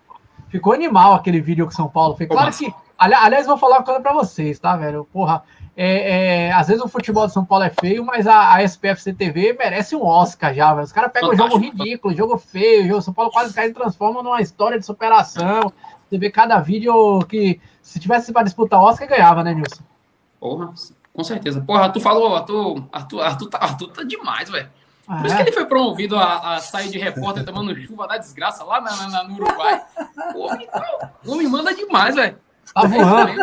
ficou 0.50 0.74
animal 0.74 1.14
aquele 1.14 1.40
vídeo 1.40 1.68
que 1.68 1.74
o 1.74 1.76
São 1.76 1.88
Paulo 1.88 2.16
fez. 2.16 2.28
Claro 2.28 2.52
que. 2.52 2.74
Aliás, 2.98 3.46
vou 3.46 3.58
falar 3.58 3.78
uma 3.78 3.84
coisa 3.84 4.00
para 4.00 4.14
vocês, 4.14 4.58
tá, 4.58 4.76
velho? 4.76 5.06
Porra, 5.12 5.44
é, 5.78 6.46
é, 6.48 6.52
às 6.54 6.70
vezes 6.70 6.82
o 6.82 6.88
futebol 6.88 7.28
de 7.28 7.34
São 7.34 7.44
Paulo 7.44 7.66
é 7.66 7.70
feio, 7.70 8.04
mas 8.04 8.26
a, 8.26 8.56
a 8.56 8.64
SPFC 8.64 9.14
TV 9.14 9.54
merece 9.54 9.96
um 9.96 10.04
Oscar 10.04 10.54
já, 10.54 10.74
velho. 10.74 10.86
Os 10.86 10.94
caras 10.94 11.12
pegam 11.12 11.32
o 11.32 11.36
jogo 11.36 11.58
ridículo, 11.58 12.16
jogo 12.16 12.38
feio, 12.38 12.88
jogo 12.88 13.02
São 13.02 13.14
Paulo 13.14 13.30
quase 13.30 13.54
cai 13.54 13.68
e 13.68 13.74
transforma 13.74 14.24
numa 14.24 14.42
história 14.42 14.80
de 14.80 14.86
superação. 14.86 15.72
Você 16.10 16.18
vê 16.18 16.30
cada 16.30 16.60
vídeo 16.60 17.20
que, 17.28 17.60
se 17.82 18.00
tivesse 18.00 18.32
para 18.32 18.44
disputar 18.44 18.82
Oscar, 18.82 19.08
ganhava, 19.08 19.44
né, 19.44 19.54
Nilson? 19.54 19.84
Porra, 20.40 20.74
com 21.14 21.24
certeza. 21.24 21.62
Porra, 21.62 21.84
Arthur 21.84 22.00
falou, 22.00 22.36
Arthur, 22.36 22.84
Arthur, 22.92 23.22
Arthur, 23.22 23.50
tá, 23.50 23.58
Arthur 23.60 23.88
tá 23.88 24.04
demais, 24.04 24.50
velho. 24.50 24.70
Ah, 25.08 25.18
Por 25.18 25.26
isso 25.28 25.36
é? 25.36 25.38
que 25.38 25.50
ele 25.50 25.56
foi 25.56 25.66
promovido 25.66 26.18
a, 26.18 26.56
a, 26.56 26.60
sair 26.60 26.90
de 26.90 26.98
repórter 26.98 27.46
tomando 27.46 27.76
chuva 27.80 28.08
da 28.08 28.18
desgraça 28.18 28.64
lá 28.64 28.82
na, 28.82 29.08
na, 29.08 29.24
no 29.24 29.36
Uruguai. 29.36 29.82
Pô, 30.34 30.50
o 31.26 31.32
homem 31.32 31.48
manda 31.48 31.74
demais, 31.76 32.16
velho. 32.16 32.38
Tá 32.74 32.88
voando. 32.88 33.34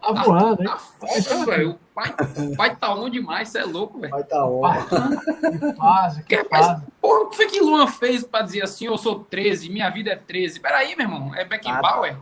Tá 0.00 0.12
voando, 0.12 0.62
hein? 0.62 0.68
Tá 0.68 0.76
foda, 0.76 1.46
velho. 1.46 1.70
O 1.70 1.78
pai, 1.94 2.14
o 2.36 2.56
pai 2.56 2.76
tá 2.76 2.94
on 2.94 3.08
demais, 3.08 3.48
você 3.48 3.58
é 3.58 3.64
louco, 3.64 4.00
velho. 4.00 4.10
Pai 4.10 4.24
tá 4.24 4.44
on. 4.44 4.60
Que 4.60 5.72
fase, 5.74 6.22
que, 6.24 6.44
fase. 6.44 6.82
Porra, 7.00 7.20
o 7.20 7.26
que 7.30 7.36
foi 7.36 7.46
que 7.46 7.60
Luan 7.60 7.86
fez 7.86 8.24
pra 8.24 8.42
dizer 8.42 8.62
assim, 8.62 8.86
eu 8.86 8.98
sou 8.98 9.20
13, 9.20 9.70
minha 9.70 9.88
vida 9.90 10.10
é 10.10 10.16
13? 10.16 10.60
Peraí, 10.60 10.96
meu 10.96 11.06
irmão, 11.06 11.34
é 11.34 11.44
Beckenbauer? 11.44 12.16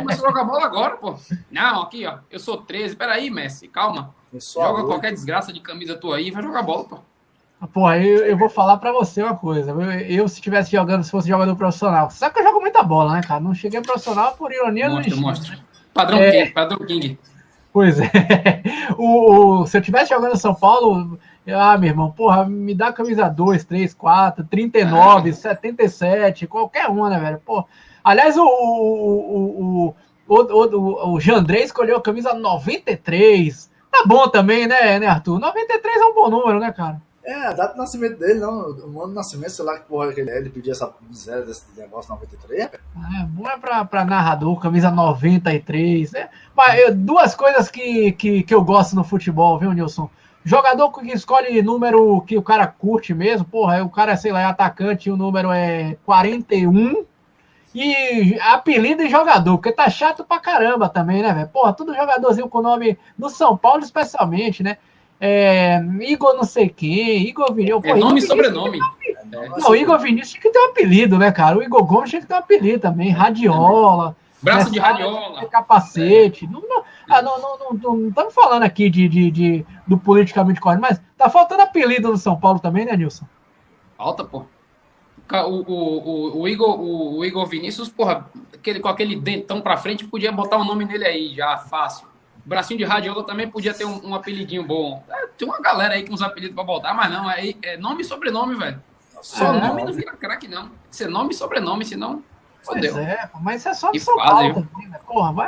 Começa 0.00 0.22
a 0.22 0.28
jogar 0.28 0.44
bola 0.44 0.64
agora, 0.64 0.96
pô. 0.96 1.14
Não, 1.50 1.82
aqui, 1.82 2.06
ó, 2.06 2.18
eu 2.30 2.38
sou 2.38 2.58
13. 2.58 2.96
Peraí, 2.96 3.30
Messi, 3.30 3.68
calma. 3.68 4.14
Joga 4.32 4.84
qualquer 4.84 5.12
desgraça 5.12 5.52
de 5.52 5.60
camisa 5.60 5.96
tua 5.96 6.16
aí 6.16 6.28
e 6.28 6.30
vai 6.30 6.42
jogar 6.42 6.62
bola, 6.62 6.84
pô. 6.84 6.98
Pô, 7.72 7.92
eu, 7.92 8.24
eu 8.24 8.38
vou 8.38 8.48
falar 8.48 8.76
pra 8.76 8.92
você 8.92 9.20
uma 9.22 9.36
coisa. 9.36 9.72
Eu, 9.72 9.80
eu, 9.82 10.28
se 10.28 10.36
estivesse 10.36 10.70
jogando, 10.70 11.02
se 11.02 11.10
fosse 11.10 11.28
jogador 11.28 11.56
profissional, 11.56 12.08
sabe 12.08 12.34
que 12.34 12.40
eu 12.40 12.44
jogo 12.44 12.60
muita 12.60 12.82
bola, 12.84 13.14
né, 13.14 13.20
cara? 13.20 13.40
Não 13.40 13.52
cheguei 13.52 13.80
profissional 13.80 14.36
por 14.36 14.52
ironia 14.52 14.88
mostra, 14.88 15.10
do 15.10 15.20
Mostra. 15.20 15.58
Padrão 15.98 16.20
é... 16.20 16.30
King, 16.30 16.50
padrão 16.52 16.78
King. 16.86 17.18
Pois 17.72 17.98
é. 17.98 18.08
O, 18.96 19.60
o, 19.60 19.66
se 19.66 19.76
eu 19.76 19.82
tivesse 19.82 20.10
jogando 20.10 20.34
em 20.34 20.38
São 20.38 20.54
Paulo, 20.54 21.18
ah, 21.46 21.76
meu 21.78 21.90
irmão, 21.90 22.10
porra, 22.10 22.44
me 22.44 22.74
dá 22.74 22.92
camisa 22.92 23.28
2, 23.28 23.64
3, 23.64 23.94
4, 23.94 24.44
39, 24.44 25.30
ah. 25.30 25.32
77, 25.32 26.46
qualquer 26.46 26.86
uma, 26.88 27.10
né, 27.10 27.18
velho? 27.20 27.40
Pô, 27.44 27.64
aliás, 28.02 28.36
o, 28.36 28.42
o, 28.44 29.86
o, 29.86 29.94
o, 30.26 30.36
o, 30.36 31.14
o 31.14 31.20
Jandré 31.20 31.62
escolheu 31.62 31.96
a 31.96 32.02
camisa 32.02 32.34
93. 32.34 33.70
Tá 33.90 34.04
bom 34.06 34.28
também, 34.28 34.66
né, 34.66 34.98
né, 34.98 35.06
Arthur? 35.06 35.38
93 35.38 35.96
é 36.00 36.04
um 36.04 36.14
bom 36.14 36.28
número, 36.28 36.58
né, 36.58 36.72
cara? 36.72 37.00
É, 37.28 37.48
a 37.48 37.52
data 37.52 37.74
de 37.74 37.78
nascimento 37.78 38.18
dele, 38.18 38.40
não. 38.40 38.70
O 38.70 39.02
ano 39.02 39.08
de 39.08 39.14
nascimento, 39.16 39.50
sei 39.50 39.62
lá 39.62 39.78
que 39.78 39.86
porra 39.86 40.14
que 40.14 40.20
ele 40.20 40.30
é. 40.30 40.38
Ele 40.38 40.48
pediu 40.48 40.72
essa 40.72 40.90
miséria 41.06 41.44
desse 41.44 41.66
negócio 41.76 42.10
93. 42.10 42.58
É, 42.62 42.70
bom 43.28 43.46
é 43.46 43.58
pra, 43.58 43.84
pra 43.84 44.02
narrador, 44.02 44.58
camisa 44.58 44.90
93. 44.90 46.14
É. 46.14 46.30
Mas 46.56 46.80
eu, 46.80 46.94
duas 46.94 47.34
coisas 47.34 47.68
que, 47.68 48.12
que, 48.12 48.42
que 48.42 48.54
eu 48.54 48.64
gosto 48.64 48.96
no 48.96 49.04
futebol, 49.04 49.58
viu, 49.58 49.74
Nilson? 49.74 50.08
Jogador 50.42 50.90
que 50.90 51.06
escolhe 51.12 51.60
número 51.60 52.22
que 52.22 52.38
o 52.38 52.42
cara 52.42 52.66
curte 52.66 53.12
mesmo, 53.12 53.46
porra, 53.46 53.84
o 53.84 53.90
cara, 53.90 54.16
sei 54.16 54.32
lá, 54.32 54.40
é 54.40 54.44
atacante 54.46 55.10
e 55.10 55.12
o 55.12 55.16
número 55.16 55.52
é 55.52 55.98
41. 56.06 57.04
E 57.74 58.40
apelido 58.40 59.02
e 59.02 59.10
jogador, 59.10 59.58
porque 59.58 59.70
tá 59.70 59.90
chato 59.90 60.24
pra 60.24 60.38
caramba 60.38 60.88
também, 60.88 61.22
né, 61.22 61.34
velho? 61.34 61.48
Porra, 61.48 61.74
todo 61.74 61.94
jogadorzinho 61.94 62.48
com 62.48 62.62
nome 62.62 62.98
no 63.18 63.28
São 63.28 63.54
Paulo, 63.54 63.82
especialmente, 63.84 64.62
né? 64.62 64.78
É, 65.20 65.80
Igor 66.00 66.34
não 66.34 66.44
sei 66.44 66.68
quem, 66.68 67.28
Igor 67.28 67.52
Vinícius. 67.52 67.84
É 67.84 67.94
nome 67.94 68.18
e 68.20 68.22
sobrenome. 68.22 68.78
Não, 69.58 69.70
o 69.70 69.76
Igor 69.76 69.98
Vinícius 69.98 70.30
tinha 70.30 70.42
que 70.42 70.50
ter 70.50 70.58
um 70.58 70.70
apelido, 70.70 71.18
né, 71.18 71.32
cara? 71.32 71.58
O 71.58 71.62
Igor 71.62 71.84
Gomes 71.84 72.10
tinha 72.10 72.22
que 72.22 72.28
ter 72.28 72.34
um 72.34 72.38
apelido 72.38 72.80
também, 72.80 73.10
Radiola. 73.10 74.16
Braço 74.40 74.66
né, 74.66 74.72
de 74.72 74.78
radiola. 74.78 75.46
Capacete. 75.46 76.44
É. 76.44 76.48
Não, 76.48 76.60
não, 76.60 76.84
ah, 77.08 77.22
não, 77.22 77.40
não, 77.40 77.58
não, 77.58 77.96
não, 77.96 78.08
estamos 78.08 78.32
falando 78.32 78.62
aqui 78.62 78.88
de, 78.88 79.08
de, 79.08 79.30
de, 79.30 79.66
do 79.86 79.98
politicamente 79.98 80.60
correto, 80.60 80.80
mas 80.80 81.00
tá 81.16 81.28
faltando 81.28 81.62
apelido 81.62 82.08
no 82.08 82.16
São 82.16 82.38
Paulo 82.38 82.60
também, 82.60 82.84
né, 82.84 82.96
Nilson? 82.96 83.26
Falta, 83.96 84.24
pô. 84.24 84.44
O, 85.30 85.36
o, 85.36 85.72
o, 85.72 86.40
o, 86.42 86.48
Igor, 86.48 86.80
o, 86.80 87.18
o 87.18 87.24
Igor 87.24 87.44
Vinícius, 87.46 87.88
porra, 87.88 88.30
aquele, 88.54 88.80
com 88.80 88.88
aquele 88.88 89.16
dentão 89.16 89.60
pra 89.60 89.76
frente, 89.76 90.06
podia 90.06 90.32
botar 90.32 90.56
o 90.56 90.64
nome 90.64 90.84
nele 90.84 91.04
aí 91.04 91.34
já, 91.34 91.58
fácil. 91.58 92.06
Bracinho 92.48 92.78
de 92.78 92.84
radiola 92.84 93.22
também 93.24 93.46
podia 93.46 93.74
ter 93.74 93.84
um, 93.84 94.08
um 94.08 94.14
apelidinho 94.14 94.66
bom. 94.66 95.04
É, 95.10 95.26
tem 95.36 95.46
uma 95.46 95.60
galera 95.60 95.94
aí 95.94 96.06
com 96.06 96.14
uns 96.14 96.22
apelidos 96.22 96.54
pra 96.54 96.64
botar, 96.64 96.94
mas 96.94 97.10
não, 97.10 97.30
é, 97.30 97.54
é 97.62 97.76
nome 97.76 98.00
e 98.00 98.04
sobrenome, 98.04 98.54
velho. 98.54 98.82
Só 99.20 99.54
é, 99.54 99.60
nome 99.60 99.84
não 99.84 99.92
vira 99.92 100.12
craque, 100.12 100.48
não. 100.48 100.70
Que 100.90 100.96
ser 100.96 101.08
nome 101.08 101.32
e 101.32 101.34
sobrenome, 101.34 101.84
senão. 101.84 102.22
Fodeu. 102.62 102.94
Pois 102.94 103.06
é, 103.06 103.30
mas 103.42 103.66
é 103.66 103.74
só 103.74 103.90
de 103.90 104.00
São 104.00 104.16
Paulo 104.16 104.54
também, 104.54 104.88
né? 104.88 104.98
Porra, 105.06 105.32
vai. 105.32 105.46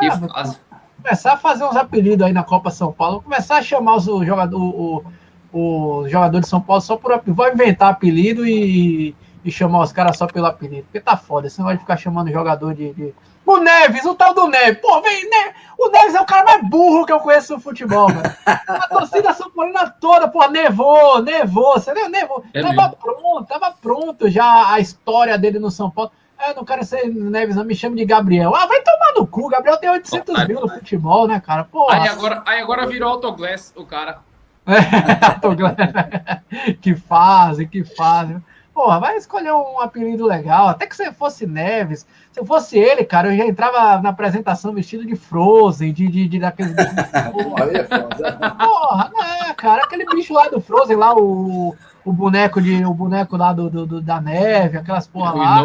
Começar 1.02 1.32
a 1.32 1.36
fazer 1.38 1.64
uns 1.64 1.76
apelidos 1.76 2.26
aí 2.26 2.34
na 2.34 2.44
Copa 2.44 2.70
São 2.70 2.92
Paulo, 2.92 3.22
começar 3.22 3.56
a 3.56 3.62
chamar 3.62 3.96
os 3.96 4.04
jogadores, 4.04 4.54
o, 4.54 5.02
o 5.50 6.06
jogador 6.06 6.40
de 6.40 6.48
São 6.48 6.60
Paulo 6.60 6.82
só 6.82 6.98
por 6.98 7.12
apelido. 7.12 7.34
Vai 7.34 7.54
inventar 7.54 7.90
apelido 7.90 8.46
e, 8.46 9.16
e 9.42 9.50
chamar 9.50 9.80
os 9.80 9.92
caras 9.92 10.18
só 10.18 10.26
pelo 10.26 10.44
apelido. 10.44 10.82
Porque 10.82 11.00
tá 11.00 11.16
foda, 11.16 11.48
você 11.48 11.62
não 11.62 11.68
vai 11.68 11.78
ficar 11.78 11.96
chamando 11.96 12.30
jogador 12.30 12.74
de, 12.74 12.92
de... 12.92 13.14
O 13.50 13.58
Neves, 13.58 14.04
o 14.04 14.14
tal 14.14 14.32
do 14.32 14.46
Neves. 14.46 14.80
Pô, 14.80 15.00
vem, 15.00 15.28
né? 15.28 15.52
O 15.76 15.88
Neves 15.88 16.14
é 16.14 16.20
o 16.20 16.24
cara 16.24 16.44
mais 16.44 16.62
burro 16.68 17.04
que 17.04 17.12
eu 17.12 17.18
conheço 17.18 17.54
no 17.54 17.60
futebol, 17.60 18.06
velho. 18.06 18.32
A 18.46 18.88
torcida 18.88 19.32
São 19.32 19.50
Paulina 19.50 19.90
toda, 20.00 20.28
pô, 20.28 20.46
nevou, 20.46 21.20
nevou. 21.20 21.72
Você 21.72 21.92
viu? 21.92 22.08
Nevou. 22.08 22.44
É 22.54 22.62
tava 22.62 22.74
mesmo. 22.74 22.96
pronto, 22.96 23.48
tava 23.48 23.72
pronto 23.72 24.30
já 24.30 24.72
a 24.72 24.78
história 24.78 25.36
dele 25.36 25.58
no 25.58 25.68
São 25.68 25.90
Paulo. 25.90 26.12
É, 26.38 26.54
não 26.54 26.64
quero 26.64 26.84
ser 26.84 27.08
Neves, 27.08 27.56
não 27.56 27.64
me 27.64 27.74
chame 27.74 27.96
de 27.96 28.04
Gabriel. 28.04 28.54
Ah, 28.54 28.66
vai 28.66 28.80
tomar 28.82 29.14
no 29.16 29.26
cu. 29.26 29.48
Gabriel 29.48 29.78
tem 29.78 29.90
800 29.90 30.32
oh, 30.32 30.46
mil 30.46 30.60
no 30.60 30.68
futebol, 30.68 31.26
né, 31.26 31.40
cara? 31.40 31.64
Pô. 31.64 31.90
Aí 31.90 32.08
agora, 32.08 32.42
aí 32.46 32.60
agora 32.60 32.86
virou 32.86 33.10
autoglass 33.10 33.72
o 33.76 33.84
cara. 33.84 34.18
É, 34.70 36.74
que 36.80 36.94
fase, 36.94 37.66
que 37.66 37.82
fase. 37.82 38.36
Porra, 38.72 39.00
vai 39.00 39.16
escolher 39.16 39.52
um 39.52 39.80
apelido 39.80 40.26
legal. 40.26 40.68
Até 40.68 40.86
que 40.86 40.96
você 40.96 41.12
fosse 41.12 41.46
Neves. 41.46 42.06
Se 42.30 42.38
eu 42.40 42.46
fosse 42.46 42.78
ele, 42.78 43.04
cara, 43.04 43.32
eu 43.32 43.36
já 43.36 43.44
entrava 43.44 44.00
na 44.00 44.10
apresentação 44.10 44.72
vestido 44.72 45.04
de 45.04 45.16
Frozen, 45.16 45.92
de, 45.92 46.06
de, 46.06 46.28
de 46.28 46.38
daqueles 46.38 46.72
bichos. 46.72 46.94
Porra, 47.32 48.54
Porra, 48.54 49.10
né, 49.10 49.54
cara? 49.54 49.82
Aquele 49.82 50.04
bicho 50.06 50.32
lá 50.32 50.48
do 50.48 50.60
Frozen, 50.60 50.96
lá, 50.96 51.14
o, 51.14 51.74
o 52.04 52.12
boneco 52.12 52.60
de. 52.60 52.84
O 52.84 52.94
boneco 52.94 53.36
lá 53.36 53.52
do, 53.52 53.68
do, 53.68 54.00
da 54.00 54.20
neve, 54.20 54.78
aquelas 54.78 55.06
porra 55.06 55.34
lá. 55.34 55.64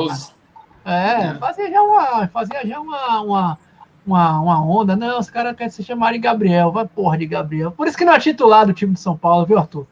É, 0.84 1.34
fazia 1.36 1.72
já 1.72 1.82
uma, 1.82 2.28
fazia 2.28 2.68
já 2.68 2.80
uma, 2.80 3.22
uma, 3.22 3.58
uma, 4.06 4.40
uma 4.40 4.66
onda. 4.66 4.96
Não, 4.96 5.20
os 5.20 5.30
caras 5.30 5.56
querem 5.56 5.72
se 5.72 5.84
chamar 5.84 6.14
de 6.14 6.20
Gabriel. 6.20 6.72
Vai 6.72 6.86
porra 6.86 7.18
de 7.18 7.26
Gabriel. 7.26 7.72
Por 7.72 7.88
isso 7.88 7.98
que 7.98 8.06
não 8.06 8.14
é 8.14 8.20
titular 8.20 8.66
do 8.66 8.74
time 8.74 8.94
de 8.94 9.00
São 9.00 9.16
Paulo, 9.16 9.46
viu, 9.46 9.58
Arthur? 9.58 9.86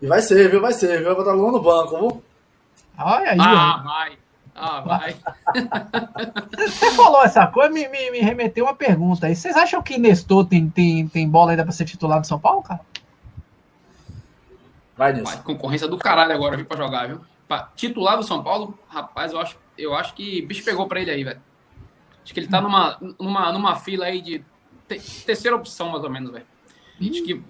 E 0.00 0.06
vai 0.06 0.20
ser, 0.20 0.50
viu? 0.50 0.60
Vai 0.60 0.72
ser, 0.72 0.98
viu? 0.98 1.06
Vai 1.06 1.14
botar 1.14 1.32
no 1.34 1.60
banco, 1.60 1.96
viu? 1.98 2.22
Olha 2.98 3.32
aí. 3.32 3.38
Ah, 3.40 3.82
vai. 3.84 4.18
Ah, 4.54 4.80
vai. 4.80 5.16
Você 6.56 6.90
falou 6.92 7.22
essa 7.22 7.46
coisa, 7.46 7.70
me, 7.70 7.86
me, 7.88 8.10
me 8.10 8.20
remeteu 8.20 8.64
uma 8.64 8.74
pergunta 8.74 9.26
aí. 9.26 9.36
Vocês 9.36 9.56
acham 9.56 9.82
que 9.82 9.98
Nestor 9.98 10.46
tem, 10.46 10.68
tem, 10.70 11.06
tem 11.08 11.28
bola 11.28 11.50
ainda 11.50 11.62
pra 11.62 11.72
ser 11.72 11.84
titular 11.84 12.20
do 12.20 12.26
São 12.26 12.38
Paulo, 12.38 12.62
cara? 12.62 12.80
Vai, 14.96 15.12
Nilson. 15.12 15.42
Concorrência 15.42 15.86
do 15.86 15.98
caralho 15.98 16.32
agora, 16.32 16.56
viu, 16.56 16.64
pra 16.64 16.76
jogar, 16.76 17.06
viu? 17.06 17.20
Pra 17.46 17.68
titular 17.76 18.16
do 18.16 18.22
São 18.22 18.42
Paulo, 18.42 18.78
rapaz, 18.88 19.32
eu 19.32 19.38
acho 19.38 19.58
eu 19.78 19.94
acho 19.94 20.14
que 20.14 20.42
bicho 20.42 20.64
pegou 20.64 20.86
para 20.86 21.00
ele 21.00 21.10
aí, 21.10 21.24
velho. 21.24 21.40
Acho 22.24 22.34
que 22.34 22.40
ele 22.40 22.48
tá 22.48 22.60
numa, 22.60 22.98
numa, 23.18 23.52
numa 23.52 23.76
fila 23.76 24.06
aí 24.06 24.20
de 24.20 24.44
te, 24.88 24.98
terceira 25.24 25.56
opção, 25.56 25.90
mais 25.90 26.02
ou 26.02 26.10
menos, 26.10 26.30
velho. 26.30 26.46
Acho 27.00 27.22
que 27.22 27.42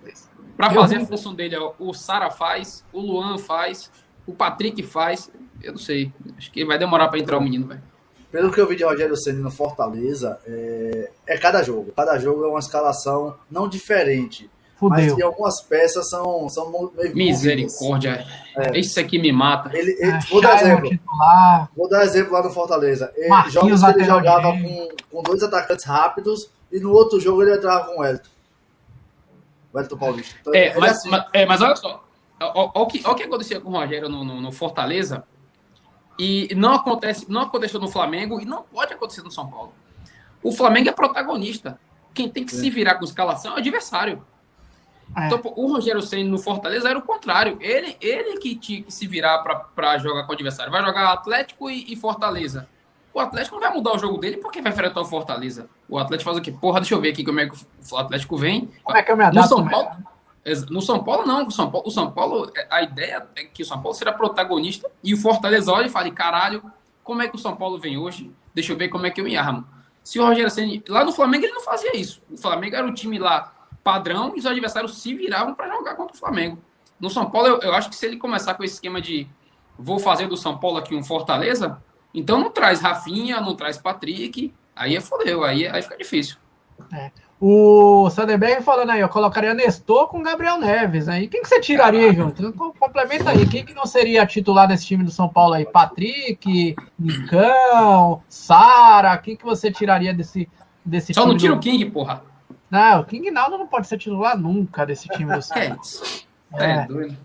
para 0.57 0.71
fazer 0.71 0.97
a 0.97 1.07
função 1.07 1.35
dele, 1.35 1.57
o 1.79 1.95
Sara 1.95 2.31
faz, 2.31 2.85
o 2.93 3.01
Luan 3.01 3.39
faz, 3.39 3.91
o 4.27 4.33
Patrick 4.33 4.83
faz. 4.83 5.31
Eu 5.63 5.73
não 5.73 5.79
sei. 5.79 6.13
Acho 6.37 6.51
que 6.51 6.65
vai 6.65 6.79
demorar 6.79 7.09
para 7.09 7.19
entrar 7.19 7.39
o 7.39 7.41
menino, 7.41 7.67
velho. 7.67 7.83
Pelo 8.31 8.53
que 8.53 8.61
eu 8.61 8.67
vi 8.67 8.77
de 8.77 8.85
Rogério 8.85 9.17
Senna 9.17 9.41
no 9.41 9.51
Fortaleza, 9.51 10.39
é, 10.47 11.11
é 11.27 11.39
cada 11.39 11.63
jogo. 11.63 11.93
Cada 11.97 12.19
jogo 12.19 12.45
é 12.45 12.49
uma 12.49 12.59
escalação 12.59 13.37
não 13.51 13.69
diferente. 13.69 14.51
Fudeu. 14.77 14.99
Mas 14.99 15.15
que 15.15 15.23
algumas 15.23 15.63
peças 15.63 16.09
são, 16.11 16.49
são 16.51 16.71
meio 16.95 17.17
Misericórdia. 17.17 18.27
É. 18.57 18.79
Isso 18.79 19.01
aqui 19.01 19.19
me 19.19 19.33
mata. 19.33 19.71
Ele, 19.75 19.93
ele, 19.93 20.13
ah, 20.13 20.21
vou 20.29 20.43
dar 20.43 20.61
exemplo. 20.61 20.91
Vou 21.75 21.89
dar 21.89 22.05
exemplo 22.05 22.33
lá 22.33 22.43
no 22.43 22.51
Fortaleza. 22.51 23.11
Ele, 23.17 23.51
jogos 23.51 23.81
que 23.81 23.91
ele 23.91 24.05
jogava 24.05 24.53
com, 24.53 24.89
com 25.11 25.23
dois 25.23 25.43
atacantes 25.43 25.87
rápidos 25.87 26.51
e 26.71 26.79
no 26.79 26.93
outro 26.93 27.19
jogo 27.19 27.43
ele 27.43 27.55
entrava 27.55 27.87
com 27.87 28.01
o 28.01 28.05
Elton. 28.05 28.29
O 29.73 29.81
Elton 29.81 29.97
Paulista. 29.97 30.37
Então, 30.43 30.55
é, 30.55 30.79
mas, 30.79 30.99
assim. 30.99 31.09
mas, 31.09 31.25
é, 31.33 31.47
mas 31.47 31.63
olha 31.63 31.77
só. 31.77 32.06
Olha 32.41 32.71
o 32.75 32.87
que, 32.87 32.99
que 32.99 33.23
acontecia 33.23 33.61
com 33.61 33.71
o 33.71 33.73
Rogério 33.73 34.09
no, 34.09 34.23
no, 34.23 34.41
no, 34.41 34.53
Fortaleza 34.53 35.25
e 36.19 36.55
não 36.55 36.75
acontece, 36.75 37.31
não 37.31 37.43
aconteceu 37.43 37.81
no 37.81 37.89
Flamengo 37.89 38.41
e 38.41 38.45
não 38.45 38.63
pode 38.63 38.93
acontecer 38.93 39.23
no 39.23 39.31
São 39.31 39.49
Paulo. 39.49 39.73
O 40.43 40.53
Flamengo 40.53 40.89
é 40.89 40.93
protagonista. 40.93 41.79
Quem 42.13 42.29
tem 42.29 42.45
que 42.45 42.55
é. 42.55 42.59
se 42.59 42.71
virar 42.71 42.97
com 42.97 43.05
escalação 43.05 43.53
é 43.53 43.55
o 43.57 43.59
adversário. 43.59 44.23
É. 45.15 45.27
Então, 45.27 45.41
o 45.57 45.73
Rogério 45.73 46.03
Senna 46.03 46.29
no 46.29 46.39
Fortaleza 46.39 46.89
era 46.89 46.99
o 46.99 47.03
contrário. 47.03 47.57
Ele, 47.61 47.97
ele 48.01 48.39
que 48.39 48.55
tinha 48.57 48.83
que 48.83 48.93
se 48.93 49.07
virar 49.07 49.39
para 49.75 49.99
jogar 49.99 50.25
com 50.25 50.33
o 50.33 50.35
adversário. 50.35 50.73
Vai 50.73 50.85
jogar 50.85 51.13
Atlético 51.13 51.71
e, 51.71 51.93
e, 51.93 51.97
Fortaleza. 51.97 52.69
O 53.15 53.21
Atlético 53.21 53.57
não 53.57 53.63
vai 53.63 53.73
mudar 53.73 53.95
o 53.95 53.99
jogo 53.99 54.19
dele 54.19 54.37
porque 54.37 54.61
vai 54.61 54.73
enfrentar 54.73 55.01
o 55.01 55.05
Fortaleza. 55.05 55.69
O 55.89 55.99
Atlético 55.99 56.31
faz 56.31 56.37
o 56.39 56.43
quê? 56.43 56.53
Porra, 56.53 56.81
deixa 56.81 56.95
eu 56.95 57.01
ver 57.01 57.11
aqui 57.11 57.25
como 57.25 57.41
é 57.41 57.49
que 57.49 57.57
o 57.91 57.97
Atlético 57.97 58.37
vem. 58.37 58.71
Como 58.83 58.97
é 58.97 59.03
que 59.03 59.11
eu 59.11 59.17
me 59.17 59.25
adapto? 59.25 59.41
No 59.41 59.57
São 59.57 59.69
Paulo, 59.69 59.91
no 60.71 60.81
São 60.81 61.03
Paulo 61.03 61.27
não. 61.27 61.47
O 61.47 61.51
São 61.51 61.71
Paulo, 61.71 61.89
o 61.89 61.91
São 61.91 62.11
Paulo, 62.11 62.53
a 62.71 62.83
ideia 62.83 63.27
é 63.35 63.45
que 63.45 63.63
o 63.63 63.67
São 63.67 63.81
Paulo 63.83 63.97
será 63.97 64.13
protagonista 64.13 64.91
e 65.03 65.13
o 65.13 65.17
Fortaleza 65.17 65.73
olha 65.73 65.87
e 65.87 65.91
fala, 65.91 66.11
caralho, 66.11 66.63
como 67.03 67.23
é 67.23 67.29
que 67.29 67.37
o 67.37 67.39
São 67.39 67.57
Paulo 67.57 67.79
vem 67.79 67.99
hoje? 67.99 68.31
Deixa 68.55 68.73
eu 68.73 68.77
ver 68.77 68.89
como 68.89 69.07
é 69.07 69.11
que 69.11 69.21
eu 69.21 69.25
me 69.25 69.37
armo. 69.37 69.67
Se 70.03 70.21
o 70.21 70.25
Rogério 70.25 70.51
Senna... 70.51 70.81
Lá 70.89 71.05
no 71.05 71.13
Flamengo 71.13 71.45
ele 71.45 71.53
não 71.53 71.63
fazia 71.63 71.97
isso. 71.97 72.23
O 72.31 72.37
Flamengo 72.37 72.77
era 72.77 72.87
o 72.87 72.95
time 72.95 73.19
lá 73.19 73.53
padrão 73.83 74.33
e 74.35 74.39
os 74.39 74.47
adversários 74.47 74.99
se 74.99 75.15
viravam 75.15 75.55
para 75.55 75.69
jogar 75.69 75.95
contra 75.95 76.15
o 76.15 76.19
Flamengo. 76.19 76.59
No 76.99 77.11
São 77.11 77.31
Paulo, 77.31 77.49
eu, 77.49 77.61
eu, 77.61 77.75
acho 77.75 77.89
que 77.89 77.97
se 77.97 78.07
ele 78.07 78.17
começar 78.17 78.55
com 78.55 78.65
esse 78.65 78.75
esquema 78.75 79.01
de 79.01 79.29
vou 79.79 79.99
fazer 79.99 80.27
do 80.27 80.37
São 80.37 80.59
Paulo 80.59 80.79
aqui 80.79 80.95
um 80.95 81.05
Fortaleza, 81.05 81.81
então 82.15 82.41
não 82.41 82.51
traz 82.51 82.81
Rafinha, 82.81 83.41
não 83.41 83.55
traz 83.55 83.79
Patrick, 83.79 84.53
aí 84.75 84.97
é 84.97 85.01
fodeu, 85.01 85.45
aí, 85.45 85.69
aí 85.69 85.83
fica 85.83 85.97
difícil. 85.97 86.37
É. 86.93 87.11
O 87.39 88.09
Sanderberg 88.09 88.63
falando 88.63 88.91
aí, 88.91 89.01
eu 89.01 89.09
colocaria 89.11 89.53
Nestor 89.53 90.09
com 90.09 90.23
Gabriel 90.23 90.59
Neves. 90.59 91.07
Aí. 91.07 91.29
Quem 91.29 91.43
que 91.43 91.49
você 91.49 91.61
tiraria 91.61 92.13
junto? 92.13 92.53
Complementa 92.53 93.31
aí. 93.31 93.47
Quem 93.47 93.65
que 93.65 93.75
não 93.75 93.85
seria 93.85 94.27
titular 94.27 94.67
desse 94.67 94.87
time 94.87 95.05
do 95.05 95.11
São 95.11 95.29
Paulo 95.29 95.53
aí? 95.53 95.67
Patrick, 95.67 96.75
Nicão, 96.99 98.23
Sara. 98.29 99.19
Quem 99.19 99.37
que 99.37 99.45
você 99.45 99.71
tiraria 99.71 100.15
desse, 100.15 100.49
desse 100.83 101.13
Só 101.13 101.23
time? 101.23 101.27
Só 101.27 101.33
não 101.33 101.39
tira 101.39 101.53
do... 101.53 101.59
o 101.59 101.61
King, 101.61 101.91
porra. 101.91 102.23
Não, 102.71 103.01
o 103.01 103.05
King 103.05 103.31
Naldo 103.31 103.59
não 103.59 103.67
pode 103.67 103.87
ser 103.87 103.99
titular 103.99 104.37
nunca 104.37 104.87
desse 104.87 105.07
time 105.09 105.33
do 105.33 105.43
Santos. 105.43 106.27
é, 106.55 106.65
é. 106.65 106.71
é 106.71 106.87
doido. 106.87 107.17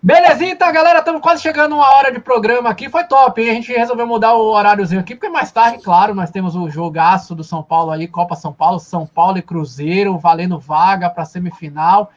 Belezinha, 0.00 0.52
então, 0.52 0.72
galera, 0.72 1.00
estamos 1.00 1.20
quase 1.20 1.42
chegando 1.42 1.74
uma 1.74 1.90
hora 1.92 2.12
de 2.12 2.20
programa 2.20 2.70
aqui. 2.70 2.88
Foi 2.88 3.02
top, 3.02 3.42
hein? 3.42 3.50
A 3.50 3.54
gente 3.54 3.72
resolveu 3.72 4.06
mudar 4.06 4.34
o 4.34 4.46
horáriozinho 4.52 5.00
aqui, 5.00 5.16
porque 5.16 5.28
mais 5.28 5.50
tarde, 5.50 5.82
claro, 5.82 6.14
nós 6.14 6.30
temos 6.30 6.54
o 6.54 6.70
jogaço 6.70 7.34
do 7.34 7.42
São 7.42 7.64
Paulo 7.64 7.90
aí, 7.90 8.06
Copa 8.06 8.36
São 8.36 8.52
Paulo, 8.52 8.78
São 8.78 9.04
Paulo 9.04 9.38
e 9.38 9.42
Cruzeiro, 9.42 10.16
valendo 10.16 10.56
vaga 10.56 11.10
para 11.10 11.24
semifinal. 11.24 12.12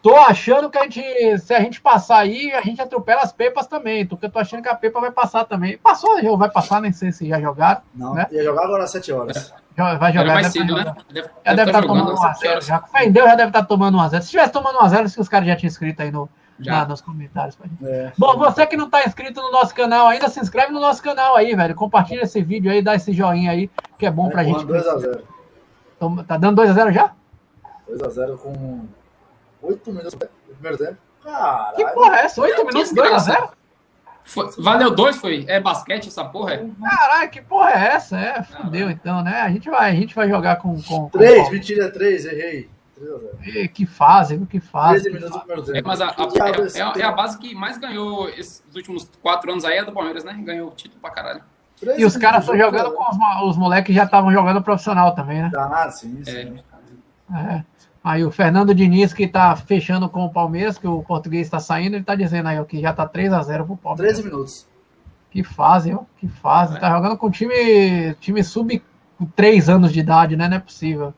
Tô 0.00 0.14
achando 0.14 0.70
que 0.70 0.78
a 0.78 0.84
gente, 0.84 1.38
se 1.40 1.52
a 1.52 1.58
gente 1.58 1.80
passar 1.80 2.18
aí, 2.18 2.52
a 2.52 2.60
gente 2.60 2.80
atropela 2.80 3.22
as 3.22 3.32
pepas 3.32 3.66
também, 3.66 4.06
porque 4.06 4.26
eu 4.26 4.30
tô 4.30 4.38
achando 4.38 4.62
que 4.62 4.68
a 4.68 4.74
pepa 4.76 5.00
vai 5.00 5.10
passar 5.10 5.44
também. 5.44 5.76
Passou, 5.78 6.22
já 6.22 6.30
vai 6.36 6.48
passar, 6.48 6.80
nem 6.80 6.92
sei 6.92 7.10
se 7.10 7.28
já 7.28 7.40
jogaram. 7.40 7.80
Não, 7.92 8.14
né? 8.14 8.28
ia 8.30 8.44
jogar 8.44 8.62
agora 8.62 8.84
às 8.84 8.92
7 8.92 9.12
horas. 9.12 9.52
Vai 9.76 10.12
jogar. 10.12 10.34
mais 10.34 10.46
cedo, 10.52 10.76
né? 10.76 10.94
Deve, 11.12 11.28
já 11.44 11.54
deve, 11.54 11.70
estar 11.70 11.82
tá 11.82 11.88
tomando 11.88 12.14
1x0. 12.14 12.62
Já, 12.62 12.84
já 13.02 13.34
deve 13.34 13.48
estar 13.48 13.50
tá 13.50 13.64
tomando 13.64 13.98
1x0. 13.98 14.22
Se 14.22 14.30
tivesse 14.30 14.52
tomando 14.52 14.78
1x0, 14.78 15.08
se 15.08 15.20
os 15.20 15.28
caras 15.28 15.48
já 15.48 15.56
tinham 15.56 15.68
inscrito 15.68 16.02
aí 16.02 16.12
no, 16.12 16.28
na, 16.58 16.86
nos 16.86 17.00
comentários. 17.00 17.56
É. 17.82 18.12
Bom, 18.16 18.36
você 18.36 18.66
que 18.66 18.76
não 18.76 18.86
está 18.86 19.04
inscrito 19.04 19.40
no 19.40 19.50
nosso 19.50 19.74
canal 19.74 20.06
ainda, 20.06 20.28
se 20.28 20.40
inscreve 20.40 20.72
no 20.72 20.80
nosso 20.80 21.02
canal 21.02 21.36
aí, 21.36 21.54
velho. 21.54 21.74
Compartilha 21.74 22.22
esse 22.22 22.42
vídeo 22.42 22.70
aí, 22.70 22.82
dá 22.82 22.94
esse 22.94 23.12
joinha 23.12 23.50
aí, 23.50 23.70
que 23.98 24.06
é 24.06 24.10
bom 24.10 24.28
é, 24.28 24.30
pra 24.30 24.44
gente. 24.44 24.64
2x0. 24.64 25.22
Tá 26.26 26.36
dando 26.36 26.62
2x0 26.62 26.92
já? 26.92 27.12
2x0 27.90 28.38
com 28.38 28.86
8 29.62 29.90
minutos 29.90 30.14
do 30.14 30.54
primeiro 30.54 30.78
tempo. 30.78 30.96
Caralho. 31.22 31.76
Que 31.76 31.86
porra 31.86 32.16
é 32.16 32.24
essa? 32.24 32.40
8 32.40 32.66
minutos 32.66 32.92
2x0? 32.92 33.50
Foi, 34.26 34.50
valeu 34.58 34.90
dois, 34.90 35.16
foi? 35.16 35.44
É 35.46 35.60
basquete 35.60 36.08
essa 36.08 36.24
porra? 36.24 36.54
É? 36.54 36.66
Caralho, 36.82 37.30
que 37.30 37.40
porra 37.40 37.70
é 37.70 37.94
essa? 37.94 38.18
É, 38.18 38.42
fudeu 38.42 38.90
então, 38.90 39.22
né? 39.22 39.40
A 39.40 39.48
gente 39.48 39.70
vai, 39.70 39.88
a 39.88 39.94
gente 39.94 40.16
vai 40.16 40.28
jogar 40.28 40.56
com. 40.56 40.82
com 40.82 41.08
três, 41.10 41.44
com... 41.44 41.52
mentira, 41.52 41.92
três, 41.92 42.24
errei. 42.24 42.68
E, 43.42 43.68
que 43.68 43.84
fase, 43.84 44.38
que 44.46 44.58
fase. 44.58 45.08
É, 45.74 45.82
mas 45.82 46.00
a, 46.00 46.08
a, 46.08 46.98
é, 46.98 47.00
é, 47.00 47.04
a 47.04 47.12
base 47.12 47.38
que 47.38 47.54
mais 47.54 47.76
ganhou 47.76 48.28
esses 48.30 48.62
últimos 48.74 49.10
quatro 49.20 49.50
anos 49.50 49.64
aí 49.64 49.76
é 49.76 49.84
do 49.84 49.92
Palmeiras, 49.92 50.24
né? 50.24 50.34
Ganhou 50.42 50.70
título 50.70 51.00
pra 51.00 51.10
caralho. 51.10 51.42
E 51.98 52.04
os 52.06 52.16
caras 52.16 52.40
estão 52.40 52.56
jogando 52.56 52.92
com 52.92 53.02
os, 53.02 53.50
os 53.50 53.56
moleques 53.56 53.94
já 53.94 54.04
estavam 54.04 54.32
jogando 54.32 54.62
profissional 54.62 55.14
também, 55.14 55.42
né? 55.42 55.50
Ah, 55.54 55.90
sim, 55.90 56.24
sim. 56.24 56.58
É. 57.32 57.36
é. 57.36 57.64
Aí 58.02 58.24
o 58.24 58.30
Fernando 58.30 58.74
Diniz, 58.74 59.12
que 59.12 59.26
tá 59.26 59.54
fechando 59.56 60.08
com 60.08 60.24
o 60.24 60.32
Palmeiras, 60.32 60.78
que 60.78 60.86
o 60.86 61.02
português 61.02 61.46
está 61.46 61.60
saindo, 61.60 61.96
ele 61.96 62.04
tá 62.04 62.14
dizendo 62.14 62.48
aí 62.48 62.58
ó, 62.58 62.64
que 62.64 62.80
já 62.80 62.92
tá 62.92 63.06
3 63.06 63.32
a 63.32 63.42
0 63.42 63.66
pro 63.66 63.76
Palmeiras. 63.76 64.18
13 64.18 64.30
minutos. 64.30 64.66
Que 65.30 65.42
fase, 65.42 65.92
ó, 65.92 66.02
que 66.16 66.28
fase. 66.28 66.78
Tá 66.80 66.88
jogando 66.88 67.18
com 67.18 67.30
time, 67.30 68.14
time 68.20 68.42
sub 68.42 68.82
3 69.34 69.68
anos 69.68 69.92
de 69.92 70.00
idade, 70.00 70.36
né? 70.36 70.48
Não 70.48 70.56
é 70.56 70.60
possível. 70.60 71.12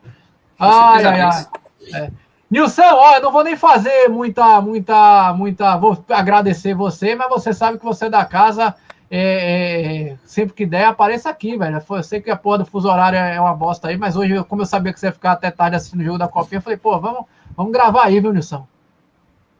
Ai, 0.58 1.04
ai, 1.04 1.20
ai. 1.20 1.46
É. 1.94 2.10
Nilson, 2.50 2.82
ó, 2.82 3.16
eu 3.16 3.22
não 3.22 3.30
vou 3.30 3.44
nem 3.44 3.56
fazer 3.56 4.08
muita, 4.08 4.60
muita, 4.60 5.32
muita. 5.34 5.76
Vou 5.76 6.02
agradecer 6.08 6.74
você, 6.74 7.14
mas 7.14 7.28
você 7.28 7.52
sabe 7.52 7.78
que 7.78 7.84
você 7.84 8.06
é 8.06 8.10
da 8.10 8.24
casa. 8.24 8.74
É, 9.10 10.10
é, 10.10 10.18
sempre 10.24 10.54
que 10.54 10.66
der, 10.66 10.84
apareça 10.84 11.30
aqui, 11.30 11.56
velho. 11.56 11.82
Eu 11.88 12.02
sei 12.02 12.20
que 12.20 12.30
a 12.30 12.36
porra 12.36 12.58
do 12.58 12.66
fuso 12.66 12.88
horário 12.88 13.18
é 13.18 13.40
uma 13.40 13.54
bosta 13.54 13.88
aí, 13.88 13.96
mas 13.96 14.16
hoje, 14.16 14.42
como 14.44 14.62
eu 14.62 14.66
sabia 14.66 14.92
que 14.92 15.00
você 15.00 15.06
ia 15.06 15.12
ficar 15.12 15.32
até 15.32 15.50
tarde 15.50 15.76
assistindo 15.76 16.00
o 16.00 16.04
jogo 16.04 16.18
da 16.18 16.28
Copinha, 16.28 16.58
eu 16.58 16.62
falei, 16.62 16.78
pô, 16.78 16.98
vamos, 16.98 17.24
vamos 17.56 17.72
gravar 17.72 18.04
aí, 18.04 18.20
viu, 18.20 18.32
Nilson? 18.32 18.66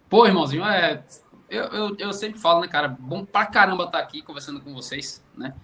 Pô, 0.09 0.26
irmãozinho, 0.26 0.64
é. 0.64 1.03
Eu, 1.49 1.64
eu, 1.64 1.97
eu 1.99 2.12
sempre 2.12 2.39
falo, 2.39 2.61
né, 2.61 2.68
cara? 2.68 2.89
Bom 2.89 3.24
pra 3.24 3.47
caramba 3.47 3.85
estar 3.85 3.99
aqui 3.99 4.20
conversando 4.20 4.61
com 4.61 4.74
vocês, 4.74 5.22
né? 5.37 5.55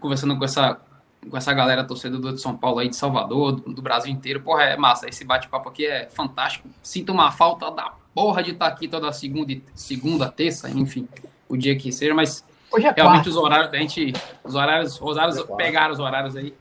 Conversando 0.00 0.38
com 0.38 0.44
essa, 0.44 0.80
com 1.28 1.36
essa 1.36 1.52
galera 1.52 1.84
torcedora 1.84 2.34
de 2.34 2.40
São 2.40 2.56
Paulo 2.56 2.78
aí, 2.78 2.88
de 2.88 2.96
Salvador, 2.96 3.52
do, 3.52 3.72
do 3.72 3.82
Brasil 3.82 4.10
inteiro. 4.12 4.40
Porra, 4.40 4.64
é 4.64 4.76
massa. 4.76 5.08
Esse 5.08 5.24
bate-papo 5.24 5.68
aqui 5.68 5.86
é 5.86 6.08
fantástico. 6.10 6.68
Sinto 6.82 7.12
uma 7.12 7.30
falta 7.30 7.70
da 7.70 7.92
porra 8.14 8.42
de 8.42 8.52
estar 8.52 8.66
aqui 8.66 8.88
toda 8.88 9.12
segunda, 9.12 9.54
segunda, 9.74 10.30
terça, 10.30 10.68
enfim, 10.70 11.08
o 11.48 11.56
dia 11.56 11.76
que 11.76 11.92
seja, 11.92 12.14
mas 12.14 12.44
Hoje 12.70 12.86
é 12.86 12.92
realmente 12.92 13.24
quarta. 13.24 13.30
os 13.30 13.36
horários 13.36 13.70
da 13.70 13.78
gente. 13.78 14.12
Os 14.44 14.54
horários, 14.54 15.00
os 15.00 15.16
horários 15.16 15.42
pegaram 15.56 15.92
os 15.92 16.00
horários 16.00 16.36
aí. 16.36 16.54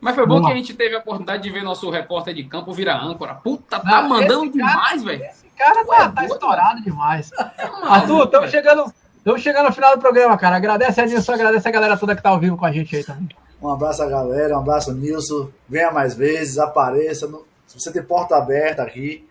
Mas 0.00 0.14
foi 0.14 0.26
bom 0.26 0.44
que 0.44 0.52
a 0.52 0.54
gente 0.54 0.74
teve 0.74 0.94
a 0.94 1.00
oportunidade 1.00 1.42
de 1.42 1.50
ver 1.50 1.62
nosso 1.62 1.90
repórter 1.90 2.32
de 2.32 2.44
campo 2.44 2.72
virar 2.72 3.02
âncora. 3.02 3.34
Puta, 3.34 3.80
tá 3.80 4.02
Não, 4.02 4.08
mandando 4.08 4.52
demais, 4.52 5.02
velho. 5.02 5.24
Esse 5.24 5.46
cara 5.56 5.84
Ué, 5.86 5.98
tá, 5.98 6.08
tá 6.10 6.24
estourado 6.24 6.80
demais. 6.82 7.30
Maluco, 7.58 7.86
Arthur, 7.88 8.24
estamos 8.24 8.50
chegando, 8.50 8.94
estamos 9.36 9.42
chegando 9.42 9.66
no 9.68 9.72
final 9.74 9.94
do 9.94 10.00
programa, 10.00 10.36
cara. 10.38 10.56
Agradece 10.56 11.00
a 11.00 11.06
Nilson, 11.06 11.32
agradece 11.32 11.68
a 11.68 11.70
galera 11.70 11.96
toda 11.96 12.14
que 12.16 12.22
tá 12.22 12.30
ao 12.30 12.38
vivo 12.38 12.56
com 12.56 12.64
a 12.66 12.72
gente 12.72 12.94
aí 12.96 13.04
também. 13.04 13.28
Um 13.60 13.68
abraço 13.70 14.02
à 14.02 14.06
galera, 14.06 14.56
um 14.56 14.60
abraço 14.60 14.92
Nilson. 14.92 15.48
Venha 15.68 15.90
mais 15.90 16.14
vezes, 16.14 16.58
apareça. 16.58 17.26
No- 17.26 17.44
Se 17.66 17.78
você 17.78 17.92
tem 17.92 18.02
porta 18.02 18.36
aberta 18.36 18.82
aqui, 18.82 19.28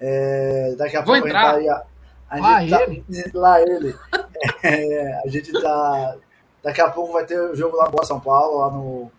é, 0.00 0.74
daqui 0.76 0.96
a 0.96 1.00
Vou 1.02 1.14
pouco 1.14 1.28
entrar. 1.28 1.54
a 1.54 1.58
gente 1.60 1.66
tá 1.68 1.74
aí. 1.74 1.84
A, 2.30 2.36
a 2.36 2.40
Lá 2.40 2.60
gente 2.60 2.70
tá- 2.70 2.82
ele. 2.82 3.30
lá 3.34 3.60
ele. 3.62 3.96
É, 4.62 5.20
a 5.24 5.28
gente 5.28 5.52
tá. 5.62 6.14
Daqui 6.62 6.80
a 6.80 6.90
pouco 6.90 7.12
vai 7.12 7.24
ter 7.24 7.40
o 7.40 7.54
jogo 7.56 7.76
lá 7.76 7.86
no 7.86 7.92
Boa 7.92 8.04
São 8.04 8.20
Paulo, 8.20 8.58
lá 8.58 8.70
no 8.70 9.10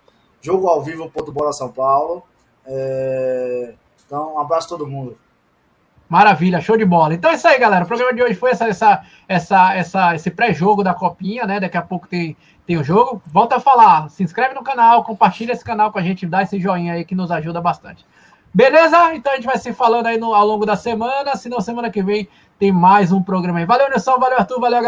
Jogo 0.41 0.67
ao 0.67 0.81
Vivo 0.83 1.09
ponto 1.09 1.31
Bola 1.31 1.51
São 1.53 1.69
Paulo. 1.71 2.23
É, 2.65 3.73
então, 4.05 4.35
um 4.35 4.39
abraço 4.39 4.67
a 4.67 4.69
todo 4.77 4.85
mundo. 4.87 5.17
Maravilha, 6.09 6.59
show 6.59 6.75
de 6.75 6.85
bola. 6.85 7.13
Então 7.13 7.29
é 7.29 7.35
isso 7.35 7.47
aí, 7.47 7.59
galera. 7.59 7.85
O 7.85 7.87
programa 7.87 8.11
de 8.11 8.23
hoje 8.23 8.33
foi 8.33 8.49
essa, 8.49 8.67
essa, 8.67 9.03
essa, 9.27 9.75
essa, 9.75 10.15
esse 10.15 10.31
pré-jogo 10.31 10.83
da 10.83 10.91
Copinha, 10.91 11.45
né? 11.45 11.59
Daqui 11.59 11.77
a 11.77 11.83
pouco 11.83 12.07
tem, 12.07 12.35
tem 12.65 12.77
o 12.77 12.83
jogo. 12.83 13.21
Volta 13.27 13.57
a 13.57 13.59
falar, 13.59 14.09
se 14.09 14.23
inscreve 14.23 14.55
no 14.55 14.63
canal, 14.63 15.03
compartilha 15.03 15.51
esse 15.51 15.63
canal 15.63 15.91
com 15.91 15.99
a 15.99 16.01
gente, 16.01 16.25
dá 16.25 16.41
esse 16.41 16.59
joinha 16.59 16.93
aí 16.93 17.05
que 17.05 17.13
nos 17.13 17.29
ajuda 17.29 17.61
bastante. 17.61 18.03
Beleza? 18.51 19.13
Então 19.13 19.31
a 19.31 19.35
gente 19.35 19.45
vai 19.45 19.59
se 19.59 19.71
falando 19.71 20.07
aí 20.07 20.17
no, 20.17 20.33
ao 20.33 20.47
longo 20.47 20.65
da 20.65 20.75
semana. 20.75 21.35
Se 21.35 21.47
não, 21.47 21.61
semana 21.61 21.91
que 21.91 22.01
vem 22.01 22.27
tem 22.57 22.71
mais 22.71 23.11
um 23.11 23.21
programa 23.21 23.59
aí. 23.59 23.65
Valeu, 23.65 23.87
Nilson. 23.89 24.17
Valeu, 24.17 24.39
Arthur. 24.39 24.59
Valeu, 24.59 24.81
galera. 24.81 24.87